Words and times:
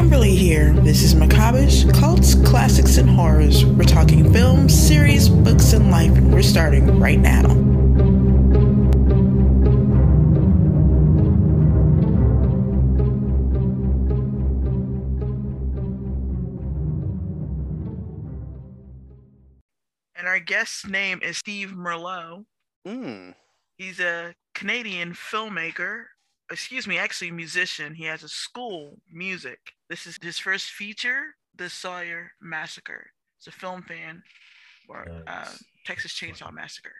Kimberly 0.00 0.34
here. 0.34 0.72
This 0.72 1.02
is 1.02 1.14
Macabreish, 1.14 1.92
Cults, 1.92 2.34
Classics, 2.34 2.96
and 2.96 3.06
Horrors. 3.06 3.66
We're 3.66 3.84
talking 3.84 4.32
films, 4.32 4.72
series, 4.72 5.28
books, 5.28 5.74
and 5.74 5.90
life, 5.90 6.16
and 6.16 6.32
we're 6.32 6.40
starting 6.40 6.98
right 6.98 7.18
now. 7.18 7.44
And 20.14 20.26
our 20.26 20.40
guest's 20.40 20.86
name 20.86 21.20
is 21.22 21.36
Steve 21.36 21.74
Merlo. 21.76 22.46
Mm. 22.88 23.34
He's 23.76 24.00
a 24.00 24.34
Canadian 24.54 25.12
filmmaker, 25.12 26.04
excuse 26.50 26.86
me, 26.86 26.96
actually 26.96 27.32
musician. 27.32 27.92
He 27.92 28.04
has 28.04 28.22
a 28.22 28.30
school 28.30 28.96
music. 29.12 29.74
This 29.90 30.06
is 30.06 30.16
his 30.22 30.38
first 30.38 30.66
feature, 30.70 31.34
The 31.56 31.68
Sawyer 31.68 32.30
Massacre. 32.40 33.10
It's 33.38 33.48
a 33.48 33.50
film 33.50 33.82
fan 33.82 34.22
for 34.86 35.04
uh, 35.26 35.48
Texas 35.84 36.12
Chainsaw 36.12 36.52
Massacre. 36.52 36.94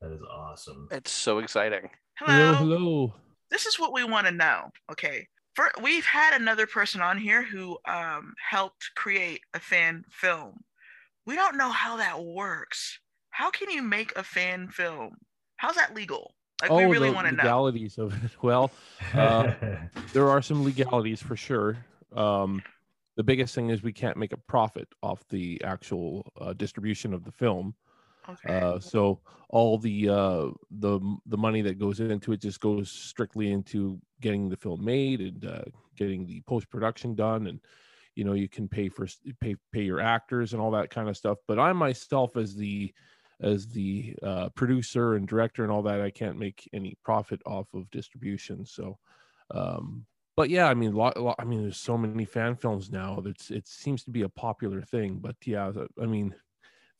That 0.00 0.10
is 0.10 0.22
awesome. 0.32 0.88
It's 0.90 1.10
so 1.10 1.38
exciting. 1.38 1.90
Hello. 2.18 2.54
Hello, 2.54 2.78
hello. 2.78 3.14
This 3.50 3.66
is 3.66 3.78
what 3.78 3.92
we 3.92 4.04
want 4.04 4.26
to 4.26 4.32
know. 4.32 4.70
Okay. 4.90 5.26
For, 5.54 5.70
we've 5.82 6.06
had 6.06 6.34
another 6.40 6.66
person 6.66 7.02
on 7.02 7.18
here 7.18 7.42
who 7.42 7.76
um, 7.86 8.32
helped 8.50 8.90
create 8.96 9.42
a 9.52 9.60
fan 9.60 10.04
film. 10.10 10.60
We 11.26 11.34
don't 11.36 11.58
know 11.58 11.70
how 11.70 11.98
that 11.98 12.24
works. 12.24 12.98
How 13.30 13.50
can 13.50 13.68
you 13.70 13.82
make 13.82 14.16
a 14.16 14.22
fan 14.24 14.68
film? 14.68 15.16
How's 15.56 15.74
that 15.76 15.94
legal? 15.94 16.34
Like 16.62 16.70
we 16.70 16.84
really 16.84 17.08
Oh, 17.08 17.10
the 17.10 17.14
want 17.16 17.26
to 17.28 17.34
know. 17.34 17.42
legalities 17.42 17.98
of 17.98 18.14
it. 18.24 18.30
Well, 18.42 18.70
uh, 19.12 19.52
there 20.14 20.30
are 20.30 20.40
some 20.40 20.64
legalities 20.64 21.20
for 21.20 21.36
sure. 21.36 21.76
Um, 22.14 22.62
the 23.16 23.22
biggest 23.22 23.54
thing 23.54 23.70
is 23.70 23.82
we 23.82 23.92
can't 23.92 24.16
make 24.16 24.32
a 24.32 24.38
profit 24.48 24.88
off 25.02 25.26
the 25.28 25.62
actual 25.64 26.32
uh, 26.40 26.52
distribution 26.52 27.14
of 27.14 27.24
the 27.24 27.32
film. 27.32 27.74
Okay. 28.28 28.58
Uh, 28.58 28.78
so 28.78 29.20
all 29.50 29.78
the 29.78 30.08
uh, 30.08 30.46
the 30.70 31.00
the 31.26 31.36
money 31.36 31.60
that 31.62 31.78
goes 31.78 32.00
into 32.00 32.32
it 32.32 32.40
just 32.40 32.60
goes 32.60 32.90
strictly 32.90 33.52
into 33.52 34.00
getting 34.20 34.48
the 34.48 34.56
film 34.56 34.84
made 34.84 35.20
and 35.20 35.44
uh, 35.44 35.62
getting 35.96 36.26
the 36.26 36.40
post 36.42 36.70
production 36.70 37.14
done, 37.14 37.46
and 37.46 37.60
you 38.14 38.24
know 38.24 38.32
you 38.32 38.48
can 38.48 38.66
pay 38.66 38.88
for 38.88 39.06
pay 39.40 39.56
pay 39.72 39.82
your 39.82 40.00
actors 40.00 40.54
and 40.54 40.62
all 40.62 40.70
that 40.70 40.90
kind 40.90 41.08
of 41.08 41.16
stuff. 41.16 41.38
But 41.46 41.58
I 41.58 41.72
myself, 41.74 42.36
as 42.36 42.56
the 42.56 42.94
as 43.40 43.66
the 43.68 44.14
uh, 44.22 44.48
producer 44.50 45.16
and 45.16 45.28
director 45.28 45.62
and 45.62 45.70
all 45.70 45.82
that, 45.82 46.00
I 46.00 46.10
can't 46.10 46.38
make 46.38 46.68
any 46.72 46.96
profit 47.04 47.42
off 47.44 47.66
of 47.74 47.90
distribution. 47.90 48.64
So, 48.64 48.98
um, 49.50 50.06
but 50.36 50.50
yeah, 50.50 50.66
I 50.68 50.74
mean, 50.74 50.94
lot, 50.94 51.16
lot, 51.20 51.36
I 51.38 51.44
mean, 51.44 51.62
there's 51.62 51.76
so 51.76 51.96
many 51.96 52.24
fan 52.24 52.56
films 52.56 52.90
now. 52.90 53.20
That's 53.24 53.50
it 53.50 53.66
seems 53.68 54.04
to 54.04 54.10
be 54.10 54.22
a 54.22 54.28
popular 54.28 54.82
thing. 54.82 55.18
But 55.20 55.36
yeah, 55.44 55.72
I 56.00 56.06
mean, 56.06 56.34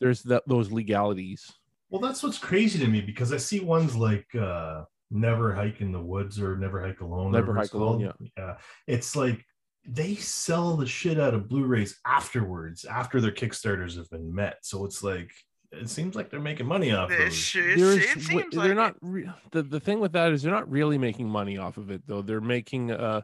there's 0.01 0.23
that 0.25 0.43
those 0.47 0.71
legalities. 0.71 1.51
well, 1.91 2.01
that's 2.01 2.23
what's 2.23 2.39
crazy 2.39 2.79
to 2.79 2.87
me 2.87 3.01
because 3.01 3.33
I 3.33 3.37
see 3.39 3.61
ones 3.61 3.95
like 3.97 4.33
uh 4.35 4.85
Never 5.11 5.55
Hike 5.55 5.81
in 5.81 5.93
the 5.93 6.03
Woods 6.03 6.41
or 6.41 6.57
Never 6.57 6.81
Hike 6.85 7.01
Alone. 7.01 7.31
Never 7.33 7.55
Hike 7.55 7.73
Alone, 7.75 8.03
called. 8.05 8.31
yeah. 8.37 8.55
It's 8.87 9.15
like 9.15 9.45
they 9.87 10.15
sell 10.15 10.77
the 10.77 10.87
shit 10.87 11.21
out 11.21 11.35
of 11.35 11.49
Blu-rays 11.49 12.01
afterwards, 12.07 12.85
after 12.85 13.21
their 13.21 13.31
Kickstarters 13.31 13.97
have 13.97 14.09
been 14.11 14.35
met. 14.35 14.57
So 14.62 14.85
it's 14.87 15.03
like 15.03 15.31
it 15.80 15.89
seems 15.91 16.14
like 16.14 16.30
they're 16.30 16.41
making 16.41 16.67
money 16.67 16.92
off 16.92 17.11
It, 17.11 17.19
those. 17.25 17.34
sh- 17.34 17.56
it 17.56 18.20
seems 18.20 18.55
they're 18.55 18.70
it. 18.72 18.75
not 18.75 18.97
re- 19.00 19.30
the 19.50 19.62
the 19.62 19.81
thing 19.81 20.00
with 20.00 20.12
that 20.12 20.33
is 20.33 20.42
they're 20.42 20.53
not 20.53 20.70
really 20.70 20.98
making 20.98 21.28
money 21.28 21.58
off 21.58 21.77
of 21.77 21.91
it 21.91 22.03
though. 22.06 22.22
They're 22.22 22.41
making 22.41 22.91
uh 22.91 23.22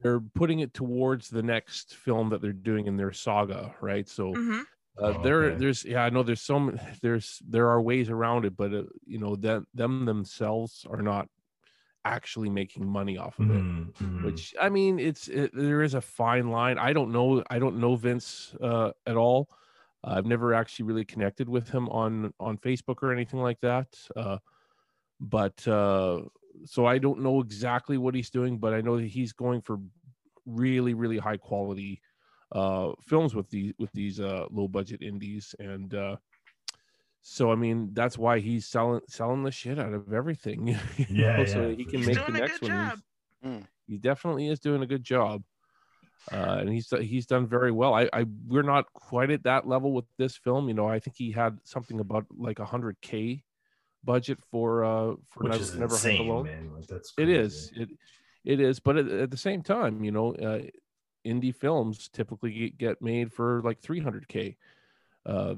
they're 0.00 0.20
putting 0.20 0.60
it 0.60 0.74
towards 0.74 1.28
the 1.28 1.42
next 1.42 1.96
film 1.96 2.30
that 2.30 2.40
they're 2.40 2.52
doing 2.52 2.86
in 2.86 2.96
their 2.96 3.12
saga, 3.12 3.74
right? 3.80 4.08
So 4.08 4.32
Mhm. 4.34 4.60
uh, 4.98 5.12
Oh, 5.12 5.22
there 5.22 5.44
okay. 5.46 5.58
there's 5.58 5.84
yeah, 5.84 6.04
I 6.04 6.10
know 6.10 6.22
there's 6.22 6.42
so 6.42 6.58
many 6.60 6.78
there's 7.02 7.42
there 7.46 7.68
are 7.68 7.80
ways 7.82 8.08
around 8.10 8.44
it, 8.44 8.56
but 8.56 8.72
uh, 8.72 8.84
you 9.06 9.18
know 9.18 9.36
that 9.36 9.64
them 9.74 10.04
themselves 10.06 10.86
are 10.88 11.02
not 11.02 11.28
actually 12.04 12.48
making 12.48 12.86
money 12.86 13.18
off 13.18 13.38
of 13.38 13.50
it. 13.50 13.64
Mhm, 13.64 13.92
mhm. 13.94 14.24
which 14.24 14.54
I 14.60 14.68
mean, 14.68 14.98
it's 14.98 15.28
it, 15.28 15.50
there 15.54 15.82
is 15.82 15.94
a 15.94 16.00
fine 16.00 16.50
line. 16.50 16.78
I 16.78 16.92
don't 16.92 17.12
know. 17.12 17.42
I 17.50 17.58
don't 17.58 17.78
know 17.78 17.96
Vince 17.96 18.54
uh, 18.60 18.92
at 19.06 19.16
all. 19.16 19.50
I've 20.06 20.26
never 20.26 20.54
actually 20.54 20.84
really 20.84 21.04
connected 21.04 21.48
with 21.48 21.68
him 21.68 21.88
on 21.88 22.32
on 22.38 22.58
Facebook 22.58 23.02
or 23.02 23.12
anything 23.12 23.40
like 23.40 23.60
that. 23.60 23.88
Uh, 24.14 24.38
but 25.20 25.66
uh, 25.66 26.22
so 26.64 26.86
I 26.86 26.98
don't 26.98 27.20
know 27.22 27.40
exactly 27.40 27.98
what 27.98 28.14
he's 28.14 28.30
doing, 28.30 28.58
but 28.58 28.72
I 28.72 28.80
know 28.80 28.98
that 28.98 29.06
he's 29.06 29.32
going 29.32 29.60
for 29.62 29.78
really, 30.46 30.94
really 30.94 31.18
high 31.18 31.36
quality 31.36 32.00
uh, 32.52 32.92
films 33.02 33.34
with 33.34 33.50
these 33.50 33.72
with 33.78 33.90
these 33.92 34.20
uh, 34.20 34.46
low 34.50 34.68
budget 34.68 35.02
indies, 35.02 35.54
and 35.58 35.92
uh, 35.94 36.16
so 37.22 37.50
I 37.50 37.56
mean 37.56 37.90
that's 37.92 38.16
why 38.16 38.38
he's 38.38 38.66
selling 38.66 39.00
selling 39.08 39.42
the 39.42 39.50
shit 39.50 39.78
out 39.78 39.92
of 39.92 40.12
everything. 40.12 40.78
Yeah, 41.08 41.38
know, 41.38 41.44
so 41.44 41.60
yeah, 41.62 41.68
that 41.68 41.78
he 41.78 41.84
can 41.84 41.98
He's 41.98 42.06
make 42.06 42.16
doing 42.16 42.32
the 42.32 42.38
a 42.38 42.40
next 42.40 42.60
good 42.60 42.70
one. 42.70 42.88
job. 42.90 43.66
He 43.88 43.98
definitely 43.98 44.48
is 44.48 44.60
doing 44.60 44.82
a 44.82 44.86
good 44.86 45.04
job 45.04 45.42
uh, 46.32 46.56
and 46.60 46.68
he's 46.68 46.90
he's 47.00 47.26
done 47.26 47.46
very 47.46 47.70
well 47.70 47.94
I, 47.94 48.08
I 48.12 48.26
we're 48.46 48.62
not 48.62 48.92
quite 48.92 49.30
at 49.30 49.44
that 49.44 49.66
level 49.68 49.92
with 49.92 50.06
this 50.18 50.36
film 50.36 50.68
you 50.68 50.74
know 50.74 50.88
i 50.88 50.98
think 50.98 51.16
he 51.16 51.30
had 51.30 51.58
something 51.64 52.00
about 52.00 52.26
like 52.36 52.58
a 52.58 52.64
100k 52.64 53.42
budget 54.04 54.38
for 54.50 54.84
uh 54.84 55.14
for 55.28 55.44
which 55.44 55.52
never, 55.52 55.62
is 55.62 55.74
never 55.74 55.94
Hike 55.96 56.04
insane, 56.04 56.20
alone 56.20 56.44
man. 56.44 56.70
Like 56.74 56.86
that's 56.86 57.12
it 57.18 57.24
crazy. 57.24 57.40
is 57.40 57.72
it 57.76 57.88
it 58.44 58.60
is 58.60 58.80
but 58.80 58.96
at, 58.96 59.08
at 59.08 59.30
the 59.30 59.36
same 59.36 59.62
time 59.62 60.02
you 60.04 60.10
know 60.12 60.34
uh, 60.34 60.62
indie 61.26 61.54
films 61.54 62.08
typically 62.12 62.52
get, 62.52 62.78
get 62.78 63.02
made 63.02 63.32
for 63.32 63.60
like 63.62 63.80
300k 63.80 64.56
uh, 65.26 65.54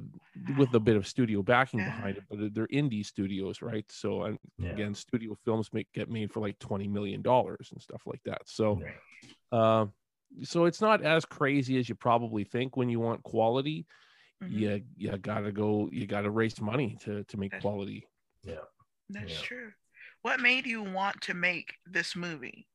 with 0.57 0.75
a 0.75 0.81
bit 0.81 0.97
of 0.97 1.07
studio 1.07 1.43
backing 1.43 1.85
behind 1.85 2.17
it 2.17 2.25
but 2.31 2.55
they're 2.55 2.67
indie 2.69 3.05
studios 3.05 3.61
right 3.61 3.85
so 3.91 4.23
and 4.23 4.39
Yeah. 4.59 4.71
again 4.71 4.95
studio 4.95 5.37
films 5.45 5.69
make 5.75 5.89
get 5.93 6.09
made 6.11 6.31
for 6.33 6.41
like 6.41 6.59
20 6.59 6.89
million 6.89 7.21
dollars 7.21 7.69
and 7.73 7.83
stuff 7.83 8.03
like 8.07 8.23
that 8.25 8.41
so 8.47 8.81
Yeah. 9.53 9.59
uh, 9.59 9.87
so 10.43 10.65
it's 10.67 10.81
not 10.81 11.03
as 11.03 11.25
crazy 11.25 11.79
as 11.79 11.89
you 11.89 11.95
probably 11.95 12.45
think 12.45 12.77
when 12.77 12.89
you 12.89 13.01
want 13.01 13.23
quality 13.23 13.87
Mhm. 14.43 14.51
you 14.53 14.83
you 14.97 15.17
gotta 15.19 15.51
go 15.51 15.89
you 15.93 16.07
gotta 16.07 16.31
raise 16.31 16.61
money 16.61 16.97
to 17.03 17.25
to 17.25 17.37
make 17.37 17.51
That's- 17.51 17.63
quality 17.63 18.07
Yeah, 18.45 18.61
That's 19.11 19.33
Yeah. 19.33 19.41
true. 19.47 19.73
What 20.23 20.39
made 20.41 20.65
you 20.67 20.83
want 20.83 21.21
to 21.23 21.35
make 21.35 21.75
this 21.87 22.15
movie? 22.15 22.69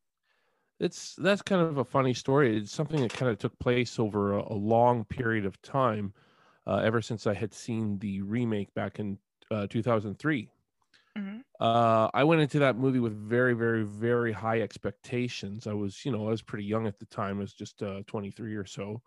it's 0.79 1.15
that's 1.15 1.41
kind 1.41 1.61
of 1.61 1.77
a 1.77 1.85
funny 1.85 2.13
story 2.13 2.57
it's 2.57 2.71
something 2.71 2.99
that 3.01 3.13
kind 3.13 3.31
of 3.31 3.37
took 3.37 3.57
place 3.59 3.99
over 3.99 4.33
a, 4.37 4.41
a 4.51 4.57
long 4.57 5.05
period 5.05 5.45
of 5.45 5.61
time 5.61 6.11
uh, 6.67 6.77
ever 6.77 6.99
since 7.01 7.27
i 7.27 7.33
had 7.33 7.53
seen 7.53 7.99
the 7.99 8.21
remake 8.23 8.73
back 8.73 8.99
in 8.99 9.17
uh, 9.51 9.67
2003 9.67 10.49
Mhm. 11.17 11.43
uh, 11.59 12.09
I 12.13 12.23
went 12.23 12.41
into 12.41 12.59
that 12.59 12.77
movie 12.77 12.99
with 12.99 13.13
very, 13.15 13.53
very, 13.53 13.83
very 13.83 14.31
high 14.31 14.61
expectations. 14.61 15.67
I 15.67 15.73
was, 15.73 16.03
you 16.05 16.11
know, 16.11 16.27
I 16.27 16.31
was 16.31 16.41
pretty 16.41 16.65
young 16.65 16.87
at 16.87 16.99
the 16.99 17.05
time. 17.05 17.37
I 17.37 17.41
was 17.41 17.53
just 17.53 17.81
uh, 17.83 18.01
23 18.07 18.55
or 18.55 18.65
so, 18.65 19.01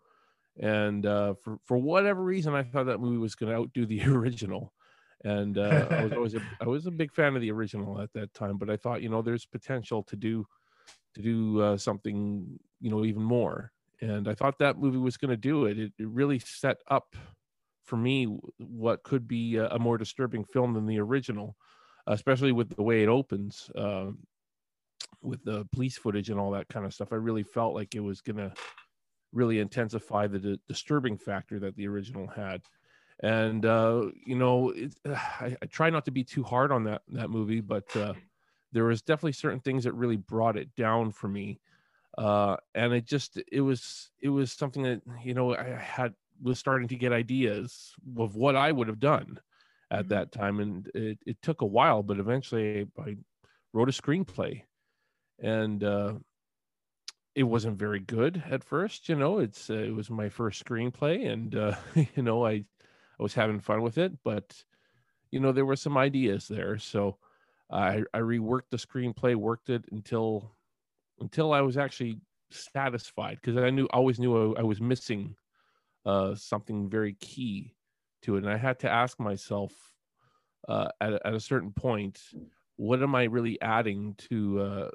and 0.59 1.05
uh, 1.05 1.35
for 1.35 1.59
for 1.65 1.77
whatever 1.77 2.23
reason, 2.23 2.55
I 2.55 2.63
thought 2.63 2.85
that 2.85 2.99
movie 2.99 3.17
was 3.19 3.35
going 3.35 3.51
to 3.51 3.57
outdo 3.59 3.85
the 3.85 4.03
original. 4.07 4.73
And 5.25 5.57
uh, 5.57 5.91
I 5.95 6.01
was 6.01 6.13
always 6.15 6.35
a, 6.35 6.41
I 6.61 6.65
was 6.67 6.87
a 6.87 6.91
big 6.91 7.13
fan 7.13 7.35
of 7.35 7.41
the 7.41 7.51
original 7.51 8.01
at 8.01 8.13
that 8.13 8.33
time, 8.35 8.57
but 8.57 8.69
I 8.69 8.77
thought, 8.77 9.01
you 9.03 9.09
know, 9.09 9.21
there's 9.23 9.45
potential 9.45 10.03
to 10.03 10.15
do 10.17 10.45
to 11.15 11.21
do 11.21 11.61
uh, 11.61 11.77
something, 11.77 12.59
you 12.79 12.89
know, 12.91 13.05
even 13.05 13.23
more. 13.23 13.73
And 14.01 14.27
I 14.27 14.35
thought 14.35 14.59
that 14.59 14.77
movie 14.77 14.97
was 14.97 15.17
going 15.17 15.31
to 15.31 15.37
do 15.37 15.65
it. 15.65 15.79
it. 15.79 15.93
It 15.97 16.07
really 16.07 16.39
set 16.39 16.77
up 16.87 17.15
for 17.83 17.97
me 17.97 18.25
what 18.57 19.03
could 19.03 19.27
be 19.27 19.55
a, 19.55 19.67
a 19.69 19.79
more 19.79 19.97
disturbing 19.97 20.45
film 20.45 20.73
than 20.73 20.85
the 20.85 20.99
original 20.99 21.57
especially 22.07 22.51
with 22.51 22.75
the 22.75 22.83
way 22.83 23.03
it 23.03 23.09
opens 23.09 23.69
um, 23.75 24.19
with 25.21 25.43
the 25.43 25.65
police 25.71 25.97
footage 25.97 26.29
and 26.29 26.39
all 26.39 26.51
that 26.51 26.69
kind 26.69 26.85
of 26.85 26.93
stuff. 26.93 27.11
I 27.11 27.15
really 27.15 27.43
felt 27.43 27.75
like 27.75 27.95
it 27.95 27.99
was 27.99 28.21
going 28.21 28.37
to 28.37 28.53
really 29.33 29.59
intensify 29.59 30.27
the 30.27 30.39
di- 30.39 30.59
disturbing 30.67 31.17
factor 31.17 31.59
that 31.59 31.75
the 31.75 31.87
original 31.87 32.27
had. 32.27 32.61
And 33.21 33.65
uh, 33.65 34.05
you 34.25 34.35
know, 34.35 34.69
it, 34.69 34.95
I, 35.05 35.55
I 35.61 35.65
try 35.67 35.89
not 35.89 36.05
to 36.05 36.11
be 36.11 36.23
too 36.23 36.43
hard 36.43 36.71
on 36.71 36.83
that 36.85 37.01
that 37.09 37.29
movie, 37.29 37.61
but 37.61 37.95
uh, 37.95 38.13
there 38.71 38.85
was 38.85 39.01
definitely 39.01 39.33
certain 39.33 39.59
things 39.59 39.83
that 39.83 39.93
really 39.93 40.17
brought 40.17 40.57
it 40.57 40.73
down 40.75 41.11
for 41.11 41.27
me. 41.27 41.59
Uh, 42.17 42.55
and 42.73 42.93
it 42.93 43.05
just 43.05 43.39
it 43.51 43.61
was 43.61 44.09
it 44.21 44.29
was 44.29 44.51
something 44.51 44.83
that 44.83 45.01
you 45.23 45.33
know 45.33 45.55
I 45.55 45.63
had 45.63 46.13
was 46.41 46.59
starting 46.59 46.87
to 46.87 46.95
get 46.95 47.11
ideas 47.11 47.93
of 48.17 48.35
what 48.35 48.55
I 48.55 48.71
would 48.71 48.87
have 48.87 48.99
done 48.99 49.39
at 49.91 50.07
Mhm. 50.07 50.09
that 50.09 50.31
time 50.31 50.59
and 50.59 50.87
it, 50.95 51.19
it 51.25 51.41
took 51.41 51.61
a 51.61 51.65
while 51.65 52.03
but 52.03 52.19
eventually 52.19 52.87
I 52.99 53.17
wrote 53.73 53.89
a 53.89 53.91
screenplay. 53.91 54.63
And 55.39 55.83
uh 55.83 56.19
it 57.35 57.43
wasn't 57.43 57.77
very 57.77 57.99
good 57.99 58.43
at 58.49 58.63
first 58.63 59.07
you 59.09 59.15
know 59.15 59.39
it's 59.39 59.69
uh, 59.69 59.73
it 59.73 59.93
was 59.95 60.09
my 60.09 60.29
first 60.29 60.63
screenplay 60.65 61.31
and 61.31 61.55
uh 61.55 61.75
you 62.15 62.23
know 62.23 62.45
I 62.45 62.65
I 63.19 63.23
was 63.23 63.33
having 63.35 63.59
fun 63.59 63.81
with 63.81 63.97
it 63.97 64.23
but 64.23 64.63
you 65.31 65.39
know 65.39 65.51
there 65.51 65.65
were 65.65 65.75
some 65.77 65.97
ideas 65.97 66.47
there. 66.47 66.77
So 66.79 67.19
I 67.71 68.03
I 68.13 68.19
reworked 68.19 68.71
the 68.71 68.77
screenplay 68.77 69.35
worked 69.35 69.69
it 69.69 69.85
until 69.91 70.57
until 71.19 71.53
I 71.53 71.61
was 71.61 71.77
actually 71.77 72.21
satisfied 72.51 73.37
because 73.41 73.57
I 73.57 73.71
knew 73.71 73.87
always 73.91 74.19
knew 74.19 74.55
I, 74.55 74.61
I 74.61 74.63
was 74.63 74.81
missing 74.81 75.37
uh, 76.05 76.35
something 76.35 76.89
very 76.89 77.15
key 77.15 77.76
to 78.23 78.35
it, 78.35 78.39
and 78.43 78.49
I 78.51 78.57
had 78.57 78.79
to 78.79 78.89
ask 78.89 79.19
myself 79.19 79.95
uh, 80.67 80.89
at 81.01 81.13
at 81.25 81.35
a 81.35 81.39
certain 81.39 81.73
point, 81.73 82.21
what 82.77 83.03
am 83.03 83.15
I 83.15 83.25
really 83.25 83.61
adding 83.61 84.15
to 84.29 84.59
uh, 84.61 84.91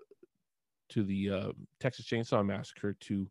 to 0.91 1.03
the 1.05 1.31
uh, 1.31 1.53
Texas 1.81 2.07
Chainsaw 2.07 2.45
Massacre 2.45 2.95
to 2.95 3.31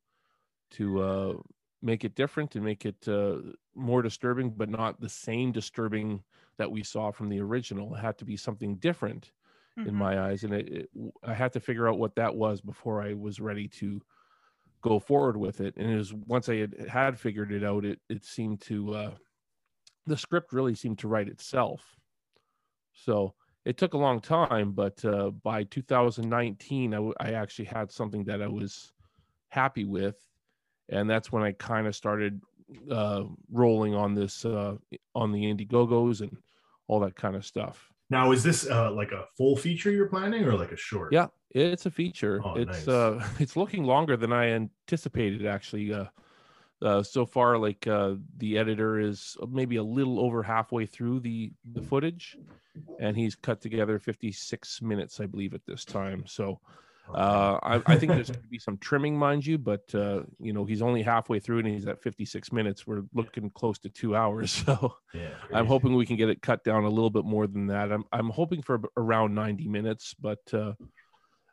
to 0.71 1.01
uh, 1.01 1.37
make 1.81 2.05
it 2.05 2.15
different 2.15 2.55
and 2.55 2.65
make 2.65 2.85
it 2.85 3.07
uh, 3.07 3.39
more 3.75 4.01
disturbing, 4.01 4.51
but 4.51 4.69
not 4.69 4.99
the 5.01 5.09
same 5.09 5.51
disturbing 5.51 6.23
that 6.57 6.71
we 6.71 6.83
saw 6.83 7.11
from 7.11 7.29
the 7.29 7.41
original. 7.41 7.95
It 7.95 7.99
had 7.99 8.17
to 8.19 8.25
be 8.25 8.37
something 8.37 8.77
different 8.77 9.33
Mhm. 9.75 9.87
in 9.87 9.95
my 9.95 10.19
eyes, 10.19 10.43
and 10.43 10.53
it, 10.53 10.69
it, 10.69 10.89
I 11.23 11.33
had 11.35 11.53
to 11.53 11.61
figure 11.61 11.87
out 11.89 11.99
what 11.99 12.15
that 12.15 12.35
was 12.35 12.61
before 12.61 13.01
I 13.03 13.13
was 13.13 13.39
ready 13.41 13.67
to 13.69 14.01
go 14.81 14.99
forward 14.99 15.37
with 15.37 15.61
it. 15.61 15.75
And 15.77 15.89
it 15.91 15.95
was 15.97 16.13
once 16.13 16.49
I 16.49 16.57
had, 16.57 16.75
had 16.89 17.19
figured 17.19 17.51
it 17.51 17.63
out, 17.63 17.85
it 17.85 18.01
it 18.09 18.23
seemed 18.25 18.61
to 18.61 18.93
uh, 18.93 19.17
the 20.05 20.17
script 20.17 20.53
really 20.53 20.75
seemed 20.75 20.99
to 20.99 21.07
write 21.07 21.27
itself. 21.27 21.95
So 22.93 23.35
it 23.65 23.77
took 23.77 23.93
a 23.93 23.97
long 23.97 24.19
time, 24.19 24.71
but 24.71 25.03
uh, 25.05 25.29
by 25.29 25.63
2019, 25.63 26.93
I, 26.93 26.97
w- 26.97 27.13
I 27.19 27.33
actually 27.33 27.65
had 27.65 27.91
something 27.91 28.23
that 28.25 28.41
I 28.41 28.47
was 28.47 28.91
happy 29.49 29.85
with, 29.85 30.17
and 30.89 31.09
that's 31.09 31.31
when 31.31 31.43
I 31.43 31.51
kind 31.53 31.87
of 31.87 31.95
started 31.95 32.41
uh, 32.89 33.23
rolling 33.51 33.95
on 33.95 34.15
this 34.15 34.45
uh, 34.45 34.75
on 35.13 35.31
the 35.31 35.43
Indiegogos 35.43 36.21
and 36.21 36.35
all 36.87 36.99
that 37.01 37.15
kind 37.15 37.35
of 37.35 37.45
stuff. 37.45 37.91
Now, 38.09 38.31
is 38.31 38.43
this 38.43 38.69
uh, 38.69 38.91
like 38.91 39.11
a 39.11 39.25
full 39.37 39.55
feature 39.55 39.91
you're 39.91 40.09
planning 40.09 40.43
or 40.43 40.53
like 40.55 40.71
a 40.71 40.77
short? 40.77 41.13
Yeah, 41.13 41.27
it's 41.51 41.85
a 41.85 41.91
feature. 41.91 42.41
Oh, 42.43 42.55
it's 42.55 42.85
nice. 42.85 42.87
uh 42.87 43.25
it's 43.39 43.55
looking 43.55 43.83
longer 43.83 44.17
than 44.17 44.33
I 44.33 44.49
anticipated 44.49 45.45
actually. 45.45 45.93
Uh, 45.93 46.05
uh 46.81 47.03
so 47.03 47.25
far 47.25 47.57
like 47.57 47.85
uh 47.87 48.15
the 48.37 48.57
editor 48.57 48.99
is 48.99 49.37
maybe 49.49 49.75
a 49.77 49.83
little 49.83 50.19
over 50.19 50.43
halfway 50.43 50.85
through 50.85 51.19
the 51.19 51.51
the 51.73 51.81
footage 51.81 52.37
and 52.99 53.15
he's 53.17 53.35
cut 53.35 53.61
together 53.61 53.99
56 53.99 54.81
minutes 54.81 55.19
I 55.19 55.25
believe 55.25 55.53
at 55.53 55.65
this 55.65 55.85
time. 55.85 56.23
So 56.27 56.59
uh 57.13 57.59
I, 57.61 57.81
I 57.87 57.97
think 57.97 58.13
there's 58.13 58.29
going 58.29 58.43
to 58.43 58.47
be 58.47 58.59
some 58.59 58.77
trimming 58.77 59.17
mind 59.17 59.45
you 59.45 59.57
but 59.57 59.83
uh 59.93 60.21
you 60.39 60.53
know 60.53 60.63
he's 60.63 60.81
only 60.81 61.01
halfway 61.01 61.39
through 61.39 61.59
and 61.59 61.67
he's 61.67 61.85
at 61.85 62.01
56 62.01 62.53
minutes 62.53 62.87
we're 62.87 63.03
looking 63.13 63.49
close 63.49 63.79
to 63.79 63.89
2 63.89 64.15
hours 64.15 64.51
so 64.65 64.95
yeah, 65.13 65.29
I'm 65.53 65.65
hoping 65.65 65.95
we 65.95 66.05
can 66.05 66.15
get 66.15 66.29
it 66.29 66.41
cut 66.41 66.63
down 66.63 66.85
a 66.85 66.89
little 66.89 67.09
bit 67.09 67.25
more 67.25 67.47
than 67.47 67.67
that. 67.67 67.91
I'm 67.91 68.05
I'm 68.13 68.29
hoping 68.29 68.61
for 68.61 68.79
around 68.95 69.35
90 69.35 69.67
minutes, 69.67 70.13
but 70.13 70.39
uh, 70.53 70.73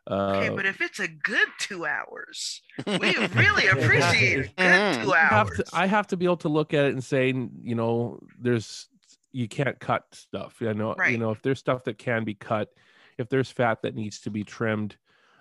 Okay, 0.09 0.49
uh, 0.49 0.55
but 0.55 0.65
if 0.65 0.81
it's 0.81 0.99
a 0.99 1.07
good 1.07 1.47
two 1.59 1.85
hours, 1.85 2.61
we 2.99 3.15
really 3.17 3.67
appreciate 3.67 4.37
a 4.37 4.43
good 4.61 4.81
Mhm. 4.81 5.01
two 5.01 5.13
I 5.13 5.35
have 5.35 5.47
hours. 5.47 5.57
to 5.57 5.65
I 5.73 5.85
have 5.85 6.07
to 6.07 6.17
be 6.17 6.25
able 6.25 6.37
to 6.37 6.49
look 6.49 6.73
at 6.73 6.85
it 6.85 6.93
and 6.93 7.03
say, 7.03 7.27
you 7.61 7.75
know, 7.75 8.19
there's 8.39 8.89
you 9.31 9.47
can't 9.47 9.79
cut 9.79 10.05
stuff. 10.13 10.61
I 10.61 10.73
know, 10.73 10.95
you 11.05 11.17
know, 11.17 11.31
if 11.31 11.41
there's 11.41 11.59
stuff 11.59 11.83
that 11.83 11.97
can 11.99 12.23
be 12.23 12.33
cut, 12.33 12.69
if 13.17 13.29
there's 13.29 13.51
fat 13.51 13.81
that 13.83 13.95
needs 13.95 14.19
to 14.21 14.31
be 14.31 14.43
trimmed, 14.43 14.97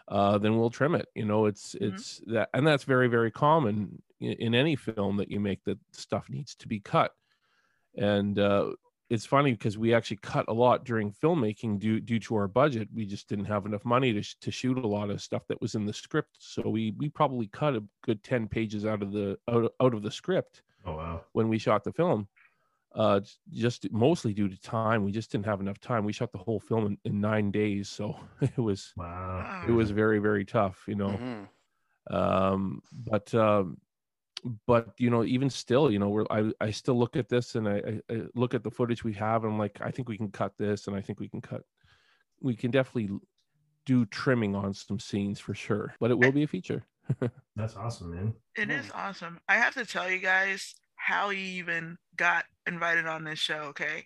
uh, 0.08 0.36
then 0.38 0.58
we'll 0.58 0.70
trim 0.70 0.94
it. 0.94 1.06
You 1.14 1.24
know, 1.24 1.46
it's 1.46 1.74
Mhm. 1.74 1.88
it's 1.88 2.22
that, 2.26 2.50
and 2.52 2.66
that's 2.66 2.84
very 2.84 3.08
very 3.08 3.30
common 3.30 4.02
in, 4.20 4.32
in 4.34 4.54
any 4.54 4.76
film 4.76 5.16
that 5.16 5.30
you 5.30 5.40
make 5.40 5.64
that 5.64 5.78
stuff 5.92 6.28
needs 6.28 6.54
to 6.56 6.68
be 6.68 6.80
cut. 6.80 7.12
And 7.96 8.38
uh, 8.38 8.72
it's 9.10 9.25
funny 9.26 9.52
because 9.52 9.78
we 9.78 9.94
actually 9.94 10.19
cut 10.19 10.44
a 10.49 10.52
lot 10.52 10.84
during 10.84 11.12
filmmaking 11.12 11.78
due 11.78 12.00
due 12.00 12.19
to 12.20 12.37
our 12.37 12.49
budget. 12.49 12.88
We 12.94 13.06
just 13.06 13.28
didn't 13.28 13.46
have 13.46 13.64
enough 13.66 13.84
money 13.84 14.12
to 14.12 14.22
sh- 14.22 14.37
to 14.43 14.50
shoot 14.50 14.78
a 14.78 14.87
lot 14.87 15.10
of 15.10 15.22
stuff 15.22 15.46
that 15.49 15.60
was 15.60 15.75
in 15.75 15.87
the 15.87 15.93
script. 15.93 16.37
So 16.38 16.69
we 16.69 16.94
we 16.99 17.08
probably 17.08 17.46
cut 17.49 17.75
a 17.76 17.82
good 18.02 18.22
ten 18.22 18.49
pages 18.49 18.84
out 18.84 19.02
of 19.02 19.12
the 19.12 19.38
out 19.49 19.64
of, 19.64 19.70
out 19.81 19.94
of 19.94 20.02
the 20.02 20.10
script 20.10 20.62
Oh 20.84 20.96
wow. 20.96 21.25
when 21.32 21.49
we 21.49 21.58
shot 21.58 21.84
the 21.84 21.93
film. 21.93 22.28
Uh, 22.94 23.20
just 23.52 23.90
mostly 23.93 24.32
due 24.32 24.49
to 24.49 24.60
time. 24.60 25.05
We 25.05 25.12
just 25.12 25.31
didn't 25.31 25.44
have 25.44 25.61
enough 25.61 25.78
time. 25.78 26.04
We 26.04 26.12
shot 26.12 26.32
the 26.32 26.38
whole 26.38 26.58
film 26.58 26.87
in, 26.87 26.99
in 27.04 27.20
nine 27.20 27.50
days, 27.50 27.88
so 27.88 28.19
it 28.40 28.56
was 28.58 28.93
Wow. 28.96 29.64
it 29.69 29.72
was 29.72 29.90
very 29.90 30.19
very 30.19 30.44
tough. 30.44 30.84
You 30.87 30.96
know 30.96 31.08
Mhm. 31.11 31.49
um 32.14 32.82
but 32.93 33.34
um 33.34 33.78
but 34.67 34.93
you 34.99 35.11
know 35.11 35.25
even 35.25 35.50
still 35.50 35.90
you 35.90 35.99
know 35.99 36.08
we're 36.08 36.25
i 36.31 36.50
i 36.61 36.70
still 36.70 36.96
look 36.96 37.17
at 37.17 37.29
this 37.29 37.56
and 37.56 37.69
I, 37.69 38.00
I, 38.08 38.14
I 38.14 38.23
look 38.35 38.55
at 38.55 38.62
the 38.62 38.70
footage 38.70 39.02
we 39.02 39.12
have 39.14 39.43
and 39.43 39.52
i'm 39.52 39.58
like 39.58 39.79
i 39.81 39.90
think 39.90 40.08
we 40.08 40.17
can 40.17 40.31
cut 40.31 40.52
this 40.58 40.87
and 40.87 40.96
i 40.96 41.00
think 41.00 41.19
we 41.19 41.29
can 41.29 41.40
cut 41.40 41.62
we 42.40 42.55
can 42.55 42.70
definitely 42.70 43.19
do 43.85 44.06
trimming 44.06 44.55
on 44.55 44.73
some 44.75 45.00
scenes 45.00 45.40
for 45.40 45.55
sure 45.55 45.93
but 45.99 46.11
it 46.11 46.19
will 46.19 46.31
be 46.32 46.44
a 46.44 46.46
feature 46.46 46.85
That's 47.56 47.76
awesome, 47.76 48.14
man. 48.14 48.35
It 48.56 48.70
is 48.70 48.90
awesome. 48.94 49.40
I 49.49 49.56
have 49.56 49.75
to 49.75 49.87
tell 49.87 50.11
you 50.11 50.19
guys 50.19 50.75
how 50.96 51.31
he 51.31 51.58
even 51.58 51.96
got 52.17 52.44
invited 52.67 53.06
on 53.06 53.25
this 53.25 53.38
show. 53.38 53.62
Okay. 53.70 54.05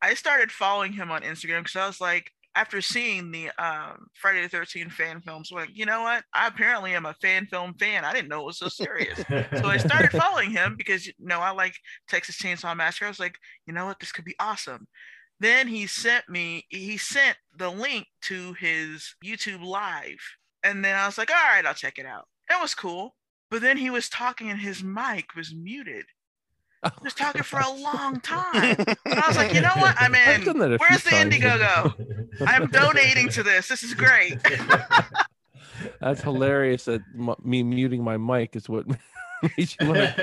I 0.00 0.14
started 0.14 0.52
following 0.52 0.92
him 0.92 1.10
on 1.10 1.22
Instagram 1.22 1.60
because 1.60 1.76
I 1.76 1.86
was 1.86 2.00
like, 2.00 2.30
after 2.58 2.82
seeing 2.82 3.30
the 3.30 3.50
um, 3.62 4.08
Friday 4.14 4.42
the 4.42 4.48
13th 4.48 4.90
fan 4.90 5.20
films, 5.20 5.50
like, 5.52 5.70
you 5.74 5.86
know 5.86 6.02
what? 6.02 6.24
I 6.34 6.48
apparently 6.48 6.92
am 6.92 7.06
a 7.06 7.14
fan 7.22 7.46
film 7.46 7.72
fan. 7.74 8.04
I 8.04 8.12
didn't 8.12 8.28
know 8.28 8.40
it 8.40 8.46
was 8.46 8.58
so 8.58 8.66
serious. 8.66 9.16
so 9.28 9.68
I 9.68 9.76
started 9.76 10.10
following 10.20 10.50
him 10.50 10.74
because 10.76 11.06
you 11.06 11.12
know 11.20 11.38
I 11.38 11.52
like 11.52 11.76
Texas 12.08 12.36
Chainsaw 12.36 12.76
Massacre. 12.76 13.04
I 13.04 13.10
was 13.10 13.20
like, 13.20 13.36
you 13.66 13.72
know 13.72 13.86
what, 13.86 14.00
this 14.00 14.10
could 14.10 14.24
be 14.24 14.34
awesome. 14.40 14.88
Then 15.38 15.68
he 15.68 15.86
sent 15.86 16.28
me, 16.28 16.66
he 16.68 16.96
sent 16.96 17.36
the 17.56 17.70
link 17.70 18.08
to 18.22 18.54
his 18.54 19.14
YouTube 19.24 19.64
live. 19.64 20.18
And 20.64 20.84
then 20.84 20.96
I 20.96 21.06
was 21.06 21.16
like, 21.16 21.30
all 21.30 21.36
right, 21.36 21.64
I'll 21.64 21.74
check 21.74 22.00
it 22.00 22.06
out. 22.06 22.26
It 22.50 22.60
was 22.60 22.74
cool. 22.74 23.14
But 23.52 23.62
then 23.62 23.76
he 23.76 23.88
was 23.88 24.08
talking 24.08 24.50
and 24.50 24.58
his 24.58 24.82
mic 24.82 25.36
was 25.36 25.54
muted. 25.54 26.06
He 26.84 26.90
was 27.04 27.14
talking 27.14 27.42
for 27.42 27.58
a 27.58 27.70
long 27.70 28.20
time. 28.20 28.76
And 28.78 28.96
I 29.06 29.28
was 29.28 29.36
like, 29.36 29.52
you 29.54 29.60
know 29.60 29.74
what? 29.76 29.94
I'm 29.98 30.14
in. 30.36 30.44
done 30.44 30.58
that 30.58 30.72
a 30.72 30.76
Where's 30.78 31.02
the 31.04 31.10
times. 31.10 31.34
Indiegogo? 31.34 31.94
I'm 32.46 32.68
donating 32.70 33.28
to 33.30 33.42
this. 33.42 33.68
This 33.68 33.82
is 33.82 33.94
great. 33.94 34.38
that's 36.00 36.22
hilarious 36.22 36.84
that 36.84 37.02
m- 37.18 37.34
me 37.42 37.62
muting 37.62 38.02
my 38.02 38.16
mic 38.16 38.56
is 38.56 38.68
what 38.68 38.86
made 39.42 39.74
you 39.80 39.86
wanna 39.86 40.14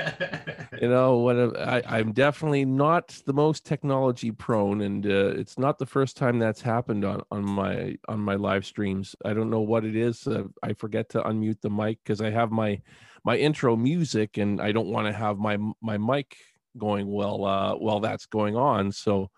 you 0.80 0.88
know 0.88 1.18
what 1.18 1.58
I, 1.58 1.82
i'm 1.86 2.12
definitely 2.12 2.64
not 2.64 3.08
the 3.24 3.32
most 3.32 3.64
technology 3.64 4.30
prone 4.30 4.82
and 4.82 5.06
uh, 5.06 5.28
it's 5.28 5.58
not 5.58 5.78
the 5.78 5.86
first 5.86 6.16
time 6.16 6.38
that's 6.38 6.60
happened 6.60 7.04
on 7.04 7.22
on 7.30 7.44
my 7.44 7.96
on 8.08 8.20
my 8.20 8.34
live 8.34 8.66
streams 8.66 9.16
i 9.24 9.32
don't 9.32 9.50
know 9.50 9.60
what 9.60 9.84
it 9.84 9.96
is 9.96 10.26
uh, 10.26 10.44
i 10.62 10.72
forget 10.74 11.08
to 11.10 11.22
unmute 11.22 11.60
the 11.62 11.70
mic 11.70 11.98
because 12.04 12.20
i 12.20 12.30
have 12.30 12.50
my 12.50 12.80
my 13.26 13.36
intro 13.36 13.76
music 13.76 14.38
and 14.38 14.62
i 14.62 14.70
don't 14.72 14.86
want 14.86 15.06
to 15.06 15.12
have 15.12 15.36
my 15.36 15.58
my 15.82 15.98
mic 15.98 16.36
going 16.78 17.10
well 17.12 17.44
uh 17.44 17.74
while 17.74 18.00
that's 18.00 18.26
going 18.26 18.56
on. 18.56 18.92
So 18.92 19.28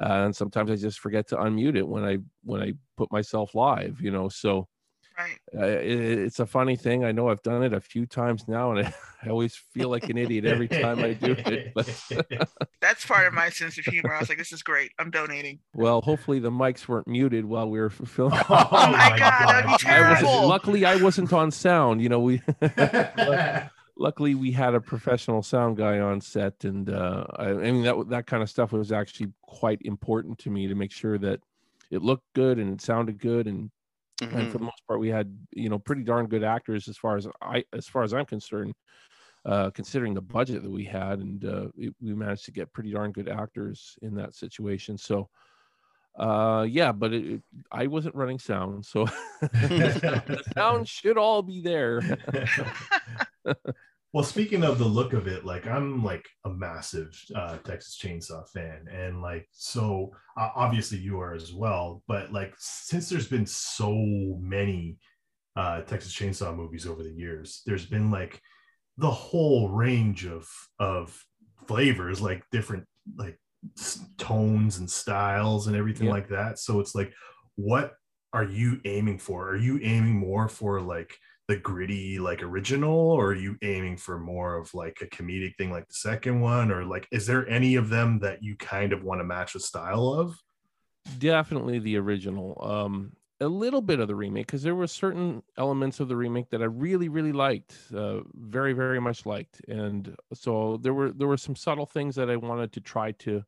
uh, 0.00 0.26
and 0.26 0.36
sometimes 0.36 0.70
i 0.70 0.76
just 0.76 1.00
forget 1.00 1.26
to 1.28 1.36
unmute 1.36 1.76
it 1.76 1.88
when 1.88 2.04
i 2.04 2.18
when 2.44 2.60
i 2.60 2.74
put 2.96 3.10
myself 3.10 3.54
live 3.54 4.00
you 4.00 4.10
know? 4.10 4.28
So 4.28 4.68
Right. 5.16 5.38
uh, 5.56 5.64
it, 5.66 6.18
it's 6.18 6.40
a 6.40 6.46
funny 6.46 6.74
thing. 6.76 7.04
I 7.04 7.12
know 7.12 7.28
I've 7.28 7.42
done 7.42 7.62
it 7.62 7.72
a 7.72 7.80
few 7.80 8.04
times 8.04 8.48
now, 8.48 8.72
and 8.72 8.86
I, 8.86 8.94
I 9.22 9.28
always 9.28 9.54
feel 9.54 9.88
like 9.88 10.08
an 10.08 10.18
idiot 10.18 10.44
every 10.44 10.66
time 10.66 10.98
I 10.98 11.12
do 11.14 11.36
it. 11.38 11.72
But 11.74 11.86
That's 12.80 13.06
part 13.06 13.26
of 13.26 13.32
my 13.32 13.48
sense 13.50 13.78
of 13.78 13.84
humor. 13.84 14.12
I 14.14 14.18
was 14.20 14.28
like, 14.28 14.38
this 14.38 14.52
is 14.52 14.62
great. 14.62 14.90
I'm 14.98 15.10
donating. 15.10 15.60
well, 15.74 16.00
hopefully 16.00 16.40
the 16.40 16.50
mics 16.50 16.88
weren't 16.88 17.06
muted 17.06 17.44
while 17.44 17.70
we 17.70 17.78
were 17.78 17.90
filming. 17.90 18.40
oh 18.48 18.68
my 18.70 19.16
God, 19.16 19.48
that 19.48 19.66
would 19.66 19.78
be 19.78 19.86
I 19.86 20.00
wasn't, 20.10 20.28
terrible. 20.28 20.48
luckily, 20.48 20.84
I 20.84 20.96
wasn't 20.96 21.32
on 21.32 21.50
sound. 21.50 22.02
You 22.02 22.08
know, 22.08 22.20
we 22.20 22.42
luckily 23.96 24.34
we 24.34 24.50
had 24.50 24.74
a 24.74 24.80
professional 24.80 25.42
sound 25.42 25.76
guy 25.76 26.00
on 26.00 26.20
set, 26.20 26.64
and 26.64 26.90
uh, 26.90 27.24
I, 27.36 27.50
I 27.50 27.54
mean 27.72 27.82
that 27.82 28.08
that 28.08 28.26
kind 28.26 28.42
of 28.42 28.50
stuff 28.50 28.72
was 28.72 28.92
actually 28.92 29.32
quite 29.42 29.80
important 29.82 30.38
to 30.40 30.50
me 30.50 30.66
to 30.66 30.74
make 30.74 30.92
sure 30.92 31.18
that 31.18 31.40
it 31.90 32.02
looked 32.02 32.24
good 32.34 32.58
and 32.58 32.74
it 32.74 32.80
sounded 32.80 33.18
good 33.20 33.46
and 33.46 33.70
and 34.32 34.48
Mhm. 34.48 34.52
for 34.52 34.58
the 34.58 34.64
most 34.64 34.82
part 34.88 35.00
we 35.00 35.08
had 35.08 35.36
you 35.52 35.68
know 35.68 35.78
pretty 35.78 36.02
darn 36.04 36.26
good 36.26 36.44
actors 36.44 36.88
as 36.88 36.96
far 36.98 37.16
as 37.16 37.26
i 37.42 37.64
as 37.72 37.86
far 37.88 38.02
as 38.02 38.14
i'm 38.14 38.26
concerned 38.26 38.74
uh 39.46 39.70
considering 39.70 40.14
the 40.14 40.22
budget 40.22 40.62
that 40.62 40.70
we 40.70 40.84
had. 40.84 41.20
And 41.20 41.44
uh 41.44 41.68
it, 41.76 41.94
we 42.00 42.14
managed 42.14 42.46
to 42.46 42.52
get 42.52 42.72
pretty 42.72 42.92
darn 42.92 43.12
good 43.12 43.28
actors 43.28 43.98
in 44.02 44.14
that 44.16 44.34
situation. 44.34 44.98
So 44.98 45.28
uh 46.18 46.66
yeah 46.68 46.92
but 46.92 47.12
it, 47.12 47.24
it- 47.26 47.42
i 47.72 47.86
wasn't 47.86 48.14
running 48.14 48.38
sound. 48.38 48.86
So 48.86 49.06
the 49.60 50.44
sound 50.56 50.88
should 50.88 51.18
all 51.18 51.42
be 51.42 51.60
there 51.60 52.02
well, 54.14 54.22
speaking 54.22 54.62
of 54.62 54.78
the 54.78 54.84
look 54.84 55.12
of 55.12 55.26
it, 55.26 55.44
like 55.44 55.66
I'm 55.66 56.04
like 56.04 56.24
a 56.44 56.48
massive 56.48 57.20
uh, 57.34 57.56
Texas 57.64 57.98
Chainsaw 58.00 58.48
fan, 58.48 58.86
and 58.88 59.20
like 59.20 59.48
so 59.50 60.12
uh, 60.38 60.50
obviously 60.54 60.98
you 60.98 61.18
are 61.18 61.34
as 61.34 61.52
well. 61.52 62.00
But 62.06 62.32
like 62.32 62.54
since 62.56 63.08
there's 63.08 63.26
been 63.26 63.44
so 63.44 63.92
many 64.40 64.98
uh, 65.56 65.80
Texas 65.80 66.14
Chainsaw 66.14 66.54
movies 66.54 66.86
over 66.86 67.02
the 67.02 67.10
years, 67.10 67.62
there's 67.66 67.86
been 67.86 68.12
like 68.12 68.40
the 68.98 69.10
whole 69.10 69.68
range 69.70 70.26
of 70.26 70.48
of 70.78 71.20
flavors, 71.66 72.20
like 72.22 72.44
different 72.52 72.84
like 73.16 73.36
tones 74.16 74.78
and 74.78 74.88
styles 74.88 75.66
and 75.66 75.74
everything 75.74 76.06
Yeah. 76.06 76.12
like 76.12 76.28
that. 76.28 76.60
So 76.60 76.78
it's 76.78 76.94
like, 76.94 77.12
what 77.56 77.94
are 78.32 78.44
you 78.44 78.80
aiming 78.84 79.18
for? 79.18 79.48
Are 79.48 79.56
you 79.56 79.80
aiming 79.82 80.14
more 80.14 80.48
for 80.48 80.80
like 80.80 81.16
the 81.46 81.56
gritty 81.56 82.18
like 82.18 82.42
original 82.42 83.10
or 83.10 83.28
are 83.28 83.34
you 83.34 83.56
aiming 83.62 83.96
for 83.96 84.18
more 84.18 84.56
of 84.56 84.72
like 84.72 84.98
a 85.02 85.06
comedic 85.06 85.54
thing 85.56 85.70
like 85.70 85.86
the 85.88 85.94
second 85.94 86.40
one 86.40 86.70
or 86.70 86.84
like 86.84 87.06
is 87.10 87.26
there 87.26 87.46
any 87.48 87.74
of 87.74 87.90
them 87.90 88.18
that 88.18 88.42
you 88.42 88.56
kind 88.56 88.92
of 88.92 89.04
want 89.04 89.20
to 89.20 89.24
match 89.24 89.52
the 89.52 89.60
style 89.60 90.08
of? 90.08 90.38
Definitely 91.18 91.80
the 91.80 91.96
original 91.96 92.58
um 92.62 93.12
a 93.40 93.48
little 93.48 93.82
bit 93.82 94.00
of 94.00 94.08
the 94.08 94.14
remake 94.14 94.46
because 94.46 94.62
there 94.62 94.74
were 94.74 94.86
certain 94.86 95.42
elements 95.58 96.00
of 96.00 96.08
the 96.08 96.16
remake 96.16 96.48
that 96.50 96.62
i 96.62 96.66
really 96.66 97.08
really 97.08 97.32
liked 97.32 97.76
uh, 97.94 98.20
very 98.34 98.72
very 98.72 99.00
much 99.00 99.26
liked 99.26 99.60
and 99.68 100.14
so 100.32 100.78
there 100.82 100.94
were 100.94 101.12
there 101.12 101.28
were 101.28 101.36
some 101.36 101.56
subtle 101.56 101.86
things 101.86 102.14
that 102.14 102.30
i 102.30 102.36
wanted 102.36 102.72
to 102.72 102.80
try 102.80 103.10
to 103.12 103.42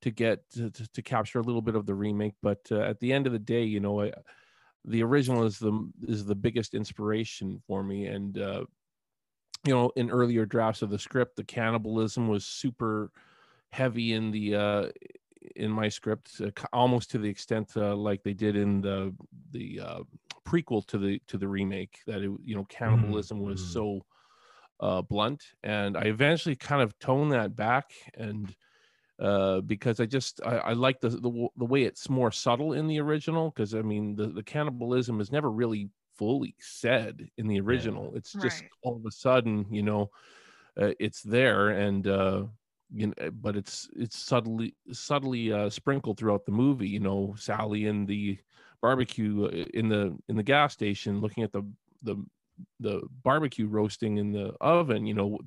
to 0.00 0.10
get 0.10 0.48
to, 0.50 0.70
to, 0.70 1.02
capture 1.02 1.38
a 1.38 1.42
little 1.42 1.60
bit 1.60 1.74
of 1.74 1.84
the 1.84 1.94
remake 1.94 2.34
but 2.42 2.60
uh, 2.72 2.80
at 2.80 2.98
the 3.00 3.12
end 3.12 3.26
of 3.26 3.32
the 3.32 3.38
day 3.38 3.62
you 3.62 3.78
know 3.78 4.00
I, 4.00 4.10
the 4.84 5.02
original 5.02 5.44
is 5.44 5.58
the 5.58 5.90
is 6.08 6.24
the 6.24 6.34
biggest 6.34 6.74
inspiration 6.74 7.60
for 7.66 7.82
me 7.82 8.06
and 8.06 8.38
uh 8.38 8.64
you 9.64 9.74
know 9.74 9.90
in 9.96 10.10
earlier 10.10 10.46
drafts 10.46 10.82
of 10.82 10.90
the 10.90 10.98
script 10.98 11.36
the 11.36 11.44
cannibalism 11.44 12.28
was 12.28 12.46
super 12.46 13.10
heavy 13.70 14.14
in 14.14 14.30
the 14.30 14.54
uh 14.54 14.88
in 15.56 15.70
my 15.70 15.88
script 15.88 16.40
uh, 16.40 16.50
almost 16.72 17.10
to 17.10 17.18
the 17.18 17.28
extent 17.28 17.72
uh, 17.76 17.94
like 17.94 18.22
they 18.22 18.34
did 18.34 18.56
in 18.56 18.80
the 18.80 19.14
the 19.52 19.80
uh, 19.80 20.00
prequel 20.46 20.86
to 20.86 20.98
the 20.98 21.20
to 21.26 21.38
the 21.38 21.48
remake 21.48 21.98
that 22.06 22.22
it, 22.22 22.30
you 22.44 22.54
know 22.54 22.64
cannibalism 22.68 23.38
mm-hmm. 23.38 23.48
was 23.48 23.72
so 23.72 24.00
uh, 24.80 25.02
blunt 25.02 25.42
and 25.62 25.96
i 25.96 26.02
eventually 26.02 26.56
kind 26.56 26.82
of 26.82 26.98
toned 26.98 27.32
that 27.32 27.54
back 27.54 27.92
and 28.14 28.54
uh, 29.20 29.60
because 29.60 30.00
I 30.00 30.06
just 30.06 30.40
I, 30.44 30.56
I 30.56 30.72
like 30.72 31.00
the, 31.00 31.10
the, 31.10 31.48
the 31.56 31.64
way 31.64 31.82
it's 31.82 32.08
more 32.08 32.32
subtle 32.32 32.72
in 32.72 32.86
the 32.86 33.00
original. 33.00 33.50
Because 33.50 33.74
I 33.74 33.82
mean, 33.82 34.16
the 34.16 34.28
the 34.28 34.42
cannibalism 34.42 35.20
is 35.20 35.30
never 35.30 35.50
really 35.50 35.90
fully 36.16 36.54
said 36.58 37.28
in 37.36 37.46
the 37.46 37.60
original. 37.60 38.10
Yeah. 38.12 38.18
It's 38.18 38.32
just 38.32 38.62
right. 38.62 38.70
all 38.82 38.96
of 38.96 39.04
a 39.06 39.10
sudden, 39.10 39.66
you 39.70 39.82
know, 39.82 40.10
uh, 40.80 40.92
it's 40.98 41.22
there, 41.22 41.70
and 41.70 42.06
uh, 42.06 42.44
you 42.92 43.08
know, 43.08 43.14
eh, 43.18 43.30
but 43.30 43.56
it's 43.56 43.88
it's 43.94 44.18
subtly 44.18 44.74
subtly 44.92 45.52
uh, 45.52 45.68
sprinkled 45.68 46.18
throughout 46.18 46.46
the 46.46 46.52
movie. 46.52 46.88
You 46.88 47.00
know, 47.00 47.34
Sally 47.36 47.86
in 47.86 48.06
the 48.06 48.38
barbecue 48.80 49.44
uh, 49.44 49.64
in 49.74 49.88
the 49.88 50.16
in 50.28 50.36
the 50.36 50.42
gas 50.42 50.72
station, 50.72 51.20
looking 51.20 51.42
at 51.42 51.52
the 51.52 51.62
the 52.02 52.16
the 52.80 53.02
barbecue 53.22 53.66
roasting 53.66 54.16
in 54.16 54.32
the 54.32 54.54
oven. 54.60 55.06
You 55.06 55.14
know 55.14 55.38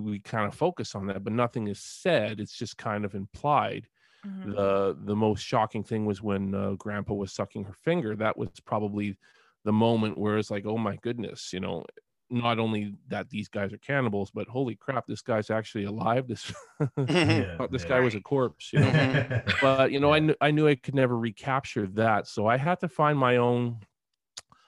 we 0.00 0.20
kind 0.20 0.46
of 0.46 0.54
focus 0.54 0.94
on 0.94 1.06
that, 1.06 1.24
but 1.24 1.32
nothing 1.32 1.68
is 1.68 1.80
said. 1.80 2.40
It's 2.40 2.56
just 2.56 2.78
kind 2.78 3.04
of 3.04 3.14
implied. 3.14 3.88
Mm-hmm. 4.26 4.52
The 4.52 4.96
the 5.04 5.16
most 5.16 5.44
shocking 5.44 5.82
thing 5.82 6.06
was 6.06 6.22
when 6.22 6.54
uh, 6.54 6.72
Grandpa 6.78 7.14
was 7.14 7.32
sucking 7.32 7.64
her 7.64 7.74
finger. 7.84 8.14
That 8.16 8.36
was 8.36 8.48
probably 8.64 9.16
the 9.64 9.72
moment 9.72 10.18
where 10.18 10.38
it's 10.38 10.50
like, 10.50 10.66
oh 10.66 10.78
my 10.78 10.96
goodness, 10.96 11.52
you 11.52 11.60
know, 11.60 11.84
not 12.32 12.58
only 12.58 12.94
that 13.08 13.28
these 13.28 13.48
guys 13.48 13.72
are 13.72 13.78
cannibals, 13.78 14.30
but 14.30 14.48
holy 14.48 14.74
crap, 14.74 15.06
this 15.06 15.20
guy's 15.20 15.50
actually 15.50 15.84
alive. 15.84 16.26
This 16.26 16.52
yeah, 16.96 17.66
this 17.70 17.82
yeah. 17.82 17.88
guy 17.88 18.00
was 18.00 18.14
a 18.14 18.20
corpse, 18.20 18.72
you 18.72 18.80
know. 18.80 19.42
but 19.60 19.92
you 19.92 20.00
know, 20.00 20.08
yeah. 20.08 20.14
I 20.14 20.18
knew 20.20 20.34
I 20.40 20.50
knew 20.50 20.66
I 20.66 20.74
could 20.74 20.94
never 20.94 21.16
recapture 21.16 21.86
that, 21.94 22.26
so 22.26 22.46
I 22.46 22.56
had 22.56 22.80
to 22.80 22.88
find 22.88 23.18
my 23.18 23.36
own. 23.36 23.78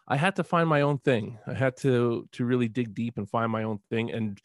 I 0.06 0.16
had 0.16 0.36
to 0.36 0.44
find 0.44 0.68
my 0.68 0.82
own 0.82 0.98
thing. 0.98 1.38
I 1.46 1.54
had 1.54 1.76
to 1.78 2.28
to 2.32 2.44
really 2.44 2.68
dig 2.68 2.94
deep 2.94 3.16
and 3.16 3.28
find 3.28 3.50
my 3.50 3.62
own 3.62 3.78
thing, 3.88 4.12
and 4.12 4.40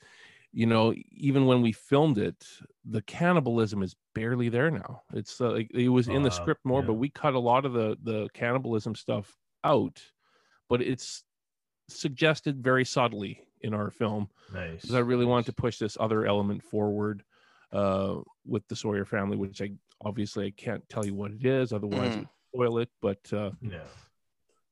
you 0.52 0.66
know 0.66 0.94
even 1.12 1.46
when 1.46 1.62
we 1.62 1.72
filmed 1.72 2.18
it 2.18 2.46
the 2.86 3.02
cannibalism 3.04 3.84
is 3.84 3.96
barely 4.16 4.50
there 4.50 4.72
now 4.72 5.02
it's 5.14 5.40
uh, 5.40 5.52
like 5.52 5.70
it 5.74 5.90
was 5.90 6.08
in 6.08 6.24
the 6.24 6.32
script 6.32 6.62
more 6.66 6.82
yeah. 6.82 6.88
but 6.88 6.94
we 6.94 7.10
cut 7.10 7.34
a 7.34 7.40
lot 7.40 7.66
of 7.66 7.74
the 7.74 7.98
the 8.04 8.28
cannibalism 8.34 8.96
stuff 8.96 9.36
out 9.64 10.02
but 10.68 10.82
it's 10.82 11.24
suggested 11.88 12.64
very 12.64 12.86
subtly 12.86 13.44
in 13.62 13.74
our 13.74 13.90
film 13.90 14.28
nice 14.54 14.82
because 14.82 14.96
i 14.96 15.00
really 15.00 15.26
nice. 15.26 15.30
wanted 15.30 15.46
to 15.46 15.54
push 15.54 15.78
this 15.78 15.98
other 16.00 16.26
element 16.26 16.64
forward 16.64 17.24
uh 17.72 18.16
with 18.46 18.68
the 18.68 18.76
sawyer 18.76 19.06
family 19.06 19.38
which 19.38 19.62
i 19.62 19.70
obviously 20.04 20.48
i 20.48 20.54
can't 20.56 20.88
tell 20.90 21.06
you 21.06 21.14
what 21.14 21.32
it 21.32 21.46
is 21.46 21.72
otherwise 21.72 22.16
mm. 22.16 22.22
it 22.22 22.28
spoil 22.54 22.78
it 22.80 22.90
but 23.02 23.20
uh 23.34 23.52
yeah 23.62 23.80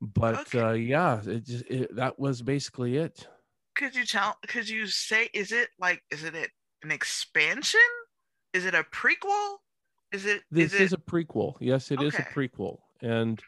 but 0.01 0.39
okay. 0.39 0.59
uh 0.59 0.71
yeah 0.71 1.21
it 1.25 1.45
just 1.45 1.65
it, 1.69 1.95
that 1.95 2.17
was 2.17 2.41
basically 2.41 2.97
it 2.97 3.27
could 3.77 3.95
you 3.95 4.05
tell 4.05 4.37
could 4.47 4.67
you 4.67 4.87
say 4.87 5.29
is 5.33 5.51
it 5.51 5.69
like 5.79 6.03
is 6.11 6.23
it 6.23 6.33
an 6.83 6.91
expansion? 6.91 7.79
Is 8.53 8.65
it 8.65 8.73
a 8.73 8.83
prequel? 8.83 9.57
Is 10.11 10.25
it 10.25 10.41
this 10.51 10.73
is, 10.73 10.81
is 10.81 10.93
a 10.93 10.97
prequel. 10.97 11.55
Yes 11.59 11.91
it 11.91 11.99
okay. 11.99 12.07
is 12.07 12.15
a 12.15 12.23
prequel. 12.23 12.79
And 13.01 13.41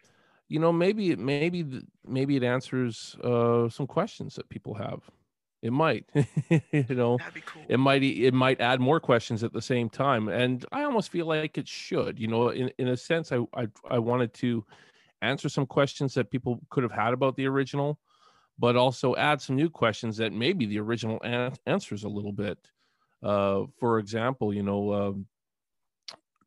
you 0.47 0.59
know 0.59 0.71
maybe 0.71 1.11
it 1.11 1.19
maybe 1.19 1.65
maybe 2.05 2.35
it 2.35 2.43
answers 2.43 3.15
uh 3.23 3.69
some 3.69 3.87
questions 3.87 4.35
that 4.35 4.47
people 4.49 4.75
have. 4.75 5.01
It 5.61 5.73
might 5.73 6.05
you 6.71 6.85
know. 6.89 7.17
Cool. 7.45 7.63
it 7.67 7.77
might 7.77 8.03
it 8.03 8.33
might 8.33 8.61
add 8.61 8.79
more 8.79 8.99
questions 8.99 9.43
at 9.43 9.51
the 9.51 9.61
same 9.61 9.89
time. 9.89 10.29
And 10.29 10.63
i 10.71 10.83
almost 10.83 11.11
feel 11.11 11.25
like 11.25 11.57
it 11.57 11.67
should 11.67 12.19
you 12.19 12.27
know 12.27 12.49
in, 12.49 12.71
in 12.77 12.89
a 12.89 12.97
sense 12.97 13.31
I, 13.31 13.39
I 13.55 13.67
i 13.89 13.97
wanted 13.97 14.33
to 14.35 14.63
answer 15.21 15.49
some 15.49 15.65
questions 15.65 16.13
that 16.13 16.31
people 16.31 16.61
could 16.69 16.83
have 16.83 16.93
had 16.93 17.13
about 17.13 17.35
the 17.35 17.45
original 17.47 17.99
but 18.59 18.75
also 18.75 19.15
add 19.15 19.41
some 19.41 19.55
new 19.55 19.69
questions 19.69 20.17
that 20.17 20.33
maybe 20.33 20.65
the 20.65 20.79
original 20.79 21.19
an- 21.23 21.53
answers 21.65 22.03
a 22.03 22.09
little 22.09 22.33
bit. 22.33 22.57
Uh, 23.23 23.63
for 23.79 23.99
example, 23.99 24.53
you 24.53 24.63
know, 24.63 24.93
um, 24.93 25.25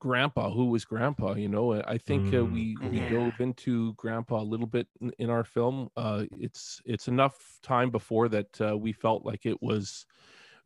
grandpa 0.02 0.50
who 0.50 0.66
was 0.66 0.84
grandpa 0.84 1.32
you 1.34 1.48
know 1.48 1.80
i 1.86 1.96
think 1.96 2.34
uh, 2.34 2.44
we 2.44 2.76
we 2.90 2.98
yeah. 2.98 3.08
dove 3.08 3.38
into 3.38 3.92
grandpa 3.92 4.40
a 4.40 4.42
little 4.42 4.66
bit 4.66 4.88
in, 5.00 5.12
in 5.20 5.30
our 5.30 5.44
film 5.44 5.88
uh, 5.96 6.24
it's 6.40 6.82
it's 6.84 7.06
enough 7.06 7.60
time 7.62 7.88
before 7.88 8.28
that 8.28 8.60
uh, 8.60 8.76
we 8.76 8.92
felt 8.92 9.24
like 9.24 9.46
it 9.46 9.62
was 9.62 10.04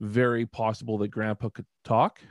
very 0.01 0.47
possible 0.47 0.97
that 0.97 1.09
grandpa 1.09 1.51
could 1.51 1.67
talk 1.85 2.23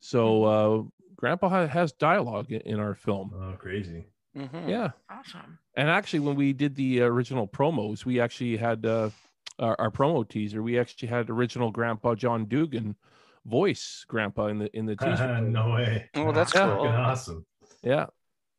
so 0.00 0.40
mm-hmm. 0.40 0.80
uh, 0.80 0.90
grandpa 1.14 1.48
ha- 1.48 1.68
has 1.68 1.92
dialogue 1.92 2.50
in, 2.50 2.60
in, 2.62 2.80
our 2.80 2.96
film 2.96 3.30
oh 3.32 3.56
crazy 3.56 4.04
Mm-hmm. 4.36 4.68
Yeah. 4.68 4.90
Awesome. 5.10 5.58
And 5.74 5.88
actually, 5.88 6.20
when 6.20 6.36
we 6.36 6.52
did 6.52 6.74
the 6.76 7.02
original 7.02 7.48
promos, 7.48 8.04
we 8.04 8.20
actually 8.20 8.56
had 8.56 8.86
uh, 8.86 9.10
our, 9.58 9.76
our, 9.80 9.90
promo 9.90 10.28
teaser. 10.28 10.62
We 10.62 10.78
actually 10.78 11.08
had 11.08 11.30
original 11.30 11.70
Grandpa 11.70 12.14
John 12.14 12.44
Dugan 12.44 12.96
voice 13.44 14.04
Grandpa 14.06 14.46
in 14.46 14.58
the 14.58 14.76
in 14.76 14.86
the 14.86 14.96
teaser. 14.96 15.40
no 15.42 15.70
way. 15.70 16.08
Oh, 16.14 16.32
that's 16.32 16.54
yeah. 16.54 16.76
cool. 16.76 16.86
Awesome. 16.86 17.46
Yeah. 17.82 18.06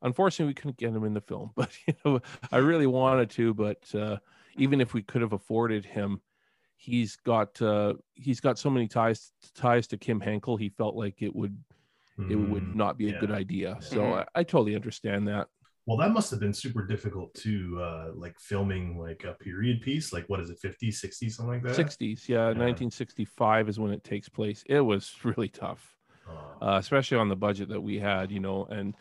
Unfortunately, 0.01 0.49
we 0.49 0.55
couldn't 0.55 0.77
get 0.77 0.89
him 0.89 1.03
in 1.03 1.13
the 1.13 1.21
film, 1.21 1.51
but 1.55 1.69
you 1.87 1.93
know, 2.03 2.21
I 2.51 2.57
really 2.57 2.87
wanted 2.87 3.29
to. 3.31 3.53
But 3.53 3.83
uh, 3.95 4.17
even 4.57 4.81
if 4.81 4.93
we 4.93 5.01
could 5.01 5.21
have 5.21 5.33
afforded 5.33 5.85
him, 5.85 6.21
he's 6.75 7.15
got 7.15 7.61
uh, 7.61 7.93
he's 8.13 8.41
got 8.41 8.59
so 8.59 8.69
many 8.69 8.87
ties 8.87 9.31
ties 9.55 9.87
to 9.87 9.97
Kim 9.97 10.19
Henkel. 10.19 10.57
He 10.57 10.69
felt 10.69 10.95
like 10.95 11.21
it 11.21 11.33
would 11.35 11.57
it 12.29 12.35
would 12.35 12.63
mm, 12.63 12.75
not 12.75 12.97
be 12.97 13.09
a 13.09 13.13
yeah. 13.13 13.19
good 13.19 13.31
idea. 13.31 13.77
So 13.79 13.97
mm-hmm. 13.97 14.13
I, 14.13 14.25
I, 14.41 14.43
totally 14.43 14.75
understand 14.75 15.27
that 15.27 15.47
well 15.85 15.97
that 15.97 16.11
must 16.11 16.29
have 16.29 16.39
been 16.39 16.53
super 16.53 16.85
difficult 16.85 17.33
to 17.33 17.79
uh 17.81 18.11
like 18.13 18.39
filming 18.39 18.99
like 18.99 19.23
a 19.23 19.33
period 19.43 19.81
piece 19.81 20.13
like 20.13 20.25
what 20.27 20.39
is 20.39 20.49
it 20.49 20.61
50s 20.61 21.03
60s 21.03 21.31
something 21.31 21.53
like 21.53 21.63
that 21.63 21.75
60s 21.75 22.27
yeah, 22.27 22.37
yeah. 22.37 22.45
1965 22.45 23.69
is 23.69 23.79
when 23.79 23.91
it 23.91 24.03
takes 24.03 24.29
place 24.29 24.63
it 24.67 24.81
was 24.81 25.13
really 25.23 25.49
tough 25.49 25.95
oh. 26.29 26.65
uh, 26.65 26.77
especially 26.77 27.17
on 27.17 27.29
the 27.29 27.35
budget 27.35 27.69
that 27.69 27.81
we 27.81 27.99
had 27.99 28.31
you 28.31 28.39
know 28.39 28.65
and 28.65 28.95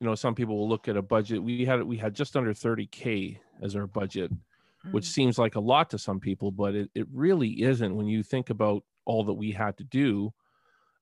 you 0.00 0.06
know 0.06 0.14
some 0.14 0.34
people 0.34 0.56
will 0.56 0.68
look 0.68 0.88
at 0.88 0.96
a 0.96 1.02
budget 1.02 1.42
we 1.42 1.64
had 1.64 1.82
we 1.82 1.96
had 1.96 2.14
just 2.14 2.36
under 2.36 2.52
30k 2.52 3.38
as 3.62 3.76
our 3.76 3.86
budget 3.86 4.30
which 4.90 5.04
mm. 5.04 5.12
seems 5.12 5.38
like 5.38 5.54
a 5.54 5.60
lot 5.60 5.88
to 5.90 5.98
some 5.98 6.20
people 6.20 6.50
but 6.50 6.74
it, 6.74 6.90
it 6.94 7.06
really 7.12 7.62
isn't 7.62 7.96
when 7.96 8.06
you 8.06 8.22
think 8.22 8.50
about 8.50 8.82
all 9.06 9.24
that 9.24 9.34
we 9.34 9.52
had 9.52 9.76
to 9.76 9.84
do 9.84 10.32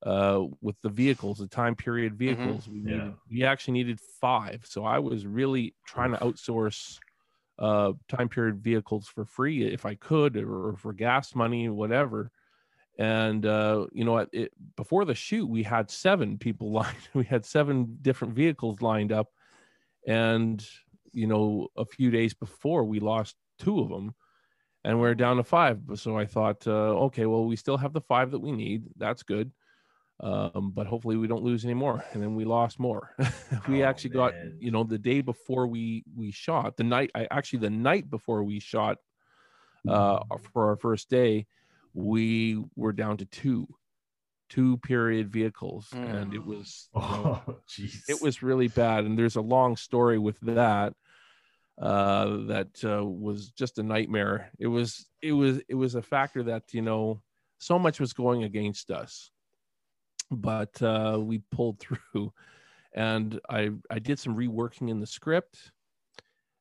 uh, 0.02 0.42
with 0.60 0.80
the 0.82 0.88
vehicles, 0.88 1.38
the 1.38 1.46
time 1.46 1.74
period 1.74 2.12
mm-hmm. 2.12 2.18
vehicles. 2.18 2.64
Mm-hmm. 2.64 2.72
We 2.72 2.80
needed, 2.80 3.02
yeah. 3.02 3.10
we 3.30 3.44
actually 3.44 3.74
needed 3.74 4.00
five. 4.20 4.64
So 4.64 4.84
I 4.84 4.98
was 4.98 5.26
really 5.26 5.74
trying 5.86 6.12
to 6.12 6.18
outsource 6.18 6.98
uh, 7.58 7.92
time 8.08 8.28
period 8.28 8.62
vehicles 8.62 9.06
for 9.06 9.24
free 9.24 9.62
if 9.62 9.86
I 9.86 9.94
could, 9.94 10.36
or 10.36 10.76
for 10.76 10.92
gas 10.92 11.34
money, 11.34 11.68
whatever. 11.68 12.30
And 12.98 13.46
uh, 13.46 13.86
you 13.92 14.04
know, 14.04 14.26
it, 14.32 14.52
before 14.76 15.04
the 15.04 15.14
shoot, 15.14 15.46
we 15.48 15.62
had 15.62 15.90
seven 15.90 16.38
people 16.38 16.72
lined. 16.72 16.96
We 17.14 17.24
had 17.24 17.44
seven 17.44 17.98
different 18.02 18.34
vehicles 18.34 18.82
lined 18.82 19.12
up, 19.12 19.28
and 20.06 20.64
you 21.12 21.26
know, 21.26 21.68
a 21.76 21.84
few 21.84 22.10
days 22.10 22.34
before, 22.34 22.84
we 22.84 22.98
lost 22.98 23.36
two 23.58 23.80
of 23.80 23.90
them 23.90 24.14
and 24.82 24.98
we're 24.98 25.14
down 25.14 25.36
to 25.36 25.44
five. 25.44 25.78
So 25.94 26.18
I 26.18 26.24
thought, 26.24 26.66
uh, 26.66 27.04
okay, 27.04 27.26
well, 27.26 27.44
we 27.44 27.54
still 27.54 27.76
have 27.76 27.92
the 27.92 28.00
five 28.00 28.30
that 28.30 28.40
we 28.40 28.50
need. 28.50 28.84
That's 28.96 29.22
good 29.22 29.52
um, 30.22 30.70
but 30.74 30.86
hopefully 30.86 31.16
we 31.16 31.26
don't 31.26 31.42
lose 31.42 31.64
any 31.64 31.74
more 31.74 32.04
and 32.12 32.22
then 32.22 32.34
we 32.34 32.44
lost 32.44 32.78
more 32.78 33.14
we 33.68 33.82
oh, 33.82 33.86
actually 33.86 34.10
man. 34.10 34.16
got 34.18 34.34
you 34.60 34.70
know 34.70 34.84
the 34.84 34.98
day 34.98 35.20
before 35.20 35.66
we 35.66 36.04
we 36.16 36.30
shot 36.30 36.76
the 36.76 36.84
night 36.84 37.10
i 37.14 37.26
actually 37.30 37.58
the 37.58 37.70
night 37.70 38.08
before 38.10 38.42
we 38.42 38.60
shot 38.60 38.98
uh 39.88 40.18
mm-hmm. 40.18 40.36
for 40.52 40.68
our 40.68 40.76
first 40.76 41.10
day 41.10 41.46
we 41.94 42.62
were 42.76 42.92
down 42.92 43.16
to 43.16 43.24
two 43.26 43.66
two 44.48 44.76
period 44.78 45.30
vehicles 45.30 45.88
mm. 45.92 46.14
and 46.14 46.34
it 46.34 46.44
was 46.44 46.88
oh, 46.94 47.42
know, 47.46 47.54
it 48.08 48.22
was 48.22 48.42
really 48.42 48.68
bad 48.68 49.04
and 49.04 49.18
there's 49.18 49.36
a 49.36 49.40
long 49.40 49.76
story 49.76 50.18
with 50.18 50.38
that 50.40 50.92
uh, 51.80 52.46
that 52.46 52.68
uh, 52.84 53.04
was 53.04 53.50
just 53.50 53.78
a 53.78 53.82
nightmare. 53.82 54.50
It 54.58 54.68
was 54.68 55.06
it 55.20 55.32
was 55.32 55.60
it 55.68 55.74
was 55.74 55.96
a 55.96 56.02
factor 56.02 56.44
that 56.44 56.62
you 56.72 56.80
know 56.80 57.22
so 57.58 57.76
much 57.78 57.98
was 57.98 58.12
going 58.12 58.44
against 58.44 58.92
us, 58.92 59.31
but 60.32 60.80
uh, 60.82 61.18
we 61.20 61.38
pulled 61.50 61.78
through, 61.78 62.32
and 62.94 63.38
I 63.48 63.70
I 63.90 63.98
did 63.98 64.18
some 64.18 64.36
reworking 64.36 64.88
in 64.90 64.98
the 65.00 65.06
script, 65.06 65.70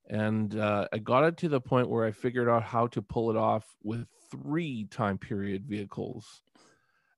and 0.09 0.55
uh, 0.57 0.87
I 0.91 0.97
got 0.97 1.23
it 1.23 1.37
to 1.37 1.49
the 1.49 1.61
point 1.61 1.89
where 1.89 2.05
I 2.05 2.11
figured 2.11 2.49
out 2.49 2.63
how 2.63 2.87
to 2.87 3.01
pull 3.01 3.29
it 3.31 3.37
off 3.37 3.65
with 3.83 4.07
three 4.29 4.85
time 4.85 5.17
period 5.17 5.65
vehicles. 5.65 6.41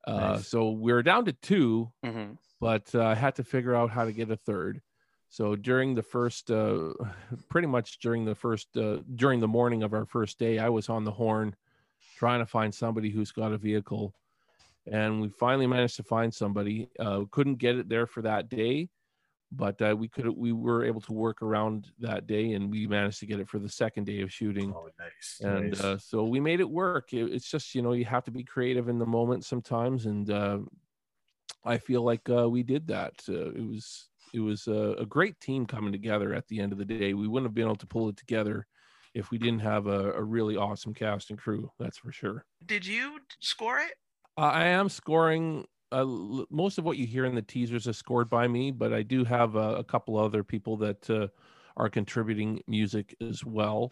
Uh, 0.06 0.34
Nice. 0.36 0.48
So 0.48 0.72
we 0.72 0.92
are 0.92 1.02
down 1.04 1.26
to 1.26 1.34
2 1.34 1.92
Mhm. 2.04 2.38
but 2.60 2.94
uh, 2.96 3.04
I 3.06 3.16
had 3.16 3.36
to 3.36 3.44
figure 3.44 3.76
out 3.76 3.90
how 3.90 4.06
to 4.06 4.12
get 4.12 4.30
a 4.32 4.36
third. 4.38 4.82
So 5.30 5.56
during 5.56 5.96
the 5.96 6.04
first, 6.04 6.52
uh, 6.52 6.94
pretty 7.50 7.68
much 7.68 8.00
during 8.00 8.24
the 8.26 8.36
first, 8.36 8.76
uh, 8.78 9.00
during 9.16 9.40
the 9.40 9.48
morning 9.48 9.82
of 9.82 9.94
our 9.94 10.06
first 10.06 10.38
day, 10.38 10.60
I 10.60 10.70
was 10.70 10.90
on 10.90 11.04
the 11.06 11.12
horn 11.12 11.56
trying 12.18 12.40
to 12.40 12.46
find 12.46 12.74
somebody 12.74 13.10
who's 13.10 13.32
got 13.32 13.52
a 13.54 13.58
vehicle. 13.58 14.14
And 14.92 15.22
we 15.22 15.30
finally 15.30 15.68
managed 15.68 15.96
to 15.98 16.04
find 16.04 16.34
somebody. 16.34 16.92
Uh, 17.00 17.26
couldn't 17.32 17.56
get 17.56 17.78
it 17.78 17.90
there 17.90 18.06
for 18.08 18.22
that 18.24 18.50
day, 18.50 18.90
but 19.52 19.82
uh, 19.82 19.96
we 19.98 20.10
could 20.10 20.30
we 20.30 20.54
were 20.54 20.84
able 20.86 21.02
to 21.02 21.14
work 21.14 21.42
around 21.42 21.92
that 22.00 22.28
day, 22.28 22.54
and 22.54 22.72
we 22.72 22.88
managed 22.88 23.20
to 23.22 23.28
get 23.28 23.40
it 23.40 23.50
for 23.50 23.60
the 23.60 23.70
second 23.70 24.06
day 24.06 24.22
of 24.22 24.34
shooting 24.34 24.76
Oh, 24.76 24.90
nice. 25.00 25.42
and 25.42 25.74
nice. 25.74 25.80
uh, 25.82 25.98
so 25.98 26.26
we 26.26 26.40
made 26.40 26.60
it 26.60 26.70
work 26.70 27.14
it, 27.14 27.26
it's 27.34 27.50
just 27.50 27.76
you 27.76 27.82
know 27.82 27.94
you 27.94 28.06
have 28.06 28.24
to 28.24 28.32
be 28.32 28.44
creative 28.44 28.90
in 28.90 29.00
the 29.00 29.06
moment 29.06 29.44
sometimes 29.46 30.06
and 30.06 30.30
uh, 30.30 30.60
i 31.64 31.78
feel 31.78 32.02
like 32.04 32.30
uh, 32.30 32.50
we 32.50 32.64
did 32.64 32.88
that 32.88 33.14
uh, 33.30 33.52
it 33.52 33.66
was 33.66 34.10
it 34.34 34.40
was 34.40 34.68
a, 34.68 34.96
a 35.00 35.06
great 35.06 35.40
team 35.40 35.66
coming 35.66 35.92
together 35.92 36.34
at 36.34 36.48
the 36.48 36.60
end 36.60 36.72
of 36.72 36.78
the 36.78 36.86
day 36.86 37.14
we 37.14 37.28
wouldn't 37.28 37.48
have 37.48 37.54
been 37.54 37.66
able 37.66 37.76
to 37.76 37.88
pull 37.88 38.10
it 38.10 38.18
together 38.18 38.68
if 39.14 39.30
we 39.32 39.38
didn't 39.38 39.60
have 39.60 39.88
a, 39.88 40.12
a 40.14 40.24
really 40.24 40.56
awesome 40.58 40.94
cast 40.94 41.30
and 41.30 41.40
crew 41.40 41.72
that's 41.80 41.98
for 41.98 42.12
sure 42.12 42.46
Did 42.66 42.86
you 42.86 43.20
score 43.40 43.80
it? 43.80 43.94
Uh, 44.38 44.42
i 44.42 44.66
am 44.66 44.90
scoring 44.90 45.66
uh, 45.92 46.06
most 46.50 46.78
of 46.78 46.86
what 46.86 46.98
you 46.98 47.06
hear 47.06 47.26
in 47.26 47.36
the 47.36 47.42
teasers 47.42 47.88
is 47.88 47.98
scored 47.98 48.30
by 48.30 48.48
me 48.48 48.72
but 48.72 48.94
i 48.94 49.02
do 49.02 49.24
have 49.24 49.56
uh, 49.56 49.76
a 49.78 49.84
couple 49.84 50.18
other 50.18 50.44
people 50.44 50.78
that 50.78 51.10
uh, 51.10 51.28
are 51.78 51.90
contributing 51.90 52.62
music 52.68 53.16
as 53.22 53.44
well. 53.44 53.92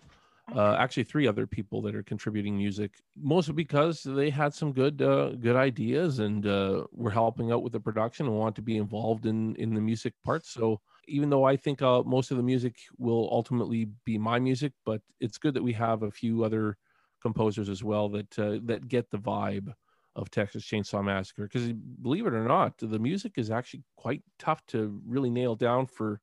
Uh, 0.55 0.75
actually 0.75 1.03
three 1.03 1.27
other 1.27 1.47
people 1.47 1.81
that 1.81 1.95
are 1.95 2.03
contributing 2.03 2.57
music 2.57 2.91
mostly 3.15 3.53
because 3.53 4.03
they 4.03 4.29
had 4.29 4.53
some 4.53 4.73
good 4.73 5.01
uh, 5.01 5.29
good 5.39 5.55
ideas 5.55 6.19
and 6.19 6.45
uh, 6.45 6.83
were 6.91 7.11
helping 7.11 7.51
out 7.51 7.63
with 7.63 7.71
the 7.71 7.79
production 7.79 8.25
and 8.25 8.35
want 8.35 8.55
to 8.55 8.61
be 8.61 8.75
involved 8.77 9.25
in 9.25 9.55
in 9.55 9.73
the 9.73 9.79
music 9.79 10.13
part. 10.25 10.45
So 10.45 10.81
even 11.07 11.29
though 11.29 11.45
i 11.45 11.55
think 11.55 11.81
uh, 11.81 12.03
most 12.03 12.31
of 12.31 12.37
the 12.37 12.43
music 12.43 12.75
will 12.97 13.29
ultimately 13.31 13.85
be 14.05 14.17
my 14.17 14.39
music 14.39 14.73
but 14.85 15.01
it's 15.19 15.37
good 15.37 15.53
that 15.53 15.63
we 15.63 15.73
have 15.73 16.03
a 16.03 16.11
few 16.11 16.43
other 16.43 16.77
composers 17.21 17.69
as 17.69 17.83
well 17.83 18.09
that 18.09 18.37
uh, 18.39 18.59
that 18.63 18.87
get 18.87 19.09
the 19.09 19.17
vibe 19.17 19.73
of 20.15 20.29
texas 20.29 20.63
chainsaw 20.65 21.03
massacre 21.03 21.43
because 21.43 21.71
believe 22.01 22.25
it 22.27 22.33
or 22.33 22.45
not 22.45 22.77
the 22.77 22.99
music 22.99 23.33
is 23.37 23.49
actually 23.51 23.83
quite 23.97 24.23
tough 24.39 24.65
to 24.67 25.01
really 25.05 25.29
nail 25.29 25.55
down 25.55 25.85
for 25.87 26.21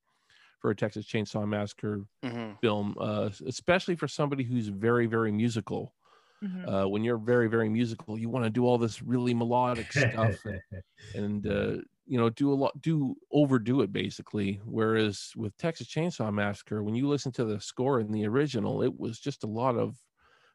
for 0.60 0.70
a 0.70 0.76
texas 0.76 1.06
chainsaw 1.06 1.46
massacre 1.48 2.06
Mhm. 2.22 2.58
film, 2.62 2.96
uh, 3.00 3.30
especially 3.46 3.96
for 3.96 4.08
somebody 4.08 4.44
who's 4.44 4.68
very, 4.68 5.06
very 5.06 5.32
musical. 5.32 5.94
Mhm. 6.42 6.68
Uh, 6.68 6.86
when 6.86 7.04
you're 7.04 7.18
very, 7.18 7.48
very 7.48 7.68
musical, 7.68 8.18
you 8.18 8.28
want 8.28 8.44
to 8.44 8.50
do 8.50 8.66
all 8.66 8.78
this 8.78 9.02
really 9.02 9.34
melodic 9.34 9.92
stuff 9.92 10.44
and, 10.44 10.60
and 11.14 11.46
uh, 11.46 11.78
you 12.06 12.18
know, 12.18 12.30
do 12.30 12.52
a 12.52 12.54
lot, 12.56 12.80
do 12.80 13.16
overdo 13.32 13.82
it 13.82 13.92
basically. 13.92 14.56
Whereas 14.64 15.32
with 15.36 15.56
Texas 15.58 15.88
Chainsaw 15.88 16.32
Massacre, 16.32 16.82
when 16.82 16.94
you 16.96 17.08
listen 17.08 17.32
to 17.32 17.44
the 17.44 17.60
score 17.60 18.00
in 18.00 18.12
the 18.12 18.26
original, 18.26 18.82
it 18.82 18.98
was 18.98 19.20
just 19.20 19.44
a 19.44 19.48
lot 19.48 19.76
of 19.76 19.98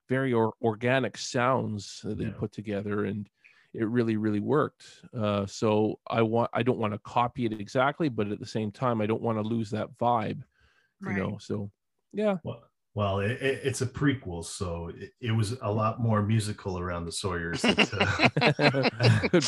very 0.10 0.34
or- 0.34 0.54
organic 0.62 1.18
sounds 1.18 2.02
that 2.04 2.18
they 2.18 2.26
Yeah. 2.26 2.32
put 2.32 2.52
together 2.52 3.06
and 3.06 3.30
it 3.74 3.88
really 3.88 4.18
really 4.18 4.40
worked 4.40 4.86
uh, 5.18 5.46
so 5.48 6.00
i 6.08 6.22
want 6.22 6.50
i 6.54 6.62
don't 6.62 6.78
want 6.78 6.94
to 6.94 7.00
copy 7.00 7.46
it 7.46 7.60
exactly 7.60 8.08
but 8.10 8.32
at 8.32 8.40
the 8.40 8.46
same 8.46 8.72
time 8.72 9.02
i 9.02 9.06
don't 9.08 9.22
want 9.22 9.38
to 9.38 9.42
lose 9.42 9.70
that 9.72 9.90
vibe 9.98 10.44
you 11.02 11.08
Right. 11.08 11.18
know 11.18 11.38
so 11.40 11.72
yeah 12.12 12.38
well, 12.44 12.64
well 12.94 13.20
it, 13.20 13.32
it, 13.32 13.62
it's 13.64 13.82
a 13.82 13.88
prequel, 13.88 14.46
so 14.46 14.92
it, 14.96 15.12
it 15.20 15.32
was 15.32 15.58
a 15.62 15.72
lot 15.72 16.00
more 16.00 16.22
musical 16.22 16.78
around 16.80 17.06
the 17.06 17.12
Sawyers. 17.12 17.62
that, 17.62 17.90
uh, 17.94 19.44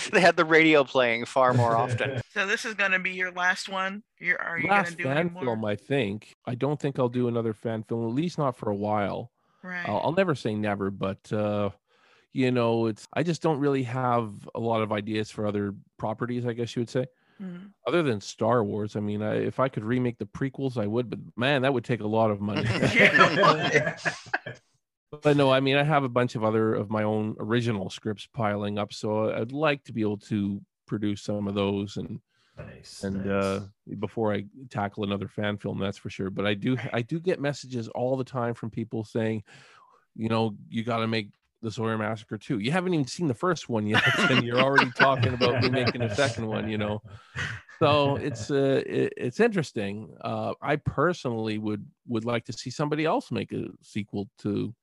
they 0.12 0.20
had 0.20 0.36
the 0.36 0.44
radio 0.44 0.82
playing 0.84 1.26
far 1.26 1.52
more 1.52 1.76
often. 1.76 2.20
So 2.32 2.46
this 2.46 2.64
is 2.64 2.74
gonna 2.74 2.98
be 2.98 3.10
your 3.10 3.30
last 3.32 3.68
one. 3.68 4.02
You're 4.18 4.40
are 4.40 4.58
you 4.58 4.68
last 4.68 4.96
gonna 4.98 5.24
do 5.24 5.30
fan 5.30 5.36
film 5.38 5.64
i 5.64 5.74
think 5.76 6.34
i 6.46 6.54
don't 6.54 6.78
think 6.80 6.98
i'll 6.98 7.08
do 7.08 7.28
another 7.28 7.54
fan 7.54 7.82
film 7.82 8.06
at 8.06 8.14
least 8.14 8.38
not 8.38 8.56
for 8.56 8.70
a 8.70 8.74
while 8.74 9.32
right. 9.62 9.88
I'll, 9.88 10.00
I'll 10.04 10.12
never 10.12 10.34
say 10.34 10.54
never 10.54 10.90
but 10.90 11.32
uh 11.32 11.70
you 12.32 12.50
know 12.50 12.86
it's 12.86 13.08
i 13.12 13.22
just 13.22 13.42
don't 13.42 13.58
really 13.58 13.82
have 13.84 14.48
a 14.54 14.60
lot 14.60 14.82
of 14.82 14.92
ideas 14.92 15.30
for 15.30 15.46
other 15.46 15.74
properties 15.98 16.46
i 16.46 16.52
guess 16.52 16.74
you 16.76 16.80
would 16.80 16.90
say 16.90 17.06
Mhm. 17.40 17.70
other 17.86 18.02
than 18.02 18.20
star 18.20 18.62
wars 18.62 18.96
i 18.96 19.00
mean 19.00 19.22
I, 19.22 19.36
if 19.36 19.58
i 19.60 19.68
could 19.68 19.82
remake 19.84 20.18
the 20.18 20.26
prequels 20.26 20.76
i 20.76 20.86
would 20.86 21.08
but 21.08 21.18
man 21.36 21.62
that 21.62 21.72
would 21.72 21.84
take 21.84 22.00
a 22.00 22.06
lot 22.06 22.30
of 22.30 22.40
money 22.40 22.62
Yeah. 22.94 23.96
but 25.22 25.36
no 25.36 25.50
i 25.50 25.58
mean 25.60 25.76
i 25.76 25.82
have 25.82 26.04
a 26.04 26.08
bunch 26.08 26.34
of 26.34 26.44
other 26.44 26.74
of 26.74 26.90
my 26.90 27.02
own 27.02 27.34
original 27.40 27.90
scripts 27.90 28.26
piling 28.32 28.78
up 28.78 28.92
so 28.92 29.32
i'd 29.34 29.52
like 29.52 29.82
to 29.84 29.92
be 29.92 30.02
able 30.02 30.18
to 30.18 30.60
produce 30.86 31.22
some 31.22 31.48
of 31.48 31.54
those 31.54 31.96
and 31.96 32.20
nice. 32.66 33.04
and 33.04 33.24
nice. 33.24 33.26
uh 33.26 33.60
before 33.98 34.32
i 34.32 34.44
tackle 34.70 35.04
another 35.04 35.28
fan 35.28 35.56
film 35.56 35.78
that's 35.78 35.98
for 35.98 36.10
sure. 36.10 36.30
But 36.30 36.46
i 36.46 36.54
do 36.54 36.76
i 36.92 37.02
do 37.02 37.20
get 37.20 37.40
messages 37.40 37.88
all 37.88 38.16
the 38.16 38.24
time 38.24 38.54
from 38.54 38.70
people 38.70 39.04
saying 39.04 39.42
you 40.14 40.28
know 40.28 40.56
you 40.68 40.82
got 40.84 40.98
to 40.98 41.06
make 41.06 41.28
the 41.62 41.70
sawyer 41.70 41.98
massacre 41.98 42.38
too 42.38 42.58
you 42.58 42.70
haven't 42.70 42.94
even 42.94 43.06
seen 43.06 43.28
the 43.28 43.34
first 43.34 43.68
one 43.68 43.86
yet 43.86 44.02
and 44.30 44.44
you're 44.44 44.60
already 44.60 44.90
talking 44.92 45.34
about 45.34 45.62
making 45.70 46.02
a 46.02 46.14
second 46.14 46.46
one 46.46 46.68
you 46.70 46.78
know? 46.78 47.02
So 47.78 48.16
it's 48.16 48.50
uh 48.50 48.82
it, 48.84 49.14
it's 49.16 49.40
interesting. 49.40 50.14
Uh 50.20 50.54
i 50.60 50.76
personally 50.76 51.58
would 51.58 51.84
would 52.08 52.24
like 52.24 52.44
to 52.46 52.52
see 52.52 52.70
somebody 52.70 53.04
else 53.04 53.30
make 53.30 53.52
a 53.52 53.68
sequel 53.82 54.28
to 54.38 54.74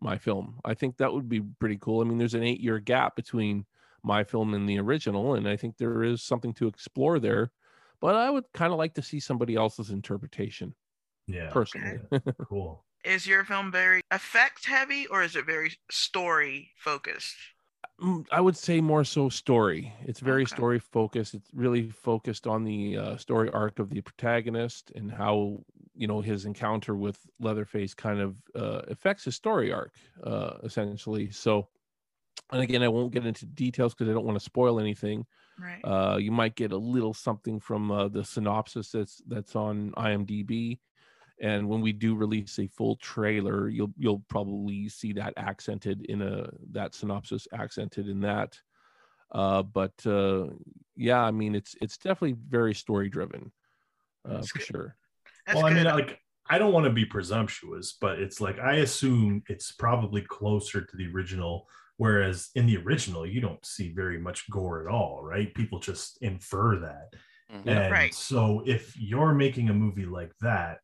my 0.00 0.18
film. 0.18 0.60
I 0.64 0.74
think 0.74 0.98
that 0.98 1.12
would 1.12 1.28
be 1.28 1.40
pretty 1.58 1.78
cool. 1.80 2.00
I 2.00 2.04
mean 2.04 2.18
there's 2.18 2.34
an 2.34 2.42
eight 2.42 2.60
year 2.60 2.78
gap 2.78 3.16
between 3.16 3.66
my 4.04 4.24
film 4.24 4.54
in 4.54 4.66
the 4.66 4.78
original 4.78 5.34
and 5.34 5.48
i 5.48 5.56
think 5.56 5.76
there 5.76 6.02
is 6.04 6.22
something 6.22 6.52
to 6.54 6.66
explore 6.68 7.18
there 7.18 7.52
but 8.00 8.14
i 8.14 8.30
would 8.30 8.44
kind 8.52 8.72
of 8.72 8.78
like 8.78 8.94
to 8.94 9.02
see 9.02 9.20
somebody 9.20 9.56
else's 9.56 9.90
interpretation 9.90 10.74
yeah, 11.26 11.50
personally 11.50 12.00
cool. 12.42 12.84
Is 13.04 13.26
your 13.26 13.44
film 13.44 13.70
very 13.70 14.00
effect 14.10 14.66
heavy 14.66 15.06
or 15.06 15.22
is 15.22 15.36
it 15.36 15.46
very 15.46 15.76
story 15.90 16.72
focused? 16.76 17.36
Mm, 18.00 18.26
I 18.32 18.40
would 18.40 18.56
say 18.56 18.80
more 18.80 19.04
so 19.04 19.28
story. 19.28 19.92
It's 20.02 20.20
very 20.20 20.42
Okay. 20.42 20.50
story 20.50 20.78
focused. 20.78 21.34
It's 21.34 21.50
really 21.54 21.90
focused 21.90 22.46
on 22.46 22.64
the 22.64 22.96
uh, 22.96 23.16
story 23.16 23.50
arc 23.50 23.78
of 23.78 23.90
the 23.90 24.00
protagonist 24.00 24.90
and 24.94 25.10
how 25.12 25.64
you 25.94 26.08
know 26.08 26.20
his 26.20 26.44
encounter 26.44 26.96
with 26.96 27.24
Leatherface 27.38 27.94
kind 27.94 28.20
of 28.20 28.42
uh, 28.56 28.82
affects 28.88 29.24
his 29.24 29.36
story 29.36 29.72
arc, 29.72 29.94
uh, 30.24 30.58
essentially. 30.64 31.30
So, 31.30 31.68
and 32.54 32.62
again, 32.62 32.84
I 32.84 32.88
won't 32.88 33.12
get 33.12 33.26
into 33.26 33.46
details 33.46 33.94
because 33.94 34.08
I 34.08 34.14
don't 34.14 34.24
want 34.24 34.38
to 34.38 34.44
spoil 34.44 34.78
anything. 34.78 35.26
Right. 35.60 35.80
Uh, 35.82 36.18
you 36.18 36.30
might 36.30 36.54
get 36.54 36.70
a 36.70 36.76
little 36.76 37.12
something 37.12 37.58
from 37.58 37.90
uh, 37.90 38.08
the 38.08 38.24
synopsis 38.24 38.90
that's 38.90 39.20
that's 39.26 39.56
on 39.56 39.90
IMDb, 39.96 40.78
and 41.40 41.68
when 41.68 41.80
we 41.80 41.92
do 41.92 42.14
release 42.14 42.58
a 42.60 42.68
full 42.68 42.94
trailer, 42.96 43.68
you'll 43.68 43.92
you'll 43.98 44.22
probably 44.28 44.88
see 44.88 45.12
that 45.14 45.34
accented 45.36 46.06
in 46.06 46.22
a 46.22 46.48
that 46.70 46.94
synopsis 46.94 47.48
accented 47.52 48.08
in 48.08 48.20
that. 48.20 48.56
Uh, 49.32 49.62
but 49.62 49.94
uh, 50.06 50.46
yeah, 50.96 51.20
I 51.20 51.32
mean 51.32 51.56
it's 51.56 51.74
it's 51.82 51.98
definitely 51.98 52.36
very 52.48 52.74
story 52.74 53.08
driven, 53.08 53.50
uh, 54.28 54.34
That's 54.34 54.50
for 54.50 54.58
good. 54.58 54.66
sure. 54.66 54.96
That's 55.46 55.56
well, 55.56 55.66
I 55.66 55.74
mean, 55.74 55.84
like, 55.84 56.20
I 56.48 56.58
don't 56.58 56.72
want 56.72 56.84
to 56.84 56.92
be 56.92 57.04
presumptuous, 57.04 57.96
but 58.00 58.20
it's 58.20 58.40
like 58.40 58.60
I 58.60 58.76
assume 58.76 59.42
it's 59.48 59.72
probably 59.72 60.22
closer 60.22 60.82
to 60.82 60.96
the 60.96 61.08
original. 61.12 61.66
Whereas 61.96 62.50
in 62.54 62.66
the 62.66 62.76
original, 62.78 63.26
you 63.26 63.40
don't 63.40 63.64
see 63.64 63.92
very 63.92 64.18
much 64.18 64.50
gore 64.50 64.86
at 64.86 64.92
all, 64.92 65.22
right? 65.22 65.54
People 65.54 65.78
just 65.78 66.18
infer 66.22 66.80
that. 66.80 67.14
Mhm. 67.52 67.66
And 67.68 67.92
Right. 67.92 68.14
so 68.14 68.62
if 68.66 68.96
you're 68.96 69.34
making 69.34 69.68
a 69.70 69.74
movie 69.74 70.06
like 70.06 70.32
that, 70.40 70.80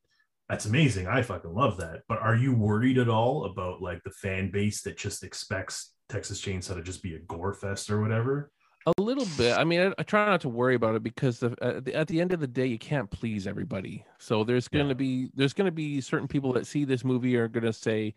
that's 0.49 0.67
amazing. 0.67 1.07
I 1.09 1.23
fucking 1.23 1.53
love 1.53 1.79
that. 1.79 2.03
But 2.09 2.19
are 2.21 2.37
you 2.37 2.55
worried 2.55 2.99
at 2.99 3.09
all 3.09 3.45
about 3.47 3.83
like 3.83 4.03
the 4.05 4.11
fan 4.11 4.51
base 4.51 4.83
that 4.83 4.97
just 4.97 5.23
expects 5.25 5.95
Texas 6.09 6.41
Chainsaw 6.41 6.75
to 6.75 6.83
just 6.83 7.03
be 7.03 7.15
a 7.15 7.21
gore 7.21 7.55
fest 7.55 7.91
or 7.91 8.01
whatever? 8.01 8.51
A 8.87 9.03
little 9.03 9.27
bit. 9.37 9.57
I 9.59 9.65
mean, 9.65 9.81
I, 9.81 9.93
I 9.99 10.03
try 10.05 10.25
not 10.27 10.41
to 10.41 10.49
worry 10.49 10.75
about 10.75 10.95
it 10.95 11.03
because 11.03 11.39
the, 11.41 11.55
at, 11.61 11.85
the, 11.85 11.95
at 11.95 12.09
the 12.09 12.21
end 12.21 12.33
of 12.33 12.41
the 12.41 12.47
day, 12.47 12.67
you 12.67 12.79
can't 12.79 13.11
please 13.11 13.47
everybody. 13.47 14.05
So 14.19 14.43
there's 14.43 14.69
going 14.69 14.87
to 14.87 14.95
Yeah. 14.95 15.27
be 15.27 15.31
there's 15.35 15.53
going 15.53 15.67
to 15.67 15.73
be 15.73 16.01
certain 16.01 16.27
people 16.29 16.53
that 16.55 16.67
see 16.67 16.85
this 16.85 17.05
movie 17.05 17.37
are 17.37 17.47
going 17.49 17.65
to 17.67 17.73
say 17.75 18.15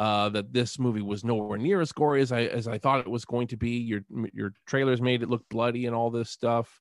uh, 0.00 0.28
that 0.30 0.52
this 0.52 0.78
movie 0.78 1.02
was 1.12 1.22
nowhere 1.24 1.58
near 1.58 1.80
as 1.80 1.92
gory 1.92 2.22
as 2.22 2.32
I 2.32 2.42
as 2.58 2.66
I 2.66 2.78
thought 2.78 3.00
it 3.00 3.10
was 3.18 3.24
going 3.24 3.48
to 3.48 3.56
be. 3.56 3.74
Your 3.90 4.00
your 4.32 4.50
trailers 4.66 5.00
made 5.00 5.22
it 5.22 5.28
look 5.30 5.44
bloody 5.50 5.84
and 5.86 5.94
all 5.94 6.10
this 6.10 6.30
stuff. 6.30 6.80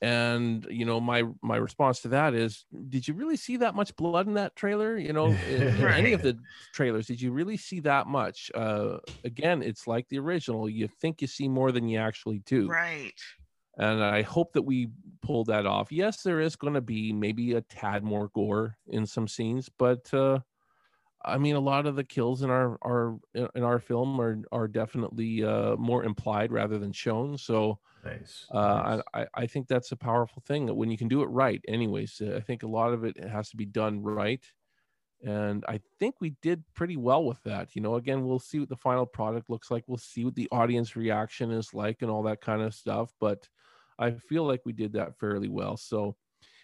and 0.00 0.66
you 0.70 0.84
know 0.84 1.00
my 1.00 1.22
my 1.42 1.56
response 1.56 2.00
to 2.02 2.08
that 2.08 2.34
is 2.34 2.64
did 2.88 3.06
you 3.06 3.14
really 3.14 3.36
see 3.36 3.56
that 3.58 3.74
much 3.74 3.94
blood 3.96 4.26
in 4.26 4.34
that 4.34 4.54
trailer 4.56 4.98
you 4.98 5.12
know 5.12 5.26
in, 5.54 5.62
in 5.62 5.86
any 6.00 6.12
of 6.12 6.22
the 6.22 6.34
trailers 6.72 7.06
did 7.06 7.20
you 7.20 7.30
really 7.30 7.56
see 7.56 7.80
that 7.80 8.06
much 8.08 8.50
uh 8.54 8.98
again 9.24 9.62
it's 9.62 9.86
like 9.86 10.08
the 10.08 10.18
original 10.18 10.68
you 10.68 10.88
think 11.00 11.20
you 11.22 11.28
see 11.28 11.48
more 11.48 11.70
than 11.72 11.86
you 11.88 11.98
actually 12.00 12.40
do 12.46 12.66
Right. 12.68 13.20
and 13.78 14.02
i 14.02 14.22
hope 14.22 14.52
that 14.54 14.62
we 14.62 14.88
pulled 15.20 15.46
that 15.54 15.66
off 15.66 15.92
yes 15.92 16.22
there 16.22 16.40
is 16.40 16.56
going 16.56 16.74
to 16.74 16.80
be 16.80 17.12
maybe 17.12 17.52
a 17.54 17.60
tad 17.60 18.02
more 18.02 18.28
gore 18.34 18.76
in 18.88 19.06
some 19.06 19.28
scenes 19.28 19.68
but 19.78 20.12
uh 20.12 20.40
i 21.24 21.38
mean 21.38 21.54
a 21.56 21.60
lot 21.60 21.86
of 21.86 21.96
the 21.96 22.04
kills 22.04 22.42
in 22.42 22.50
our 22.50 22.78
our 22.82 23.18
in 23.34 23.62
our 23.62 23.78
film 23.78 24.20
are 24.20 24.42
are 24.52 24.68
definitely 24.68 25.44
uh 25.44 25.76
more 25.76 26.04
implied 26.04 26.52
rather 26.52 26.78
than 26.78 26.92
shown 26.92 27.36
so 27.38 27.80
Nice. 28.04 28.52
uh, 28.52 28.56
nice. 28.66 29.02
I, 29.14 29.26
I- 29.34 29.46
think 29.46 29.68
that's 29.68 29.92
a 29.92 29.96
powerful 29.96 30.42
thing 30.42 30.66
that 30.66 30.74
when 30.74 30.90
you 30.90 30.98
can 30.98 31.08
do 31.08 31.22
it 31.22 31.26
right. 31.26 31.64
Anyways, 31.68 32.20
uh, 32.20 32.36
I 32.36 32.40
think 32.40 32.62
a 32.62 32.68
lot 32.68 32.92
of 32.92 33.04
it 33.04 33.16
has 33.18 33.50
to 33.50 33.56
be 33.56 33.66
done 33.66 34.02
right, 34.02 34.44
and 35.24 35.64
I 35.68 35.80
think 36.00 36.16
we 36.20 36.30
did 36.42 36.64
pretty 36.74 36.96
well 36.96 37.24
with 37.24 37.42
that. 37.44 37.76
You 37.76 37.82
know, 37.82 37.96
again, 37.96 38.24
we'll 38.26 38.40
see 38.40 38.60
what 38.60 38.68
the 38.68 38.76
final 38.76 39.06
product 39.06 39.48
looks 39.50 39.70
like. 39.70 39.84
We'll 39.86 39.98
see 39.98 40.24
what 40.24 40.34
the 40.34 40.48
audience 40.50 40.96
reaction 40.96 41.50
is 41.52 41.74
like, 41.74 42.02
and 42.02 42.10
all 42.10 42.24
that 42.24 42.40
kind 42.40 42.62
of 42.62 42.74
stuff. 42.74 43.14
But 43.20 43.48
I 43.98 44.12
feel 44.12 44.44
like 44.44 44.62
we 44.64 44.72
did 44.72 44.92
that 44.94 45.18
fairly 45.18 45.48
well. 45.48 45.76
So 45.76 46.16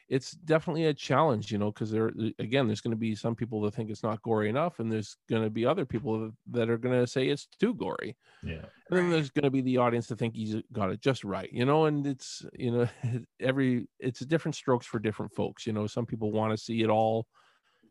it's 0.08 0.30
definitely 0.32 0.86
a 0.86 0.94
challenge, 0.94 1.52
you 1.52 1.58
know, 1.58 1.70
because 1.70 1.90
there 1.90 2.10
again, 2.38 2.66
there's 2.66 2.80
going 2.80 2.92
to 2.92 2.96
be 2.96 3.14
some 3.14 3.34
people 3.34 3.60
that 3.62 3.74
think 3.74 3.90
it's 3.90 4.02
not 4.02 4.22
gory 4.22 4.48
enough, 4.48 4.78
and 4.80 4.90
there's 4.90 5.16
going 5.28 5.42
to 5.42 5.50
be 5.50 5.66
other 5.66 5.84
people 5.84 6.18
that- 6.20 6.34
that 6.50 6.70
are 6.70 6.78
going 6.78 6.98
to 6.98 7.06
say 7.06 7.28
it's 7.28 7.46
too 7.60 7.74
gory 7.74 8.16
yeah. 8.42 8.54
and 8.54 8.64
then 8.90 9.04
Right. 9.04 9.10
there's 9.12 9.30
going 9.30 9.44
to 9.44 9.50
be 9.50 9.60
the 9.60 9.76
audience 9.76 10.06
to 10.08 10.16
think 10.16 10.34
he's 10.34 10.56
got 10.72 10.90
it 10.90 11.00
just 11.00 11.24
right 11.24 11.50
you 11.52 11.64
know 11.66 11.84
and 11.86 12.06
it's 12.06 12.44
you 12.58 12.70
know 12.70 12.88
every 13.40 13.86
it's 13.98 14.20
different 14.20 14.54
strokes 14.54 14.86
for 14.86 14.98
different 14.98 15.32
folks 15.34 15.66
you 15.66 15.72
know 15.74 15.86
some 15.86 16.06
people 16.06 16.32
want 16.32 16.52
to 16.52 16.56
see 16.56 16.82
it 16.82 16.88
all 16.88 17.26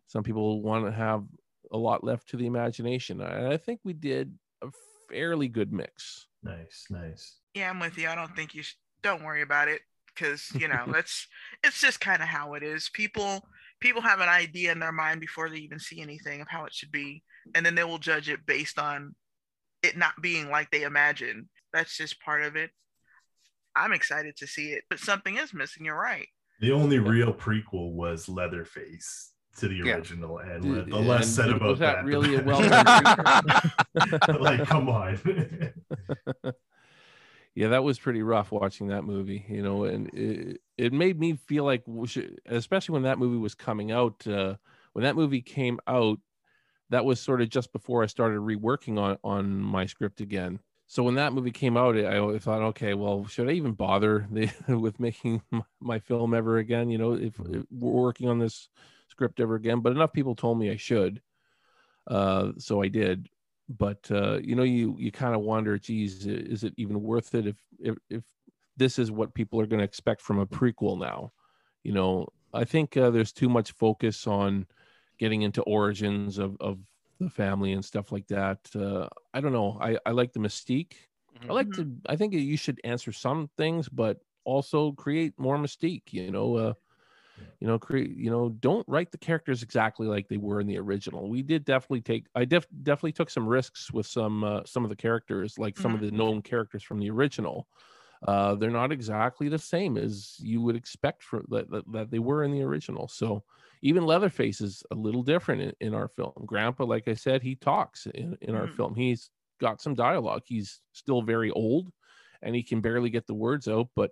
some 0.07 0.23
people 0.23 0.61
want 0.61 0.85
to 0.85 0.91
have 0.91 1.23
a 1.71 1.77
lot 1.77 2.03
left 2.03 2.27
to 2.29 2.37
the 2.37 2.45
imagination 2.47 3.21
and 3.21 3.47
i 3.47 3.57
think 3.57 3.79
we 3.83 3.93
did 3.93 4.33
a 4.63 4.67
fairly 5.09 5.47
good 5.47 5.71
mix 5.71 6.27
Nice. 6.43 6.85
Nice. 6.89 7.39
Yeah, 7.55 7.69
I'm 7.69 7.79
with 7.79 7.97
you. 7.97 8.07
I 8.07 8.15
don't 8.15 8.33
think 8.35 8.55
you 8.55 8.61
should. 8.63 8.77
Don't 9.01 9.23
worry 9.23 9.41
about 9.41 9.67
it 9.67 9.81
because 10.17 10.49
you 10.59 10.67
know 10.67 10.85
that's 10.91 11.27
it's 11.63 11.79
just 11.81 11.99
kind 11.99 12.21
of 12.21 12.27
how 12.27 12.53
it 12.53 12.63
is. 12.63 12.89
People 12.93 13.47
people 13.79 14.01
have 14.01 14.19
an 14.19 14.29
idea 14.29 14.71
in 14.71 14.79
their 14.79 14.91
mind 14.91 15.19
before 15.19 15.49
they 15.49 15.57
even 15.57 15.79
see 15.79 16.01
anything 16.01 16.41
of 16.41 16.47
how 16.47 16.65
it 16.65 16.73
should 16.73 16.91
be, 16.91 17.23
and 17.55 17.65
then 17.65 17.75
they 17.75 17.83
will 17.83 17.99
judge 17.99 18.29
it 18.29 18.45
based 18.45 18.79
on 18.79 19.15
it 19.83 19.97
not 19.97 20.13
being 20.21 20.49
like 20.49 20.69
they 20.71 20.83
imagine. 20.83 21.49
That's 21.73 21.95
just 21.95 22.19
part 22.21 22.43
of 22.43 22.55
it. 22.55 22.71
I'm 23.75 23.93
excited 23.93 24.35
to 24.37 24.47
see 24.47 24.71
it, 24.71 24.83
but 24.89 24.99
something 24.99 25.37
is 25.37 25.53
missing. 25.53 25.85
You're 25.85 25.99
right. 25.99 26.27
The 26.61 26.71
only 26.71 26.97
real 26.97 27.31
prequel 27.33 27.91
was 27.93 28.27
Leatherface 28.27 29.33
to 29.59 29.67
the 29.67 29.75
Yeah. 29.75 29.95
original, 29.97 30.39
and 30.39 30.63
D- 30.63 30.69
le- 30.69 30.85
the 30.85 30.95
less 30.97 31.25
and 31.25 31.31
said 31.35 31.45
was 31.47 31.55
about 31.55 31.79
that 31.79 31.95
that, 31.97 32.05
really 32.05 32.35
a 32.35 32.41
well-done 32.41 34.39
like, 34.41 34.65
come 34.67 34.89
on. 34.89 35.19
yeah 37.57 37.69
that 37.69 37.83
was 37.83 37.97
pretty 37.97 38.21
rough 38.21 38.51
watching 38.51 38.87
that 38.87 39.03
movie 39.03 39.43
you 39.49 39.63
know 39.63 39.83
and 39.85 40.13
it, 40.13 40.61
it 40.77 40.93
made 40.93 41.19
me 41.19 41.33
feel 41.47 41.63
like 41.63 41.83
should, 42.05 42.39
especially 42.45 42.93
when 42.93 43.01
that 43.01 43.17
movie 43.17 43.37
was 43.37 43.55
coming 43.55 43.91
out 43.91 44.25
uh 44.27 44.55
when 44.93 45.03
that 45.03 45.15
movie 45.15 45.41
came 45.41 45.79
out 45.87 46.19
that 46.91 47.03
was 47.03 47.19
sort 47.19 47.41
of 47.41 47.49
just 47.49 47.73
before 47.73 48.03
i 48.03 48.05
started 48.05 48.39
reworking 48.39 48.99
on 48.99 49.17
on 49.23 49.59
my 49.59 49.85
script 49.87 50.21
again. 50.21 50.59
So 50.89 51.03
when 51.03 51.15
that 51.15 51.33
movie 51.33 51.51
came 51.51 51.75
out 51.75 51.97
i 51.97 52.37
thought 52.37 52.61
okay 52.61 52.93
well 52.93 53.25
should 53.25 53.49
i 53.49 53.53
even 53.53 53.73
bother 53.73 54.27
the, 54.31 54.51
with 54.67 54.99
making 54.99 55.41
my, 55.49 55.63
my 55.81 55.99
film 55.99 56.35
ever 56.35 56.59
again 56.59 56.91
you 56.91 56.99
know 56.99 57.13
if, 57.13 57.39
if 57.39 57.63
we're 57.71 58.03
working 58.03 58.29
on 58.29 58.37
this 58.37 58.69
script 59.07 59.39
ever 59.39 59.55
again? 59.55 59.79
But 59.79 59.93
enough 59.93 60.13
people 60.13 60.35
told 60.35 60.59
me 60.59 60.69
i 60.69 60.77
should 60.77 61.23
uh 62.05 62.51
so 62.59 62.83
i 62.83 62.87
did 62.87 63.27
but 63.69 64.09
uh, 64.11 64.39
you 64.41 64.55
know, 64.55 64.63
you 64.63 64.95
you 64.97 65.11
kind 65.11 65.35
of 65.35 65.41
wonder, 65.41 65.77
geez, 65.77 66.25
is 66.25 66.63
it 66.63 66.73
even 66.77 67.01
worth 67.01 67.35
it 67.35 67.47
if 67.47 67.57
if, 67.79 67.95
if 68.09 68.23
this 68.77 68.99
is 68.99 69.11
what 69.11 69.33
people 69.33 69.59
are 69.59 69.65
going 69.65 69.79
to 69.79 69.85
expect 69.85 70.21
from 70.21 70.39
a 70.39 70.45
prequel 70.45 70.99
now? 70.99 71.31
You 71.83 71.93
know, 71.93 72.27
I 72.53 72.63
think 72.63 72.95
uh, 72.95 73.09
there's 73.09 73.31
too 73.31 73.49
much 73.49 73.71
focus 73.71 74.27
on 74.27 74.67
getting 75.19 75.41
into 75.41 75.61
origins 75.63 76.37
of 76.37 76.55
of 76.59 76.79
the 77.19 77.29
family 77.29 77.73
and 77.73 77.83
stuff 77.83 78.11
like 78.11 78.27
that. 78.27 78.59
Uh, 78.75 79.07
I 79.33 79.41
don't 79.41 79.53
know. 79.53 79.77
I 79.81 79.97
I 80.05 80.11
like 80.11 80.33
the 80.33 80.39
mystique. 80.39 80.93
I 81.49 81.53
like 81.53 81.71
to. 81.73 81.91
I 82.07 82.15
think 82.15 82.33
you 82.33 82.57
should 82.57 82.79
answer 82.83 83.11
some 83.11 83.49
things, 83.57 83.89
but 83.89 84.19
also 84.43 84.93
create 84.93 85.33
more 85.37 85.57
mystique. 85.57 86.13
You 86.13 86.31
know. 86.31 86.75
You 87.59 87.67
know 87.67 87.79
create 87.79 88.15
you 88.15 88.29
know 88.29 88.49
don't 88.49 88.87
write 88.87 89.11
the 89.11 89.17
characters 89.17 89.63
exactly 89.63 90.07
like 90.07 90.27
they 90.27 90.37
were 90.37 90.59
in 90.61 90.67
the 90.67 90.77
original. 90.77 91.29
We 91.29 91.41
did 91.41 91.65
definitely 91.65 92.01
take 92.01 92.27
i 92.35 92.45
def, 92.45 92.67
definitely 92.83 93.13
took 93.13 93.29
some 93.29 93.47
risks 93.47 93.91
with 93.91 94.05
some 94.05 94.43
uh, 94.43 94.61
some 94.65 94.83
of 94.83 94.89
the 94.89 94.95
characters 94.95 95.57
like 95.57 95.77
some 95.77 95.95
of 95.95 96.01
the 96.01 96.11
known 96.11 96.41
characters 96.41 96.83
from 96.83 96.99
the 96.99 97.09
original. 97.09 97.67
Uh 98.27 98.55
they're 98.55 98.71
not 98.71 98.91
exactly 98.91 99.49
the 99.49 99.59
same 99.59 99.97
as 99.97 100.35
you 100.39 100.61
would 100.61 100.75
expect 100.75 101.23
for 101.23 101.43
that, 101.49 101.69
that, 101.69 101.91
that 101.91 102.11
they 102.11 102.19
were 102.19 102.43
in 102.43 102.51
the 102.51 102.63
original. 102.63 103.07
So 103.07 103.43
even 103.81 104.05
leatherface 104.05 104.59
is 104.61 104.83
a 104.91 104.95
little 104.95 105.23
different 105.23 105.61
in, 105.61 105.73
in 105.79 105.93
our 105.93 106.07
film. 106.07 106.33
Grandpa 106.45 106.85
like 106.85 107.07
i 107.07 107.13
said 107.15 107.41
he 107.41 107.55
talks 107.55 108.05
in, 108.07 108.37
in 108.41 108.55
our 108.55 108.67
Mm. 108.67 108.75
film. 108.75 108.95
He's 108.95 109.29
got 109.59 109.81
some 109.81 109.95
dialogue. 109.95 110.43
He's 110.45 110.81
still 110.93 111.21
very 111.21 111.51
old 111.51 111.91
and 112.41 112.55
he 112.55 112.63
can 112.63 112.81
barely 112.81 113.09
get 113.09 113.25
the 113.27 113.33
words 113.33 113.67
out 113.67 113.87
but 113.95 114.11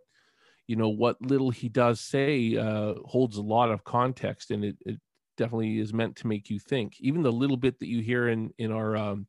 you 0.67 0.75
know 0.75 0.89
what 0.89 1.21
little 1.21 1.49
he 1.51 1.69
does 1.69 1.99
say 1.99 2.57
uh, 2.57 2.95
holds 3.05 3.37
a 3.37 3.41
lot 3.41 3.71
of 3.71 3.83
context 3.83 4.51
and 4.51 4.63
it, 4.65 4.77
it 4.85 4.99
definitely 5.37 5.79
is 5.79 5.93
meant 5.93 6.15
to 6.15 6.27
make 6.27 6.49
you 6.49 6.59
think 6.59 6.99
even 6.99 7.21
the 7.21 7.31
little 7.31 7.57
bit 7.57 7.79
that 7.79 7.87
you 7.87 8.01
hear 8.01 8.27
in 8.29 8.51
in 8.57 8.71
our 8.71 8.95
um 8.95 9.27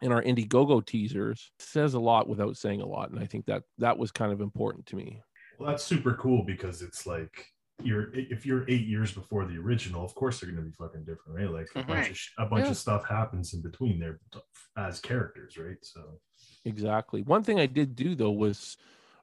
in 0.00 0.10
our 0.12 0.22
indiegogo 0.22 0.84
teasers 0.84 1.52
says 1.58 1.94
a 1.94 2.00
lot 2.00 2.28
without 2.28 2.56
saying 2.56 2.80
a 2.80 2.86
lot 2.86 3.10
and 3.10 3.20
i 3.20 3.26
think 3.26 3.44
that 3.46 3.62
that 3.78 3.96
was 3.98 4.10
kind 4.10 4.32
of 4.32 4.40
important 4.40 4.84
to 4.86 4.96
me 4.96 5.20
well, 5.58 5.70
that's 5.70 5.84
super 5.84 6.14
cool 6.14 6.42
because 6.42 6.82
it's 6.82 7.06
like 7.06 7.46
you're 7.82 8.12
if 8.14 8.44
you're 8.46 8.68
eight 8.68 8.86
years 8.86 9.12
before 9.12 9.44
the 9.46 9.56
original, 9.56 10.04
of 10.04 10.14
course 10.14 10.40
they're 10.40 10.50
gonna 10.50 10.62
be 10.62 10.72
fucking 10.72 11.04
different, 11.04 11.38
right? 11.38 11.50
Like 11.50 11.68
a 11.76 11.80
Mhm. 11.82 11.86
bunch 11.88 12.10
of 12.10 12.16
sh- 12.16 12.30
a 12.38 12.46
bunch 12.46 12.64
Yeah. 12.66 12.70
of 12.72 12.76
stuff 12.76 13.04
happens 13.04 13.54
in 13.54 13.62
between 13.62 13.98
there 13.98 14.20
as 14.76 15.00
characters, 15.00 15.56
right? 15.56 15.76
So 15.82 16.20
exactly 16.64 17.22
one 17.22 17.42
thing 17.42 17.60
i 17.60 17.66
did 17.66 17.94
do 17.94 18.14
though 18.14 18.30
was 18.32 18.76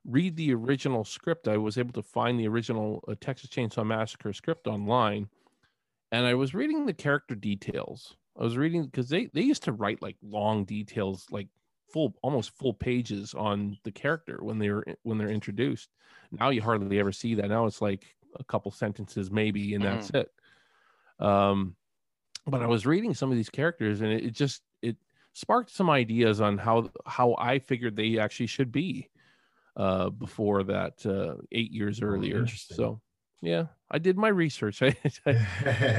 read 0.05 0.35
the 0.35 0.53
original 0.53 1.03
script 1.03 1.47
i 1.47 1.57
was 1.57 1.77
able 1.77 1.93
to 1.93 2.01
find 2.01 2.39
the 2.39 2.47
original 2.47 3.03
uh, 3.07 3.15
texas 3.21 3.49
chainsaw 3.49 3.85
massacre 3.85 4.33
script 4.33 4.67
online 4.67 5.27
and 6.11 6.25
i 6.25 6.33
was 6.33 6.53
reading 6.53 6.85
the 6.85 6.93
character 6.93 7.35
details. 7.35 8.15
I 8.39 8.43
was 8.43 8.57
reading 8.57 8.85
because 8.85 9.09
they 9.09 9.29
they 9.33 9.41
used 9.41 9.63
to 9.63 9.71
write 9.71 10.01
like 10.01 10.15
long 10.21 10.63
details 10.65 11.27
like 11.31 11.47
full 11.91 12.15
almost 12.21 12.57
full 12.57 12.73
pages 12.73 13.33
on 13.33 13.77
the 13.83 13.91
character 13.91 14.39
when 14.41 14.57
they 14.57 14.69
were 14.69 14.85
when 15.03 15.17
they're 15.17 15.29
introduced. 15.29 15.89
Now 16.31 16.49
you 16.49 16.61
hardly 16.61 16.99
ever 16.99 17.11
see 17.11 17.35
that. 17.35 17.49
Now 17.49 17.65
it's 17.65 17.81
like 17.81 18.15
a 18.39 18.43
couple 18.43 18.71
sentences 18.71 19.29
maybe 19.29 19.73
and 19.75 19.83
that's 19.83 20.09
it. 20.11 20.31
Um 21.19 21.75
but 22.47 22.63
i 22.63 22.67
was 22.67 22.87
reading 22.87 23.13
some 23.13 23.29
of 23.29 23.37
these 23.37 23.49
characters 23.49 24.01
and 24.01 24.11
it, 24.11 24.25
it 24.25 24.31
just 24.31 24.63
it 24.81 24.97
sparked 25.33 25.69
some 25.69 25.89
ideas 25.91 26.41
on 26.41 26.57
how 26.57 26.89
how 27.05 27.35
i 27.37 27.59
figured 27.59 27.95
they 27.95 28.17
actually 28.17 28.47
should 28.47 28.71
be 28.71 29.07
uh 29.75 30.09
before 30.09 30.63
that 30.63 31.05
uh 31.05 31.35
eight 31.51 31.71
years 31.71 32.01
Oh, 32.01 32.05
earlier 32.07 32.39
interesting. 32.39 32.75
so 32.77 33.01
yeah 33.41 33.65
i 33.89 33.97
did 33.97 34.17
my 34.17 34.27
research 34.27 34.81
i 34.83 34.95
I, 35.25 35.37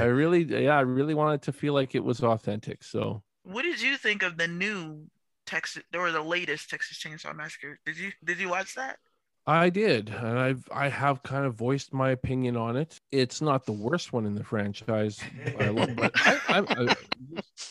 I 0.00 0.04
really 0.22 0.44
yeah 0.44 0.76
i 0.76 0.82
really 0.82 1.14
wanted 1.14 1.42
to 1.42 1.52
feel 1.52 1.74
like 1.74 1.94
it 1.94 2.04
was 2.04 2.22
authentic 2.22 2.84
so 2.84 3.22
What 3.44 3.62
did 3.62 3.80
you 3.80 3.96
think 3.96 4.22
of 4.22 4.36
the 4.36 4.48
new 4.48 5.06
Texas 5.46 5.82
or 5.94 6.12
the 6.12 6.22
latest 6.22 6.70
Texas 6.70 6.98
Chainsaw 6.98 7.34
Massacre? 7.34 7.78
Did 7.84 7.98
you 7.98 8.12
did 8.24 8.38
you 8.38 8.48
watch 8.48 8.74
that? 8.76 8.98
I 9.44 9.70
did, 9.70 10.08
and 10.08 10.38
I've 10.38 10.68
I 10.70 10.88
have 10.88 11.24
kind 11.24 11.44
of 11.44 11.54
voiced 11.56 11.92
my 11.92 12.10
opinion 12.10 12.56
on 12.56 12.76
it. 12.76 13.00
It's 13.10 13.40
not 13.40 13.66
the 13.66 13.72
worst 13.72 14.12
one 14.12 14.24
in 14.24 14.36
the 14.36 14.44
franchise, 14.44 15.28
I 15.58 15.68
love, 15.78 15.96
but 15.96 16.12
I, 16.24 16.38
I, 16.48 16.58
I 16.76 16.90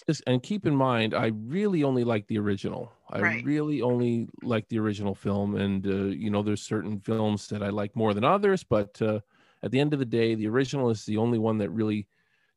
just, 0.05 0.21
and 0.27 0.43
keep 0.43 0.65
in 0.65 0.75
mind, 0.75 1.13
I 1.13 1.27
really 1.27 1.83
only 1.83 2.03
like 2.03 2.27
the 2.27 2.39
original. 2.39 2.91
I 3.11 3.19
Right. 3.19 3.47
really 3.47 3.81
only 3.81 4.29
like 4.41 4.67
the 4.69 4.79
original 4.79 5.15
film, 5.15 5.55
and 5.55 5.85
uh, 5.87 6.05
you 6.05 6.29
know, 6.29 6.43
there's 6.43 6.61
certain 6.61 6.99
films 7.01 7.47
that 7.49 7.63
I 7.63 7.69
like 7.69 7.95
more 7.95 8.13
than 8.13 8.23
others, 8.23 8.63
but 8.63 9.01
uh, 9.01 9.21
at 9.63 9.71
the 9.71 9.79
end 9.79 9.93
of 9.93 9.99
the 9.99 10.05
day, 10.05 10.35
the 10.35 10.47
original 10.47 10.89
is 10.89 11.05
the 11.05 11.17
only 11.17 11.39
one 11.39 11.57
that 11.59 11.69
really 11.71 12.07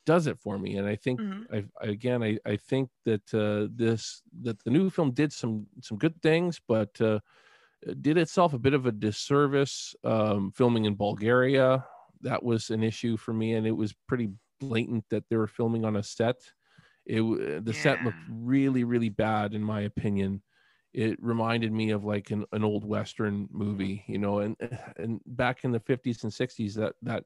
does 0.06 0.26
it 0.26 0.40
for 0.40 0.58
me. 0.58 0.76
And 0.76 0.88
I 0.88 0.96
think 0.96 1.20
Mhm. 1.20 1.46
I, 1.52 1.64
I 1.82 1.86
again, 1.88 2.22
I, 2.22 2.38
I 2.46 2.56
think 2.56 2.90
that 3.04 3.34
uh, 3.34 3.68
this 3.74 4.22
that 4.42 4.62
the 4.64 4.70
new 4.70 4.90
film 4.90 5.12
did 5.12 5.32
some 5.32 5.68
some 5.82 5.98
good 5.98 6.22
things, 6.22 6.60
but 6.66 7.00
uh, 7.00 7.20
did 8.00 8.16
itself 8.16 8.54
a 8.54 8.58
bit 8.58 8.74
of 8.74 8.86
a 8.86 8.92
disservice. 8.92 9.94
Um, 10.04 10.50
filming 10.52 10.84
in 10.86 10.94
Bulgaria, 10.96 11.86
that 12.20 12.42
was 12.42 12.70
an 12.70 12.82
issue 12.82 13.16
for 13.16 13.32
me, 13.34 13.54
and 13.54 13.66
it 13.66 13.72
was 13.72 13.92
pretty 13.92 14.30
blatant 14.60 15.08
that 15.10 15.28
they 15.28 15.36
were 15.36 15.46
filming 15.46 15.84
on 15.84 15.96
a 15.96 16.02
set. 16.02 16.52
It 17.06 17.16
w- 17.18 17.60
the 17.60 17.74
set 17.74 18.02
looked 18.02 18.22
really 18.26 18.84
really 18.84 19.08
bad 19.10 19.54
in 19.54 19.62
my 19.62 19.80
opinion. 19.82 20.42
it 20.92 21.20
reminded 21.22 21.72
me 21.72 21.90
of 21.90 22.04
like 22.04 22.30
an, 22.30 22.44
an 22.52 22.64
old 22.64 22.84
western 22.84 23.48
movie 23.50 24.04
you 24.06 24.18
know 24.18 24.38
and 24.40 24.56
and 24.96 25.20
back 25.26 25.64
in 25.64 25.72
the 25.72 25.80
50s 25.80 26.22
and 26.24 26.32
60s 26.32 26.74
that 26.76 26.94
that 27.02 27.24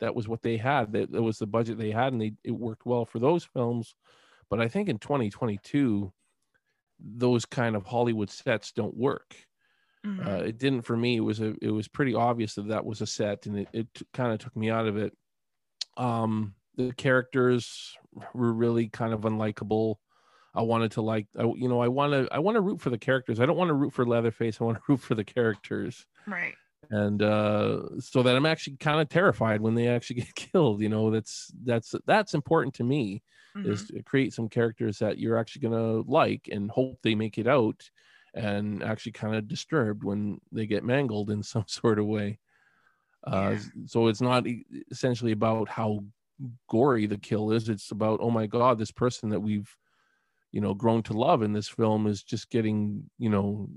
that 0.00 0.14
was 0.14 0.28
what 0.28 0.42
they 0.42 0.56
had. 0.56 0.92
That, 0.92 1.10
that 1.10 1.22
was 1.22 1.38
the 1.38 1.46
budget 1.48 1.76
they 1.78 1.90
had 1.90 2.12
and 2.12 2.22
they 2.22 2.34
it 2.44 2.52
worked 2.52 2.86
well 2.86 3.04
for 3.04 3.18
those 3.18 3.44
films. 3.44 3.94
But 4.50 4.60
i 4.60 4.68
think 4.68 4.88
in 4.88 4.98
2022 4.98 6.12
those 7.00 7.46
kind 7.46 7.76
of 7.76 7.86
hollywood 7.86 8.30
sets 8.30 8.72
don't 8.72 8.96
work. 8.96 9.36
Mhm. 10.04 10.26
uh, 10.26 10.42
it 10.44 10.58
didn't 10.58 10.82
for 10.82 10.96
me. 10.96 11.16
It 11.16 11.20
was 11.20 11.40
a 11.40 11.54
it 11.62 11.70
was 11.70 11.88
pretty 11.88 12.14
obvious 12.14 12.54
that 12.56 12.68
that 12.68 12.84
was 12.84 13.00
a 13.00 13.06
set 13.06 13.46
and 13.46 13.60
it, 13.60 13.68
it 13.72 14.02
kind 14.12 14.32
of 14.32 14.38
took 14.40 14.56
me 14.56 14.70
out 14.70 14.86
of 14.86 14.96
it. 14.96 15.16
Um 15.96 16.56
the 16.78 16.94
characters 16.94 17.96
were 18.34 18.54
really 18.54 18.88
kind 18.88 19.14
of 19.14 19.22
unlikable 19.22 19.96
i 20.54 20.62
wanted 20.62 20.92
to 20.92 21.02
like 21.02 21.28
I, 21.38 21.44
you 21.44 21.68
know 21.68 21.80
i 21.80 21.88
want 21.88 22.12
to 22.12 22.28
i 22.34 22.38
want 22.40 22.56
to 22.56 22.62
root 22.62 22.80
for 22.80 22.90
the 22.90 22.98
characters 22.98 23.40
i 23.40 23.46
don't 23.46 23.58
want 23.58 23.68
to 23.68 23.74
root 23.74 23.92
for 23.94 24.06
leatherface 24.06 24.60
i 24.60 24.64
want 24.64 24.78
to 24.78 24.84
root 24.88 25.00
for 25.00 25.14
the 25.16 25.24
characters 25.24 26.06
right. 26.26 26.54
and 26.90 27.22
uh 27.22 28.00
so 28.00 28.22
that 28.22 28.36
i'm 28.36 28.46
actually 28.46 28.76
kind 28.76 29.00
of 29.00 29.08
terrified 29.08 29.60
when 29.60 29.74
they 29.74 29.88
actually 29.88 30.16
get 30.22 30.34
killed 30.34 30.80
you 30.80 30.88
know 30.88 31.10
that's 31.10 31.50
that's 31.64 31.94
that's 32.06 32.34
important 32.34 32.74
to 32.74 32.84
me 32.84 33.22
Mhm. 33.56 33.72
is 33.72 33.86
to 33.86 34.02
create 34.04 34.32
some 34.32 34.48
characters 34.48 34.98
that 34.98 35.18
you're 35.18 35.36
actually 35.36 35.62
going 35.62 35.74
to 36.04 36.10
like 36.10 36.48
and 36.52 36.70
hope 36.70 36.98
they 37.02 37.14
make 37.14 37.38
it 37.38 37.46
out 37.48 37.90
and 38.34 38.82
actually 38.84 39.12
kind 39.12 39.34
of 39.34 39.48
disturbed 39.48 40.04
when 40.04 40.38
they 40.52 40.66
get 40.66 40.84
mangled 40.84 41.30
in 41.30 41.42
some 41.54 41.64
sort 41.66 41.98
of 41.98 42.06
way 42.06 42.38
uh 43.26 43.56
Yeah. 43.56 43.58
so 43.86 44.06
it's 44.08 44.20
not 44.20 44.46
essentially 44.90 45.32
about 45.32 45.68
how 45.68 46.04
gory 46.68 47.06
the 47.06 47.18
kill 47.18 47.50
is 47.52 47.68
it's 47.68 47.90
about 47.90 48.20
oh 48.22 48.30
my 48.30 48.46
god 48.46 48.78
this 48.78 48.92
person 48.92 49.30
that 49.30 49.40
we've 49.40 49.76
you 50.52 50.60
know 50.60 50.74
grown 50.74 51.02
to 51.02 51.12
love 51.12 51.42
in 51.42 51.52
this 51.52 51.68
film 51.68 52.06
is 52.06 52.22
just 52.22 52.50
getting 52.50 53.10
you 53.18 53.30
know 53.30 53.68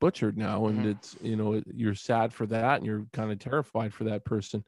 butchered 0.00 0.36
now. 0.36 0.66
And 0.66 0.84
Mhm. 0.84 0.90
it's 0.90 1.16
you 1.20 1.36
know 1.36 1.62
you're 1.66 1.94
sad 1.94 2.32
for 2.32 2.46
that 2.46 2.78
and 2.78 2.86
you're 2.86 3.06
kind 3.12 3.32
of 3.32 3.38
terrified 3.38 3.94
for 3.94 4.04
that 4.04 4.24
person. 4.24 4.64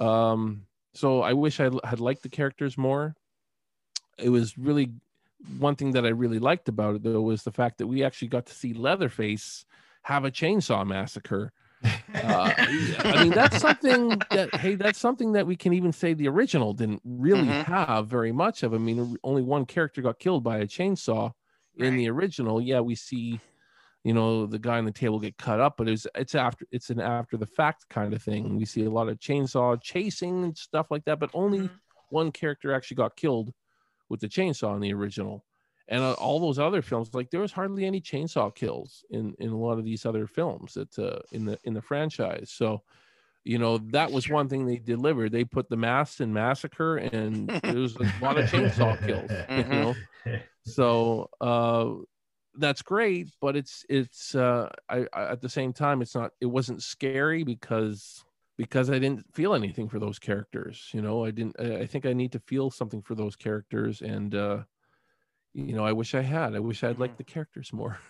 Um 0.00 0.66
so 0.94 1.22
i 1.22 1.32
wish 1.34 1.60
I 1.60 1.70
had 1.84 2.00
liked 2.00 2.22
the 2.22 2.28
characters 2.30 2.78
more. 2.78 3.16
It 4.18 4.28
was 4.30 4.58
really 4.58 4.92
one 5.58 5.74
thing 5.76 5.92
that 5.92 6.04
i 6.04 6.10
really 6.10 6.38
liked 6.38 6.68
about 6.68 6.96
it 6.96 7.02
though 7.02 7.22
was 7.22 7.44
the 7.44 7.52
fact 7.52 7.78
that 7.78 7.86
we 7.86 8.04
actually 8.04 8.28
got 8.28 8.46
to 8.46 8.54
see 8.54 8.74
leatherface 8.74 9.64
have 10.02 10.24
a 10.24 10.30
chainsaw 10.30 10.86
massacre 10.86 11.52
uh, 12.22 12.52
I 13.10 13.16
mean, 13.16 13.32
that's 13.32 13.56
something 13.56 14.26
that 14.32 14.54
hey, 14.56 14.74
that's 14.74 14.98
something 14.98 15.32
that 15.32 15.46
we 15.46 15.56
can 15.56 15.72
even 15.72 15.92
say 15.92 16.14
the 16.14 16.28
original 16.28 16.74
didn't 16.74 17.02
really 17.04 17.52
Mhm. 17.52 17.64
have 17.64 18.08
very 18.08 18.32
much 18.32 18.62
of. 18.62 18.74
I 18.74 18.78
mean, 18.78 19.16
only 19.24 19.42
one 19.42 19.66
character 19.66 20.02
got 20.02 20.18
killed 20.18 20.44
by 20.44 20.58
a 20.58 20.66
chainsaw 20.66 21.32
in 21.76 21.96
the 21.96 22.10
original. 22.10 22.60
Yeah, 22.60 22.80
we 22.80 22.94
see, 22.94 23.42
you 24.04 24.14
know, 24.14 24.46
the 24.46 24.58
guy 24.58 24.78
on 24.78 24.86
the 24.86 24.92
table 24.92 25.20
get 25.20 25.38
cut 25.38 25.60
up, 25.60 25.76
but 25.78 25.88
it's 25.88 26.06
it's 26.14 26.34
after 26.34 26.66
it's 26.72 26.90
an 26.90 27.00
after 27.00 27.36
the 27.36 27.46
fact 27.46 27.88
kind 27.90 28.14
of 28.14 28.22
thing. 28.22 28.56
We 28.56 28.64
see 28.66 28.84
a 28.84 28.90
lot 28.90 29.08
of 29.08 29.18
chainsaw 29.18 29.80
chasing 29.82 30.44
and 30.44 30.56
stuff 30.58 30.90
like 30.90 31.04
that, 31.06 31.20
but 31.20 31.30
only 31.34 31.70
Mhm. 31.70 31.80
one 32.10 32.32
character 32.32 32.72
actually 32.74 32.96
got 32.96 33.16
killed 33.16 33.52
with 34.08 34.20
the 34.20 34.28
chainsaw 34.28 34.74
in 34.76 34.80
the 34.82 34.94
original 34.94 35.44
and 35.90 36.02
uh, 36.02 36.14
all 36.14 36.40
those 36.40 36.58
other 36.60 36.82
films 36.82 37.14
like 37.14 37.30
there 37.30 37.40
was 37.40 37.52
hardly 37.52 37.86
any 37.86 38.00
chainsaw 38.02 38.54
kills 38.54 39.04
in 39.10 39.34
in 39.40 39.50
a 39.50 39.58
lot 39.58 39.78
of 39.78 39.84
these 39.86 40.06
other 40.06 40.26
films 40.28 40.74
that 40.74 40.98
uh, 40.98 41.20
in 41.32 41.46
the 41.46 41.58
in 41.64 41.74
the 41.74 41.82
franchise. 41.82 42.50
So 42.52 42.84
you 43.44 43.58
know 43.58 43.78
that 43.92 44.12
was 44.12 44.28
one 44.28 44.48
thing 44.48 44.66
they 44.66 44.78
delivered. 44.78 45.32
They 45.32 45.44
put 45.44 45.68
the 45.70 45.76
mass 45.76 46.20
in 46.20 46.32
massacre 46.32 46.98
and 46.98 47.52
there 47.66 47.80
was 47.80 47.96
a 47.98 48.06
lot 48.18 48.38
of 48.38 48.46
chainsaw 48.46 49.00
kills 49.02 49.46
you 49.56 49.66
Mhm. 49.66 49.80
know? 49.80 49.98
So 50.64 51.30
uh 51.40 51.94
that's 52.54 52.82
great 52.82 53.28
but 53.40 53.56
it's 53.56 53.86
it's 53.88 54.34
uh 54.34 54.68
I, 54.88 55.06
I 55.12 55.32
at 55.32 55.40
the 55.40 55.48
same 55.48 55.72
time 55.72 56.02
it's 56.02 56.14
not 56.16 56.32
it 56.40 56.46
wasn't 56.46 56.82
scary 56.82 57.44
because 57.44 58.24
because 58.58 58.90
i 58.90 58.98
didn't 58.98 59.24
feel 59.34 59.54
anything 59.54 59.88
for 59.88 60.00
those 60.00 60.18
characters 60.18 60.90
you 60.92 61.00
know? 61.02 61.24
I 61.24 61.30
didn't 61.30 61.58
I 61.60 61.86
think 61.86 62.06
i 62.06 62.12
need 62.12 62.32
to 62.32 62.40
feel 62.40 62.70
something 62.70 63.02
for 63.02 63.14
those 63.14 63.36
characters 63.36 64.02
and 64.02 64.34
uh 64.34 64.64
you 65.54 65.74
know 65.74 65.84
i 65.84 65.92
wish 65.92 66.14
i 66.14 66.20
had 66.20 66.54
i 66.54 66.58
wish 66.58 66.84
i'd 66.84 66.98
liked 66.98 67.18
the 67.18 67.24
characters 67.24 67.72
more. 67.72 67.98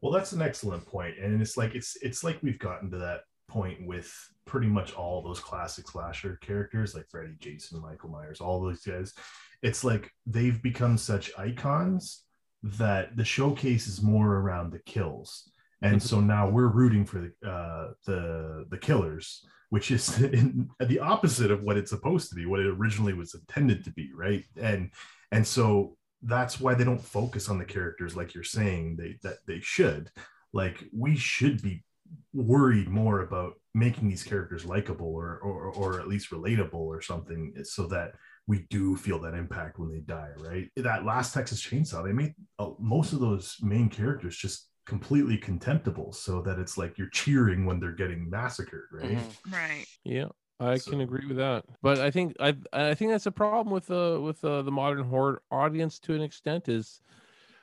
Well 0.00 0.12
that's 0.12 0.32
an 0.32 0.42
excellent 0.42 0.86
point 0.86 1.18
and 1.18 1.40
it's 1.40 1.56
like 1.56 1.74
it's 1.74 1.96
it's 2.02 2.22
like 2.22 2.38
we've 2.42 2.58
gotten 2.58 2.90
to 2.90 2.98
that 2.98 3.22
point 3.48 3.86
with 3.86 4.14
pretty 4.44 4.66
much 4.66 4.94
all 4.94 5.22
those 5.22 5.40
classic 5.40 5.88
slasher 5.88 6.38
characters 6.42 6.94
like 6.94 7.08
freddy 7.10 7.34
jason 7.38 7.80
michael 7.80 8.10
myers 8.10 8.40
all 8.40 8.60
those 8.60 8.82
guys. 8.84 9.14
It's 9.60 9.82
like 9.82 10.10
they've 10.24 10.62
become 10.62 10.96
such 10.96 11.32
icons 11.36 12.22
that 12.62 13.16
the 13.16 13.24
showcase 13.24 13.88
is 13.88 14.02
more 14.02 14.36
around 14.36 14.70
the 14.70 14.78
kills 14.80 15.50
and 15.82 16.02
so 16.02 16.20
now 16.20 16.48
we're 16.48 16.68
rooting 16.68 17.04
for 17.04 17.20
the 17.20 17.48
uh 17.48 17.92
the 18.06 18.66
the 18.70 18.78
killers 18.78 19.44
which 19.70 19.90
is 19.90 20.20
in, 20.22 20.68
the 20.80 20.98
opposite 21.00 21.50
of 21.50 21.62
what 21.62 21.76
it's 21.76 21.90
supposed 21.90 22.28
to 22.30 22.34
be 22.34 22.46
what 22.46 22.60
it 22.60 22.66
originally 22.66 23.12
was 23.12 23.34
intended 23.34 23.84
to 23.84 23.90
be 23.92 24.10
right? 24.14 24.44
And 24.56 24.90
and 25.30 25.46
so 25.46 25.96
that's 26.22 26.60
why 26.60 26.74
they 26.74 26.84
don't 26.84 27.00
focus 27.00 27.48
on 27.48 27.58
the 27.58 27.64
characters 27.64 28.16
like 28.16 28.34
you're 28.34 28.44
saying 28.44 28.96
they 28.96 29.16
that 29.22 29.38
they 29.46 29.60
should 29.60 30.10
like 30.52 30.84
we 30.92 31.16
should 31.16 31.62
be 31.62 31.84
worried 32.32 32.88
more 32.88 33.20
about 33.20 33.54
making 33.74 34.08
these 34.08 34.22
characters 34.22 34.64
likable 34.64 35.14
or, 35.14 35.38
or 35.38 35.66
or 35.66 36.00
at 36.00 36.08
least 36.08 36.30
relatable 36.30 36.74
or 36.74 37.00
something 37.00 37.52
so 37.64 37.86
that 37.86 38.12
we 38.46 38.66
do 38.70 38.96
feel 38.96 39.18
that 39.20 39.34
impact 39.34 39.78
when 39.78 39.90
they 39.90 40.00
die 40.00 40.30
right 40.38 40.68
that 40.76 41.04
last 41.04 41.34
texas 41.34 41.62
chainsaw 41.62 42.02
they 42.02 42.12
made 42.12 42.34
uh, 42.58 42.70
most 42.78 43.12
of 43.12 43.20
those 43.20 43.56
main 43.62 43.88
characters 43.88 44.36
just 44.36 44.68
completely 44.86 45.36
contemptible 45.36 46.12
so 46.12 46.40
that 46.40 46.58
it's 46.58 46.78
like 46.78 46.96
you're 46.96 47.10
cheering 47.10 47.66
when 47.66 47.78
they're 47.78 47.92
getting 47.92 48.28
massacred 48.30 48.84
right 48.90 49.10
Mhm. 49.18 49.52
Right. 49.52 49.86
Yeah, 50.02 50.28
I 50.60 50.78
So- 50.78 50.90
can 50.90 51.00
agree 51.00 51.26
with 51.26 51.36
that. 51.36 51.64
But 51.82 51.98
I 52.00 52.10
think 52.10 52.36
I 52.40 52.56
I 52.72 52.94
think 52.94 53.10
that's 53.10 53.26
a 53.26 53.32
problem 53.32 53.72
with 53.72 53.90
uh 53.90 54.18
with 54.22 54.44
uh, 54.44 54.62
the 54.62 54.72
modern 54.72 55.04
horror 55.06 55.42
audience 55.50 55.98
to 56.00 56.14
an 56.14 56.22
extent 56.22 56.68
is 56.68 57.00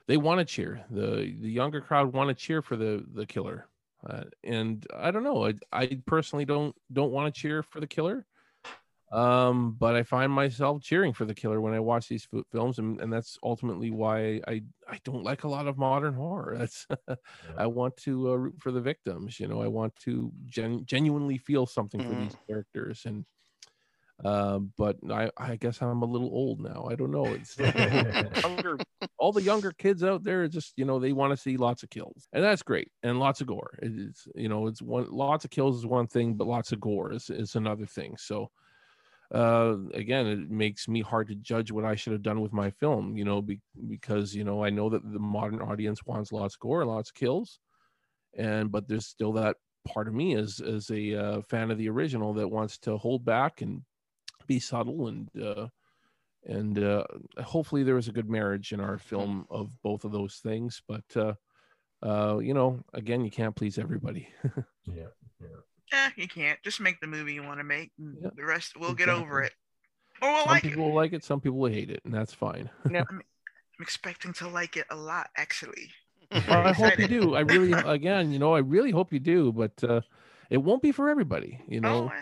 they 0.08 0.17
want 0.17 0.39
to 0.39 0.45
cheer. 0.45 0.86
The 0.89 1.36
the 1.39 1.51
younger 1.51 1.81
crowd 1.81 2.13
want 2.13 2.29
to 2.29 2.36
cheer 2.36 2.62
for 2.62 2.75
the 2.77 3.05
the 3.13 3.25
killer. 3.25 3.69
Uh, 4.08 4.25
and 4.43 4.86
I 4.93 5.12
don't 5.12 5.23
know. 5.23 5.45
I 5.47 5.55
I 5.73 6.01
personally 6.08 6.45
don't 6.45 6.75
don't 6.93 7.12
want 7.12 7.34
to 7.34 7.39
cheer 7.41 7.63
for 7.63 7.79
the 7.81 7.88
killer. 7.88 8.27
Um, 9.15 9.78
but 9.80 9.95
I 9.95 10.04
find 10.04 10.30
myself 10.30 10.82
cheering 10.82 11.13
for 11.13 11.23
the 11.23 11.34
killer 11.34 11.62
when 11.62 11.73
I 11.73 11.80
watch 11.80 12.10
these 12.10 12.28
films, 12.51 12.80
and, 12.80 12.99
and 12.99 13.13
that's 13.13 13.38
ultimately 13.41 13.89
why 13.89 14.41
I 14.45 14.63
I 14.89 14.99
don't 15.06 15.23
like 15.23 15.45
a 15.45 15.47
lot 15.47 15.67
of 15.67 15.78
modern 15.78 16.15
horror. 16.15 16.56
That's 16.60 16.86
I 17.58 17.65
want 17.67 17.95
to 17.97 18.32
uh, 18.32 18.36
root 18.36 18.56
for 18.60 18.73
the 18.73 18.82
victims. 18.82 19.39
You 19.39 19.47
know, 19.47 19.62
I 19.62 19.67
want 19.67 19.95
to 20.01 20.34
gen- 20.45 20.86
genuinely 20.86 21.38
feel 21.38 21.65
something 21.65 22.01
for 22.01 22.13
these 22.13 22.36
characters, 22.45 23.06
and 23.06 23.25
uh, 24.23 24.60
but 24.60 24.97
I 25.10 25.30
I 25.38 25.56
guess 25.56 25.82
I'm 25.82 26.01
a 26.01 26.06
little 26.06 26.30
old 26.34 26.60
now. 26.60 26.88
I 26.89 26.95
don't 26.95 27.12
know. 27.12 27.25
It's 27.25 27.58
younger, 28.43 28.78
all 29.17 29.32
the 29.32 29.41
younger 29.41 29.71
kids 29.71 30.04
out 30.04 30.23
there 30.23 30.45
just 30.49 30.73
you 30.75 30.84
know 30.84 30.99
they 30.99 31.13
want 31.13 31.32
to 31.32 31.38
see 31.38 31.56
lots 31.56 31.84
of 31.84 31.89
kills, 31.89 32.28
and 32.34 32.43
that's 32.43 32.63
great, 32.63 32.91
and 33.01 33.17
lots 33.17 33.39
of 33.39 33.47
gore. 33.47 33.80
It's 33.82 34.28
you 34.36 34.49
know 34.49 34.67
it's 34.67 34.82
one 34.82 35.10
lots 35.10 35.45
of 35.45 35.51
kills 35.51 35.78
is 35.78 35.86
one 35.86 36.08
thing, 36.08 36.36
but 36.36 36.47
lots 36.47 36.73
of 36.73 36.82
gore 36.82 37.13
is 37.13 37.30
is 37.30 37.56
another 37.56 37.86
thing. 37.86 38.17
So 38.17 38.51
uh 39.33 39.75
again 39.93 40.27
it 40.27 40.51
makes 40.51 40.88
me 40.88 41.01
hard 41.01 41.27
to 41.27 41.35
judge 41.35 41.71
what 41.71 41.85
i 41.85 41.95
should 41.95 42.13
have 42.13 42.21
done 42.21 42.41
with 42.41 42.53
my 42.53 42.69
film 42.69 43.17
you 43.17 43.25
know 43.25 43.41
be, 43.41 43.59
because 43.88 44.35
you 44.35 44.43
know 44.43 44.63
i 44.63 44.69
know 44.69 44.89
that 44.89 45.01
the 45.11 45.19
modern 45.19 45.61
audience 45.61 46.05
wants 46.05 46.31
lots 46.31 46.55
of 46.55 46.59
gore 46.59 46.85
lots 46.85 47.09
of 47.09 47.15
kills 47.15 47.59
and 48.38 48.71
but 48.71 48.88
there's 48.88 49.07
still 49.07 49.33
that 49.33 49.55
part 49.88 50.07
of 50.07 50.13
me 50.13 50.35
as 50.35 50.59
as 50.59 50.89
a 50.91 51.15
uh, 51.15 51.41
fan 51.41 51.71
of 51.71 51.77
the 51.77 51.89
original 51.89 52.33
that 52.33 52.47
wants 52.47 52.77
to 52.77 52.97
hold 52.97 53.25
back 53.25 53.61
and 53.61 53.81
be 54.47 54.59
subtle 54.59 55.07
and 55.07 55.29
uh 55.41 55.67
and 56.47 56.77
uh 56.77 57.03
hopefully 57.43 57.81
there 57.81 57.95
was 57.95 58.07
a 58.07 58.11
good 58.11 58.29
marriage 58.29 58.73
in 58.73 58.79
our 58.79 58.97
film 58.97 59.45
of 59.49 59.71
both 59.81 60.05
of 60.05 60.11
those 60.11 60.35
things 60.43 60.81
but 60.88 61.03
uh 61.15 61.33
uh 62.03 62.38
you 62.38 62.53
know 62.53 62.79
again 62.93 63.23
you 63.23 63.31
can't 63.31 63.55
please 63.55 63.77
everybody. 63.77 64.27
Yeah 64.88 65.07
Eh, 65.95 66.10
you 66.17 66.27
can't. 66.27 66.60
Just 66.63 66.81
make 66.81 66.99
the 66.99 67.08
movie 67.08 67.34
you 67.34 67.43
want 67.43 67.60
to 67.60 67.63
make. 67.63 67.91
and 67.97 68.17
Yeah, 68.21 68.29
the 68.36 68.45
rest, 68.45 68.73
we'll 68.77 68.93
get 68.93 69.10
over 69.10 69.41
it. 69.41 69.53
Or 70.21 70.29
we'll 70.29 70.43
some 70.43 70.53
like 70.53 70.65
it. 70.65 70.69
people 70.69 70.86
will 70.86 70.95
like 70.95 71.13
it 71.13 71.23
some 71.23 71.39
people 71.41 71.60
will 71.60 71.71
hate 71.71 71.89
it 71.89 72.01
and 72.05 72.13
that's 72.13 72.34
fine 72.34 72.69
I'm 72.86 73.21
expecting 73.81 74.31
to 74.34 74.47
like 74.47 74.77
it 74.77 74.86
a 74.89 74.95
lot, 74.95 75.29
actually. 75.36 75.89
Well, 76.31 76.67
I 76.67 76.71
hope 76.71 76.97
you 76.97 77.08
do. 77.08 77.36
I 77.36 77.41
really, 77.41 77.71
again, 77.86 78.31
you 78.31 78.39
know, 78.39 78.55
I 78.55 78.60
really 78.60 78.91
hope 78.91 79.12
you 79.12 79.19
do, 79.19 79.51
but 79.51 79.84
uh, 79.84 80.01
it 80.49 80.58
won't 80.58 80.81
be 80.81 80.91
for 80.91 81.10
everybody. 81.10 81.60
You 81.67 81.81
know, 81.81 82.12
Oh, 82.13 82.19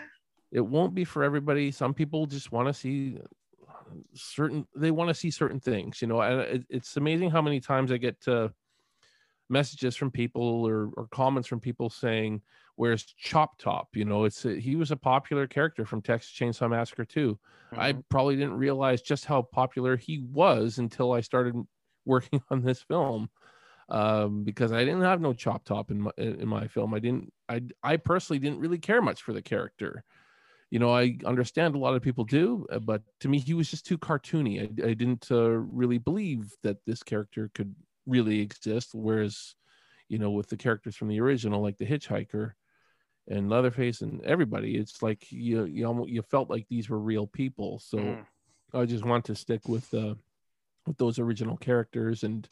it 0.50 0.60
won't 0.60 0.94
be 0.94 1.04
for 1.04 1.22
everybody. 1.22 1.70
Some 1.70 1.94
people 1.94 2.26
just 2.26 2.50
want 2.52 2.68
to 2.68 2.74
see 2.74 3.18
certain. 4.14 4.66
They 4.74 4.90
want 4.90 5.08
to 5.08 5.14
see 5.14 5.30
certain 5.30 5.60
things. 5.60 6.02
You 6.02 6.08
know, 6.08 6.20
and 6.20 6.40
it, 6.40 6.64
it's 6.68 6.96
amazing 6.96 7.30
how 7.30 7.42
many 7.42 7.60
times 7.60 7.92
I 7.92 7.96
get 7.98 8.16
uh, 8.26 8.48
messages 9.48 9.96
from 9.96 10.10
people 10.10 10.42
or, 10.66 10.90
or 10.96 11.08
comments 11.08 11.48
from 11.48 11.60
people 11.60 11.90
saying, 11.90 12.42
"Where's 12.76 13.04
Chop 13.04 13.58
Top?" 13.58 13.96
You 13.96 14.04
know, 14.04 14.24
it's 14.24 14.44
a, 14.44 14.58
he 14.60 14.76
was 14.76 14.90
a 14.90 14.96
popular 14.96 15.46
character 15.46 15.84
from 15.84 16.02
Texas 16.02 16.32
Chainsaw 16.32 16.70
Massacre 16.70 17.04
too. 17.04 17.38
I 17.76 17.94
Mhm. 17.94 18.04
probably 18.08 18.36
didn't 18.36 18.56
realize 18.58 19.02
just 19.02 19.24
how 19.26 19.42
popular 19.42 19.96
he 19.96 20.20
was 20.20 20.78
until 20.78 21.12
I 21.12 21.20
started 21.20 21.54
working 22.04 22.42
on 22.50 22.62
this 22.62 22.82
film. 22.82 23.30
um, 23.88 24.44
because 24.44 24.72
I 24.72 24.84
didn't 24.84 25.02
have 25.02 25.20
no 25.20 25.32
chop 25.32 25.64
top 25.64 25.90
in 25.90 26.02
my 26.02 26.10
in 26.16 26.48
my 26.48 26.68
film. 26.68 26.94
I 26.94 26.98
didn't. 27.00 27.32
I 27.48 27.62
I 27.82 27.96
personally 27.98 28.38
didn't 28.38 28.60
really 28.60 28.78
care 28.78 29.02
much 29.02 29.22
for 29.22 29.32
the 29.32 29.42
character. 29.42 30.04
You 30.70 30.78
know, 30.80 30.90
I 30.90 31.18
understand 31.24 31.74
a 31.74 31.78
lot 31.78 31.94
of 31.94 32.02
people 32.02 32.24
do, 32.24 32.66
uh, 32.70 32.80
but 32.80 33.04
to 33.20 33.28
me, 33.28 33.38
he 33.38 33.54
was 33.54 33.70
just 33.70 33.86
too 33.86 33.98
cartoony. 33.98 34.60
I, 34.60 34.88
I 34.90 34.94
didn't 34.94 35.30
uh, 35.30 35.50
really 35.50 35.98
believe 35.98 36.56
that 36.62 36.84
this 36.84 37.02
character 37.02 37.50
could 37.54 37.76
really 38.06 38.40
exist. 38.40 38.90
Whereas, 38.94 39.54
you 40.08 40.18
know, 40.18 40.30
with 40.30 40.48
the 40.48 40.56
characters 40.56 40.96
from 40.96 41.08
the 41.08 41.20
original, 41.20 41.62
like 41.62 41.78
the 41.78 41.86
Hitchhiker 41.86 42.52
and 43.28 43.48
Leatherface 43.48 44.02
and 44.02 44.22
everybody, 44.24 44.76
it's 44.76 45.02
like 45.02 45.30
you 45.32 45.64
you 45.64 45.86
almost 45.86 46.10
you 46.10 46.22
felt 46.22 46.50
like 46.50 46.66
these 46.68 46.88
were 46.90 46.98
real 46.98 47.26
people. 47.26 47.78
So 47.78 47.98
Mm. 47.98 48.26
I 48.74 48.84
just 48.86 49.04
want 49.04 49.24
to 49.26 49.34
stick 49.34 49.68
with 49.68 49.92
uh, 49.94 50.14
with 50.86 50.96
those 50.98 51.18
original 51.18 51.56
characters 51.56 52.24
and 52.24 52.48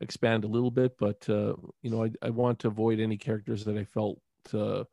expand 0.00 0.44
a 0.44 0.48
little 0.48 0.70
bit. 0.70 0.96
But 0.98 1.28
uh, 1.28 1.54
you 1.82 1.90
know, 1.90 2.04
I, 2.04 2.10
I 2.22 2.30
want 2.30 2.60
to 2.60 2.68
avoid 2.68 3.00
any 3.00 3.16
characters 3.16 3.64
that 3.64 3.76
I 3.76 3.84
felt 3.84 4.20
uh, 4.54 4.84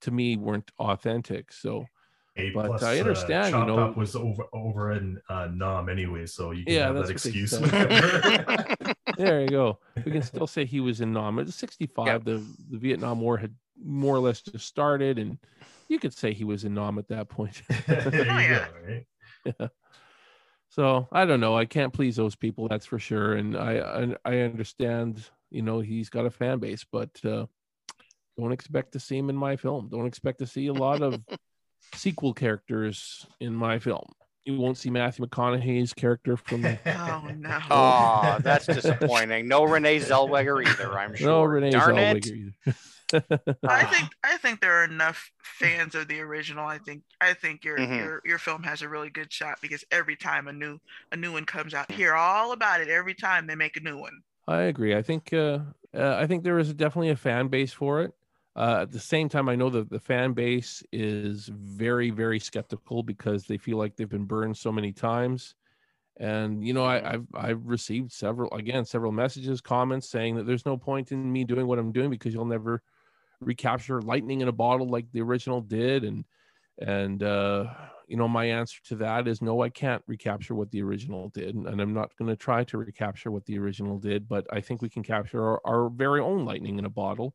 to 0.00 0.10
me 0.10 0.36
weren't 0.36 0.70
authentic. 0.78 1.52
So 1.52 1.84
A 2.36 2.50
But 2.50 2.66
plus, 2.68 2.82
I 2.82 2.98
understand, 2.98 3.52
you 3.54 3.60
Chop 3.60 3.68
know- 3.68 3.92
was 3.96 4.16
over 4.16 4.44
over 4.52 4.92
in 4.92 5.20
uh, 5.28 5.48
Nam 5.52 5.88
anyway, 5.88 6.26
so 6.26 6.50
you 6.52 6.64
can 6.64 6.74
Yeah, 6.74 6.86
have 6.86 6.94
that 6.96 7.06
that's 7.08 7.24
what 7.24 7.32
they 7.32 7.40
excuse. 7.40 8.92
said. 9.16 9.24
whenever. 9.24 9.36
there 9.36 9.40
you 9.42 9.48
go. 9.48 9.78
We 10.04 10.12
can 10.12 10.22
still 10.22 10.46
say 10.46 10.64
he 10.64 10.80
was 10.80 11.00
in 11.00 11.12
Nam. 11.12 11.38
It's 11.38 11.54
65. 11.54 12.06
Yep. 12.06 12.24
The 12.24 12.42
the 12.70 12.78
Vietnam 12.78 13.20
War 13.20 13.36
had 13.36 13.54
more 13.82 14.14
or 14.16 14.20
less 14.20 14.40
just 14.40 14.66
started, 14.66 15.18
and 15.18 15.38
you 15.88 15.98
could 15.98 16.14
say 16.14 16.32
he 16.32 16.44
was 16.44 16.64
in 16.64 16.74
Nam 16.74 16.98
at 16.98 17.08
that 17.08 17.28
point. 17.28 17.62
Oh, 17.88 18.38
yeah. 18.38 18.66
go, 19.44 19.52
right? 19.58 19.70
So 20.68 21.08
I 21.10 21.24
don't 21.24 21.40
know. 21.40 21.56
I 21.56 21.64
can't 21.64 21.92
please 21.92 22.16
those 22.16 22.36
people, 22.36 22.68
that's 22.68 22.84
for 22.84 22.98
sure. 22.98 23.34
And 23.34 23.56
I 23.56 23.78
I, 23.78 24.32
I 24.32 24.38
understand, 24.40 25.24
you 25.50 25.62
know, 25.62 25.80
he's 25.80 26.10
got 26.10 26.26
a 26.26 26.30
fan 26.30 26.58
base, 26.58 26.84
but 26.90 27.10
uh, 27.24 27.46
don't 28.36 28.52
expect 28.52 28.92
to 28.92 29.00
see 29.00 29.16
him 29.16 29.30
in 29.30 29.36
my 29.36 29.56
film. 29.56 29.88
Don't 29.88 30.06
expect 30.06 30.40
to 30.40 30.46
see 30.46 30.66
a 30.66 30.74
lot 30.74 31.00
of 31.00 31.18
sequel 31.94 32.34
characters 32.34 33.26
in 33.40 33.54
my 33.54 33.78
film. 33.78 34.12
You 34.46 34.58
won't 34.60 34.78
see 34.78 34.90
Matthew 34.90 35.26
McConaughey's 35.26 35.92
character 35.92 36.36
from 36.36 36.62
The- 36.62 36.78
Oh 36.86 37.28
no. 37.36 37.58
Oh, 37.68 38.38
that's 38.40 38.66
disappointing. 38.78 39.48
No 39.48 39.64
Renee 39.64 39.98
Zellweger 39.98 40.64
either, 40.64 40.96
I'm 40.96 41.16
sure. 41.16 41.26
no 41.26 41.42
Renee 41.42 41.70
Darn 41.70 41.98
it. 41.98 42.22
Zellweger 42.24 42.52
either. 42.66 42.76
I 43.68 43.84
think 43.84 44.08
I 44.24 44.36
think 44.36 44.60
there 44.60 44.80
are 44.80 44.84
enough 44.84 45.30
fans 45.42 45.94
of 45.96 46.08
the 46.08 46.20
original. 46.20 46.64
I 46.64 46.78
think 46.78 47.02
I 47.20 47.34
think 47.34 47.64
your 47.64 47.76
Mhm. 47.78 47.96
your 47.98 48.22
your 48.24 48.38
film 48.38 48.62
has 48.62 48.82
a 48.82 48.88
really 48.88 49.10
good 49.10 49.32
shot 49.32 49.58
because 49.62 49.84
every 49.90 50.16
time 50.16 50.46
a 50.48 50.52
new 50.52 50.78
a 51.12 51.16
new 51.16 51.32
one 51.32 51.44
comes 51.44 51.74
out, 51.74 51.90
hear 51.90 52.14
all 52.14 52.52
about 52.52 52.80
it 52.80 52.88
every 52.88 53.14
time 53.14 53.46
they 53.46 53.54
make 53.56 53.76
a 53.76 53.80
new 53.80 53.98
one. 53.98 54.22
I 54.48 54.62
agree. 54.62 54.94
I 54.96 55.02
think 55.02 55.32
uh, 55.32 55.58
uh, 55.94 56.16
I 56.20 56.26
think 56.28 56.44
there 56.44 56.58
is 56.58 56.72
definitely 56.74 57.10
a 57.10 57.16
fan 57.16 57.48
base 57.48 57.72
for 57.72 58.00
it. 58.02 58.12
Uh, 58.56 58.78
at 58.80 58.90
the 58.90 58.98
same 58.98 59.28
time, 59.28 59.50
I 59.50 59.54
know 59.54 59.68
that 59.68 59.90
the 59.90 60.00
fan 60.00 60.32
base 60.32 60.82
is 60.90 61.50
very, 61.52 62.08
very 62.08 62.40
skeptical 62.40 63.02
because 63.02 63.44
they 63.44 63.58
feel 63.58 63.76
like 63.76 63.96
they've 63.96 64.08
been 64.08 64.24
burned 64.24 64.56
so 64.56 64.72
many 64.72 64.92
times. 64.92 65.54
And 66.18 66.66
you 66.66 66.72
know, 66.72 66.84
I, 66.84 67.12
I've 67.12 67.26
I've 67.34 67.66
received 67.66 68.10
several 68.10 68.50
again 68.54 68.86
several 68.86 69.12
messages, 69.12 69.60
comments 69.60 70.08
saying 70.08 70.36
that 70.36 70.46
there's 70.46 70.64
no 70.64 70.78
point 70.78 71.12
in 71.12 71.30
me 71.30 71.44
doing 71.44 71.66
what 71.66 71.78
I'm 71.78 71.92
doing 71.92 72.08
because 72.08 72.32
you'll 72.32 72.46
never 72.46 72.82
recapture 73.40 74.00
lightning 74.00 74.40
in 74.40 74.48
a 74.48 74.52
bottle 74.52 74.88
like 74.88 75.04
the 75.12 75.20
original 75.20 75.60
did. 75.60 76.04
And 76.04 76.24
and 76.80 77.22
uh, 77.22 77.66
you 78.08 78.16
know, 78.16 78.28
my 78.28 78.46
answer 78.46 78.78
to 78.86 78.96
that 78.96 79.28
is 79.28 79.42
no, 79.42 79.60
I 79.60 79.68
can't 79.68 80.02
recapture 80.06 80.54
what 80.54 80.70
the 80.70 80.82
original 80.82 81.28
did, 81.28 81.54
and, 81.54 81.66
and 81.66 81.82
I'm 81.82 81.92
not 81.92 82.16
going 82.16 82.30
to 82.30 82.36
try 82.36 82.64
to 82.64 82.78
recapture 82.78 83.30
what 83.30 83.44
the 83.44 83.58
original 83.58 83.98
did. 83.98 84.26
But 84.26 84.46
I 84.50 84.62
think 84.62 84.80
we 84.80 84.88
can 84.88 85.02
capture 85.02 85.44
our, 85.44 85.60
our 85.66 85.90
very 85.90 86.20
own 86.20 86.46
lightning 86.46 86.78
in 86.78 86.86
a 86.86 86.90
bottle 86.90 87.34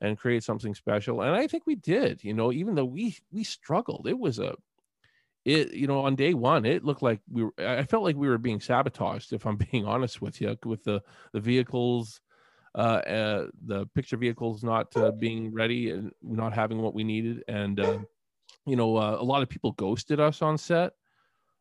and 0.00 0.18
create 0.18 0.44
something 0.44 0.74
special. 0.74 1.22
And 1.22 1.34
I 1.34 1.46
think 1.46 1.64
we 1.66 1.74
did. 1.76 2.24
You 2.24 2.34
know, 2.34 2.52
even 2.52 2.74
though 2.74 2.84
we 2.84 3.16
we 3.30 3.44
struggled, 3.44 4.06
it 4.08 4.18
was 4.18 4.38
a 4.38 4.54
it 5.44 5.72
you 5.72 5.86
know 5.86 6.00
on 6.00 6.14
day 6.14 6.34
one 6.34 6.64
it 6.66 6.84
looked 6.84 7.02
like 7.02 7.20
we 7.30 7.44
were 7.44 7.54
i 7.58 7.82
felt 7.84 8.02
like 8.04 8.16
we 8.16 8.28
were 8.28 8.38
being 8.38 8.60
sabotaged 8.60 9.32
if 9.32 9.46
i'm 9.46 9.56
being 9.72 9.86
honest 9.86 10.20
with 10.20 10.40
you 10.40 10.56
with 10.64 10.84
the 10.84 11.00
the 11.32 11.40
vehicles 11.40 12.20
uh, 12.74 12.78
uh 12.78 13.46
the 13.66 13.86
picture 13.94 14.16
vehicles 14.16 14.62
not 14.62 14.94
uh, 14.96 15.10
being 15.12 15.52
ready 15.52 15.90
and 15.90 16.12
not 16.22 16.52
having 16.52 16.80
what 16.80 16.94
we 16.94 17.02
needed 17.02 17.42
and 17.48 17.80
uh, 17.80 17.98
you 18.66 18.76
know 18.76 18.96
uh, 18.96 19.16
a 19.18 19.24
lot 19.24 19.42
of 19.42 19.48
people 19.48 19.72
ghosted 19.72 20.20
us 20.20 20.42
on 20.42 20.58
set 20.58 20.92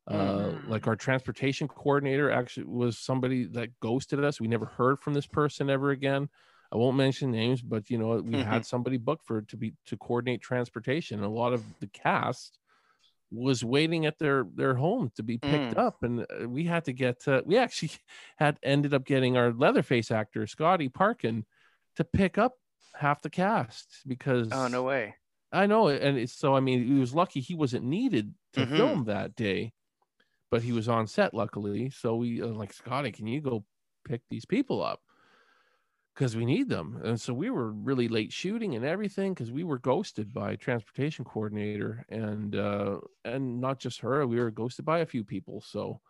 uh, 0.07 0.49
Mhm. 0.49 0.67
like 0.67 0.87
our 0.87 0.95
transportation 0.95 1.67
coordinator 1.67 2.31
actually 2.31 2.65
was 2.65 2.97
somebody 2.97 3.45
that 3.45 3.79
ghosted 3.79 4.23
us 4.23 4.41
we 4.41 4.47
never 4.47 4.65
heard 4.65 4.99
from 4.99 5.13
this 5.13 5.27
person 5.27 5.69
ever 5.69 5.91
again 5.91 6.29
i 6.71 6.77
won't 6.77 6.97
mention 6.97 7.31
names 7.31 7.61
but 7.61 7.89
you 7.89 7.97
know 7.97 8.17
we 8.17 8.35
had 8.37 8.65
somebody 8.65 8.97
booked 8.97 9.25
for 9.25 9.41
to 9.43 9.57
be 9.57 9.73
to 9.85 9.97
coordinate 9.97 10.41
transportation 10.41 11.23
a 11.23 11.29
lot 11.29 11.53
of 11.53 11.63
the 11.79 11.87
cast 11.87 12.59
was 13.31 13.63
waiting 13.63 14.05
at 14.07 14.17
their 14.17 14.45
their 14.55 14.73
home 14.75 15.11
to 15.15 15.21
be 15.23 15.37
picked 15.37 15.75
Mm. 15.75 15.77
up 15.77 16.01
and 16.03 16.21
uh, 16.21 16.49
we 16.49 16.63
had 16.63 16.83
to 16.85 16.93
get 16.93 17.27
uh, 17.27 17.41
we 17.45 17.57
actually 17.57 17.91
had 18.37 18.57
ended 18.63 18.93
up 18.93 19.05
getting 19.05 19.37
our 19.37 19.51
leatherface 19.53 20.09
actor 20.11 20.47
scotty 20.47 20.89
parkin 20.89 21.45
to 21.95 22.03
pick 22.03 22.37
up 22.37 22.53
half 22.95 23.21
the 23.21 23.29
cast 23.29 24.01
because 24.07 24.49
Oh, 24.51 24.67
no 24.67 24.83
way. 24.83 25.15
i 25.51 25.65
know 25.67 25.87
and 25.89 26.17
it's 26.17 26.33
so 26.37 26.55
i 26.55 26.59
mean 26.59 26.83
he 26.85 26.99
was 26.99 27.13
lucky 27.13 27.39
he 27.39 27.53
wasn't 27.55 27.83
needed 27.85 28.33
to 28.53 28.61
Mhm. 28.61 28.77
film 28.77 29.05
that 29.05 29.35
day 29.35 29.71
but 30.49 30.63
he 30.63 30.71
was 30.71 30.89
on 30.89 31.05
set 31.05 31.33
luckily 31.33 31.91
so 31.91 32.15
we 32.15 32.41
uh, 32.41 32.47
like 32.47 32.73
scotty 32.73 33.11
can 33.11 33.27
you 33.27 33.41
go 33.41 33.63
pick 34.05 34.21
these 34.29 34.45
people 34.45 34.83
up 34.83 35.01
because 36.19 36.35
we 36.35 36.43
need 36.43 36.67
them 36.67 36.99
and 37.05 37.19
so 37.19 37.33
we 37.33 37.49
were 37.49 37.71
really 37.71 38.09
late 38.09 38.33
shooting 38.33 38.75
and 38.75 38.83
everything 38.83 39.33
because 39.33 39.53
we 39.53 39.63
were 39.63 39.79
ghosted 39.79 40.33
by 40.33 40.53
transportation 40.53 41.23
coordinator 41.23 42.03
and 42.09 42.57
uh 42.57 42.97
and 43.23 43.61
not 43.61 43.79
just 43.79 44.01
her 44.01 44.27
we 44.27 44.37
were 44.37 44.51
ghosted 44.51 44.83
by 44.83 44.99
a 44.99 45.05
few 45.05 45.23
people 45.23 45.61
so 45.61 46.01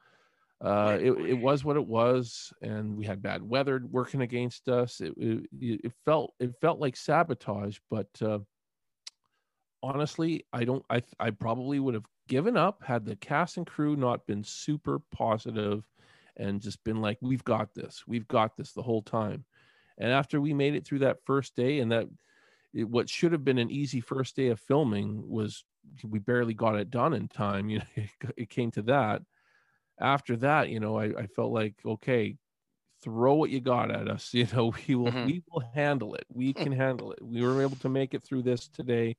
uh 0.65 0.97
it, 0.99 1.11
it 1.11 1.35
was 1.35 1.63
what 1.63 1.75
it 1.75 1.85
was 1.85 2.51
and 2.63 2.97
we 2.97 3.05
had 3.05 3.21
bad 3.21 3.43
weather 3.43 3.83
working 3.91 4.21
against 4.21 4.67
us 4.67 4.99
it, 4.99 5.13
it, 5.15 5.45
it 5.61 5.93
felt 6.05 6.33
it 6.39 6.55
felt 6.59 6.79
like 6.79 6.95
sabotage 6.95 7.77
but 7.91 8.09
uh 8.23 8.39
honestly 9.83 10.43
i 10.53 10.63
don't 10.63 10.83
i 10.89 10.99
i 11.19 11.29
probably 11.29 11.79
would 11.79 11.93
have 11.93 12.07
given 12.27 12.57
up 12.57 12.81
had 12.83 13.05
the 13.05 13.15
cast 13.17 13.57
and 13.57 13.67
crew 13.67 13.95
not 13.95 14.25
been 14.25 14.43
super 14.43 14.99
positive 15.11 15.83
and 16.37 16.61
just 16.61 16.83
been 16.83 16.99
like 16.99 17.19
we've 17.21 17.43
got 17.43 17.75
this 17.75 18.05
we've 18.07 18.27
got 18.27 18.57
this 18.57 18.71
the 18.71 18.81
whole 18.81 19.03
time 19.03 19.45
and 19.99 20.11
after 20.11 20.41
we 20.41 20.53
made 20.53 20.75
it 20.75 20.85
through 20.85 20.99
that 20.99 21.19
first 21.25 21.55
day 21.55 21.79
and 21.79 21.91
that 21.91 22.07
it, 22.73 22.85
what 22.89 23.09
should 23.09 23.31
have 23.31 23.43
been 23.45 23.57
an 23.59 23.71
easy 23.71 24.01
first 24.01 24.35
day 24.35 24.47
of 24.49 24.59
filming 24.59 25.27
was 25.29 25.65
we 26.03 26.19
barely 26.19 26.53
got 26.53 26.77
it 26.77 26.89
done 26.89 27.13
in 27.13 27.27
time 27.27 27.69
you 27.69 27.79
know 27.79 27.85
it, 27.95 28.11
it 28.37 28.49
came 28.49 28.71
to 28.71 28.81
that. 28.83 29.23
After 29.99 30.35
that 30.37 30.69
you 30.69 30.79
know 30.79 30.97
I, 30.97 31.05
I 31.23 31.27
felt 31.27 31.51
like 31.51 31.75
okay 31.85 32.37
throw 33.01 33.35
what 33.35 33.51
you 33.51 33.61
got 33.61 33.91
at 33.91 34.09
us 34.09 34.33
you 34.35 34.47
know 34.53 34.73
we 34.87 34.95
will 34.95 35.15
Mhm. 35.15 35.23
we 35.23 35.43
will 35.51 35.61
handle 35.73 36.15
it. 36.15 36.25
We 36.29 36.53
can 36.55 36.73
handle 36.73 37.11
it. 37.13 37.19
We 37.23 37.41
were 37.43 37.61
able 37.61 37.77
to 37.79 37.89
make 37.89 38.13
it 38.13 38.23
through 38.23 38.43
this 38.43 38.69
today. 38.69 39.17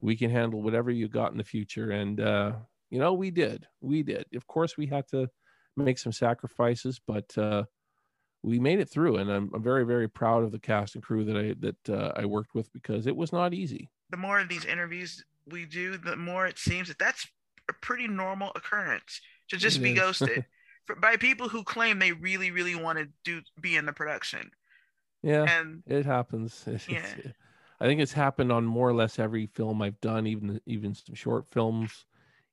We 0.00 0.16
can 0.16 0.30
handle 0.30 0.62
whatever 0.62 0.90
you 0.90 1.08
got 1.08 1.32
in 1.32 1.38
the 1.38 1.44
future. 1.44 1.90
And 1.90 2.20
uh 2.20 2.58
you 2.90 2.98
know 3.00 3.14
we 3.14 3.30
did 3.32 3.68
we 3.80 4.02
did. 4.02 4.26
Of 4.34 4.46
course 4.48 4.76
we 4.76 4.86
had 4.88 5.08
to 5.08 5.30
make 5.76 5.98
some 5.98 6.12
sacrifices 6.12 7.00
but 7.06 7.36
uh 7.38 7.64
we 8.42 8.58
made 8.58 8.78
it 8.80 8.88
through 8.88 9.16
and 9.16 9.30
i'm, 9.30 9.50
I'm 9.54 9.62
very 9.62 9.84
very 9.84 10.08
proud 10.08 10.44
of 10.44 10.52
the 10.52 10.58
cast 10.58 10.94
and 10.94 11.02
crew 11.04 11.24
that 11.24 11.36
i 11.36 11.54
that 11.60 11.88
uh, 11.90 12.12
i 12.16 12.24
worked 12.24 12.54
with 12.54 12.72
because 12.72 13.06
it 13.06 13.16
was 13.16 13.32
not 13.32 13.52
easy 13.54 13.90
The 14.10 14.16
more 14.16 14.40
of 14.40 14.48
these 14.48 14.64
interviews 14.64 15.24
we 15.50 15.64
do, 15.64 15.96
the 15.96 16.16
more 16.16 16.46
it 16.46 16.58
seems 16.58 16.88
that 16.88 16.98
that's 16.98 17.26
a 17.70 17.72
pretty 17.72 18.06
normal 18.06 18.50
occurrence 18.54 19.20
to 19.48 19.56
just 19.56 19.78
It 19.78 19.82
be 19.82 19.92
is. 19.92 19.98
ghosted 19.98 20.44
for, 20.84 20.94
by 20.96 21.16
people 21.16 21.48
who 21.48 21.62
claim 21.64 21.98
they 21.98 22.12
really, 22.12 22.50
really 22.50 22.74
want 22.74 22.98
to 22.98 23.08
do 23.24 23.40
be 23.60 23.76
in 23.76 23.86
the 23.86 23.92
production. 23.92 24.50
yeah 25.22 25.44
And 25.58 25.82
it 25.86 26.04
happens 26.06 26.64
It's- 26.66 26.88
Yeah. 26.88 26.98
it's- 27.18 27.34
i 27.80 27.86
think 27.86 28.00
it's 28.00 28.12
happened 28.12 28.50
on 28.52 28.64
more 28.66 28.88
or 28.88 28.94
less 28.94 29.18
every 29.18 29.46
film 29.46 29.80
i've 29.82 30.00
done 30.00 30.26
even 30.26 30.60
even 30.66 30.94
some 30.94 31.14
short 31.14 31.44
films 31.50 32.04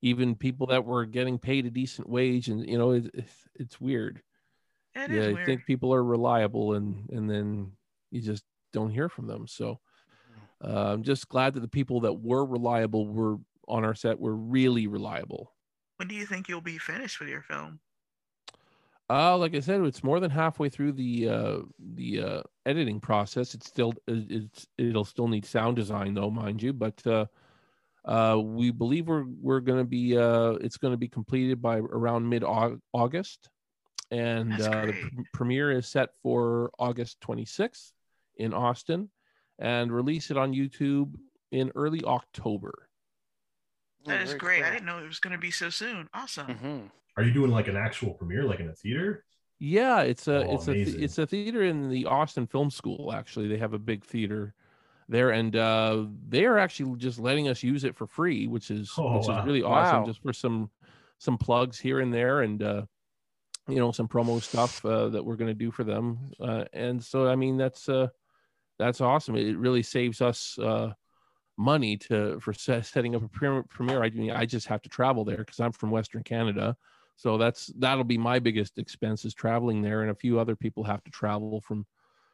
even 0.02 0.36
people 0.36 0.68
that 0.68 0.86
were 0.86 1.06
getting 1.06 1.38
paid 1.40 1.66
a 1.66 1.70
decent 1.72 2.08
wage 2.08 2.48
and 2.48 2.68
you 2.70 2.78
know 2.78 2.92
it, 2.92 3.10
it's, 3.14 3.38
it's 3.56 3.82
weird 3.82 4.22
it 4.96 5.12
yeah 5.12 5.28
i 5.28 5.36
think 5.46 5.66
people 5.66 5.94
are 5.94 6.04
reliable 6.04 6.74
and 6.74 7.10
and 7.12 7.30
then 7.30 7.72
you 8.12 8.22
just 8.22 8.44
don't 8.74 8.90
hear 8.92 9.08
from 9.10 9.26
them. 9.28 9.48
So 9.48 9.80
uh, 10.64 10.92
i'm 10.94 11.04
just 11.04 11.28
glad 11.30 11.54
that 11.54 11.62
the 11.62 11.68
people 11.68 12.02
that 12.02 12.14
were 12.14 12.46
reliable 12.46 13.08
were 13.08 13.38
on 13.68 13.84
our 13.86 13.96
set 13.96 14.20
were 14.20 14.36
really 14.36 14.88
reliable. 14.88 15.56
When 15.98 16.08
do 16.08 16.16
you 16.16 16.26
think 16.26 16.48
you'll 16.48 16.62
be 16.62 16.78
finished 16.78 17.20
with 17.20 17.30
your 17.30 17.42
film? 17.42 17.80
uh 19.10 19.38
like 19.38 19.54
i 19.56 19.60
said 19.60 19.82
it's 19.82 20.04
more 20.04 20.20
than 20.20 20.32
halfway 20.32 20.68
through 20.70 20.92
the 20.92 21.30
uh 21.30 21.60
the 21.80 22.20
uh 22.22 22.42
editing 22.66 23.00
process. 23.00 23.54
It's 23.54 23.68
still 23.68 23.94
it- 24.08 24.32
it's 24.32 24.68
it'll 24.78 25.06
still 25.06 25.28
need 25.28 25.46
sound 25.46 25.76
design 25.76 26.14
though 26.16 26.32
mind 26.32 26.62
you 26.62 26.74
but 26.74 27.06
uh 27.06 27.28
uh 28.06 28.40
we 28.44 28.72
believe 28.72 29.08
we're 29.08 29.26
we're 29.42 29.60
going 29.60 29.80
to 29.80 29.86
be 29.86 30.18
uh 30.18 30.52
it's 30.54 30.78
going 30.78 30.94
to 30.94 30.98
be 30.98 31.08
completed 31.08 31.62
by 31.62 31.78
around 31.78 32.28
mid 32.30 32.44
august 32.44 33.50
and 34.12 34.60
uh, 34.62 34.86
the 34.86 34.94
pr- 34.94 35.22
premiere 35.34 35.72
is 35.72 35.88
set 35.88 36.10
for 36.22 36.72
August 36.80 37.20
26th 37.22 37.92
in 38.38 38.54
Austin, 38.54 39.10
and 39.60 39.92
release 39.92 40.32
it 40.32 40.38
on 40.38 40.54
YouTube 40.54 41.16
in 41.52 41.72
early 41.76 42.04
October. 42.04 42.90
That 44.06 44.22
is 44.22 44.34
great. 44.36 44.64
I 44.64 44.72
didn't 44.72 44.86
know 44.86 45.00
it 45.00 45.08
was 45.08 45.20
going 45.20 45.34
to 45.34 45.40
be 45.40 45.52
so 45.52 45.70
soon. 45.70 46.08
Awesome. 46.14 46.46
hmm 46.48 46.82
Are 47.18 47.24
you 47.24 47.32
doing 47.32 47.52
like 47.52 47.68
an 47.68 47.76
actual 47.78 48.14
premiere, 48.14 48.44
like 48.44 48.60
in 48.60 48.70
a 48.70 48.74
theater? 48.76 49.24
Yeah, 49.58 50.02
it's 50.02 50.28
a 50.28 50.46
Oh, 50.46 50.54
it's 50.56 50.68
a 50.68 50.74
th- 50.74 50.96
it's 50.98 51.18
a 51.18 51.26
theater 51.26 51.64
in 51.64 51.90
the 51.90 52.06
Austin 52.06 52.46
Film 52.46 52.70
School. 52.70 53.14
Actually, 53.14 53.48
they 53.48 53.58
have 53.58 53.74
a 53.74 53.80
big 53.80 54.04
theater 54.04 54.54
there, 55.08 55.32
and 55.32 55.56
uh, 55.56 56.06
they 56.28 56.46
are 56.46 56.58
actually 56.58 56.98
just 56.98 57.20
letting 57.20 57.48
us 57.48 57.64
use 57.64 57.84
it 57.86 57.96
for 57.96 58.06
free, 58.06 58.48
which 58.48 58.70
is 58.70 58.92
Oh, 58.98 59.18
which 59.18 59.28
wow. 59.30 59.40
is 59.40 59.46
really 59.46 59.64
awesome. 59.64 60.02
Wow. 60.02 60.06
Just 60.08 60.22
for 60.22 60.34
some 60.34 60.70
some 61.20 61.38
plugs 61.38 61.80
here 61.80 62.02
and 62.02 62.14
there, 62.14 62.42
and 62.42 62.62
uh, 62.62 62.82
you 63.68 63.78
know 63.78 63.92
some 63.92 64.08
promo 64.08 64.42
stuff 64.42 64.84
uh, 64.86 65.10
that 65.10 65.24
we're 65.24 65.36
going 65.36 65.50
to 65.50 65.54
do 65.54 65.72
for 65.72 65.84
them. 65.84 66.32
Uh, 66.40 66.66
and 66.74 67.04
so, 67.04 67.28
I 67.28 67.36
mean, 67.36 67.58
that's 67.58 67.90
uh, 67.90 68.08
that's 68.78 69.02
awesome. 69.02 69.36
It 69.36 69.58
really 69.58 69.84
saves 69.84 70.22
us 70.22 70.58
uh, 70.60 70.94
money 71.58 71.98
to 71.98 72.40
for 72.40 72.54
se- 72.54 72.84
setting 72.84 73.16
up 73.16 73.24
a 73.24 73.28
premiere. 73.28 73.64
premiere. 73.64 74.04
I 74.04 74.10
mean, 74.10 74.32
I 74.32 74.46
just 74.46 74.68
have 74.68 74.82
to 74.84 74.90
travel 74.90 75.26
there 75.26 75.38
because 75.38 75.60
I'm 75.60 75.72
from 75.72 75.92
Western 75.92 76.24
Canada. 76.24 76.76
So 77.18 77.38
that's 77.38 77.68
that'll 77.78 78.04
be 78.04 78.18
my 78.18 78.40
biggest 78.40 78.78
expense 78.78 79.26
is 79.26 79.34
traveling 79.34 79.82
there, 79.82 80.02
and 80.02 80.12
a 80.12 80.16
few 80.16 80.40
other 80.40 80.56
people 80.56 80.84
have 80.84 81.04
to 81.06 81.12
travel 81.12 81.62
from 81.62 81.86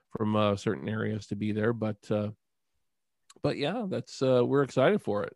from 0.09 0.35
uh, 0.35 0.55
certain 0.55 0.89
areas 0.89 1.27
to 1.27 1.35
be 1.35 1.51
there. 1.51 1.71
But 1.71 1.97
uh, 2.09 2.29
but 3.43 3.57
yeah, 3.57 3.85
that's 3.87 4.21
uh, 4.21 4.43
we're 4.45 4.63
excited 4.63 5.01
for 5.01 5.23
it. 5.23 5.35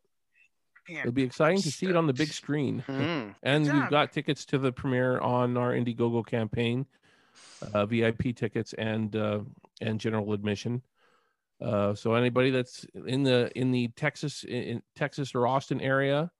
It'll 0.87 1.11
be 1.11 1.23
exciting 1.23 1.61
to 1.61 1.71
see 1.71 1.87
it 1.87 1.95
on 1.95 2.07
the 2.07 2.13
big 2.13 2.31
screen, 2.33 2.83
hmm 2.87 3.29
and 3.43 3.63
we've 3.71 3.89
got 3.89 4.11
tickets 4.11 4.45
to 4.45 4.57
the 4.57 4.71
premiere 4.71 5.19
on 5.19 5.57
our 5.57 5.73
Indiegogo 5.73 6.25
campaign, 6.25 6.85
uh, 7.73 7.85
VIP 7.85 8.35
tickets 8.35 8.73
and 8.73 9.15
uh, 9.15 9.39
and 9.81 9.99
general 9.99 10.33
admission. 10.33 10.81
Uh, 11.61 11.95
so 11.95 12.13
anybody 12.13 12.49
that's 12.49 12.85
in 13.07 13.23
the 13.23 13.51
in 13.55 13.71
the 13.71 13.87
Texas 13.89 14.43
in, 14.43 14.63
in 14.63 14.81
Texas 14.95 15.33
or 15.35 15.47
Austin 15.47 15.81
area, 15.81 16.31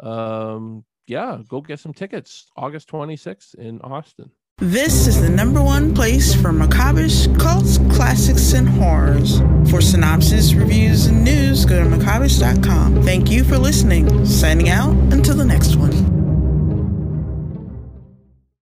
um, 0.00 0.84
yeah, 1.06 1.38
go 1.48 1.60
get 1.60 1.80
some 1.80 1.92
tickets. 1.92 2.46
August 2.56 2.88
26th 2.88 3.54
in 3.56 3.80
Austin. 3.80 4.30
This 4.62 5.08
is 5.08 5.20
the 5.20 5.28
number 5.28 5.60
one 5.60 5.92
place 5.92 6.32
for 6.32 6.52
Macabreish 6.52 7.36
cults, 7.40 7.78
classics, 7.96 8.52
and 8.52 8.68
horrors. 8.68 9.40
For 9.68 9.80
synopsis, 9.80 10.54
reviews, 10.54 11.06
and 11.06 11.24
news, 11.24 11.64
go 11.64 11.82
to 11.82 11.90
macabreish.com. 11.90 13.02
Thank 13.02 13.28
you 13.28 13.42
for 13.42 13.58
listening. 13.58 14.24
Signing 14.24 14.68
out 14.68 14.92
until 15.12 15.34
the 15.34 15.44
next. 15.44 16.11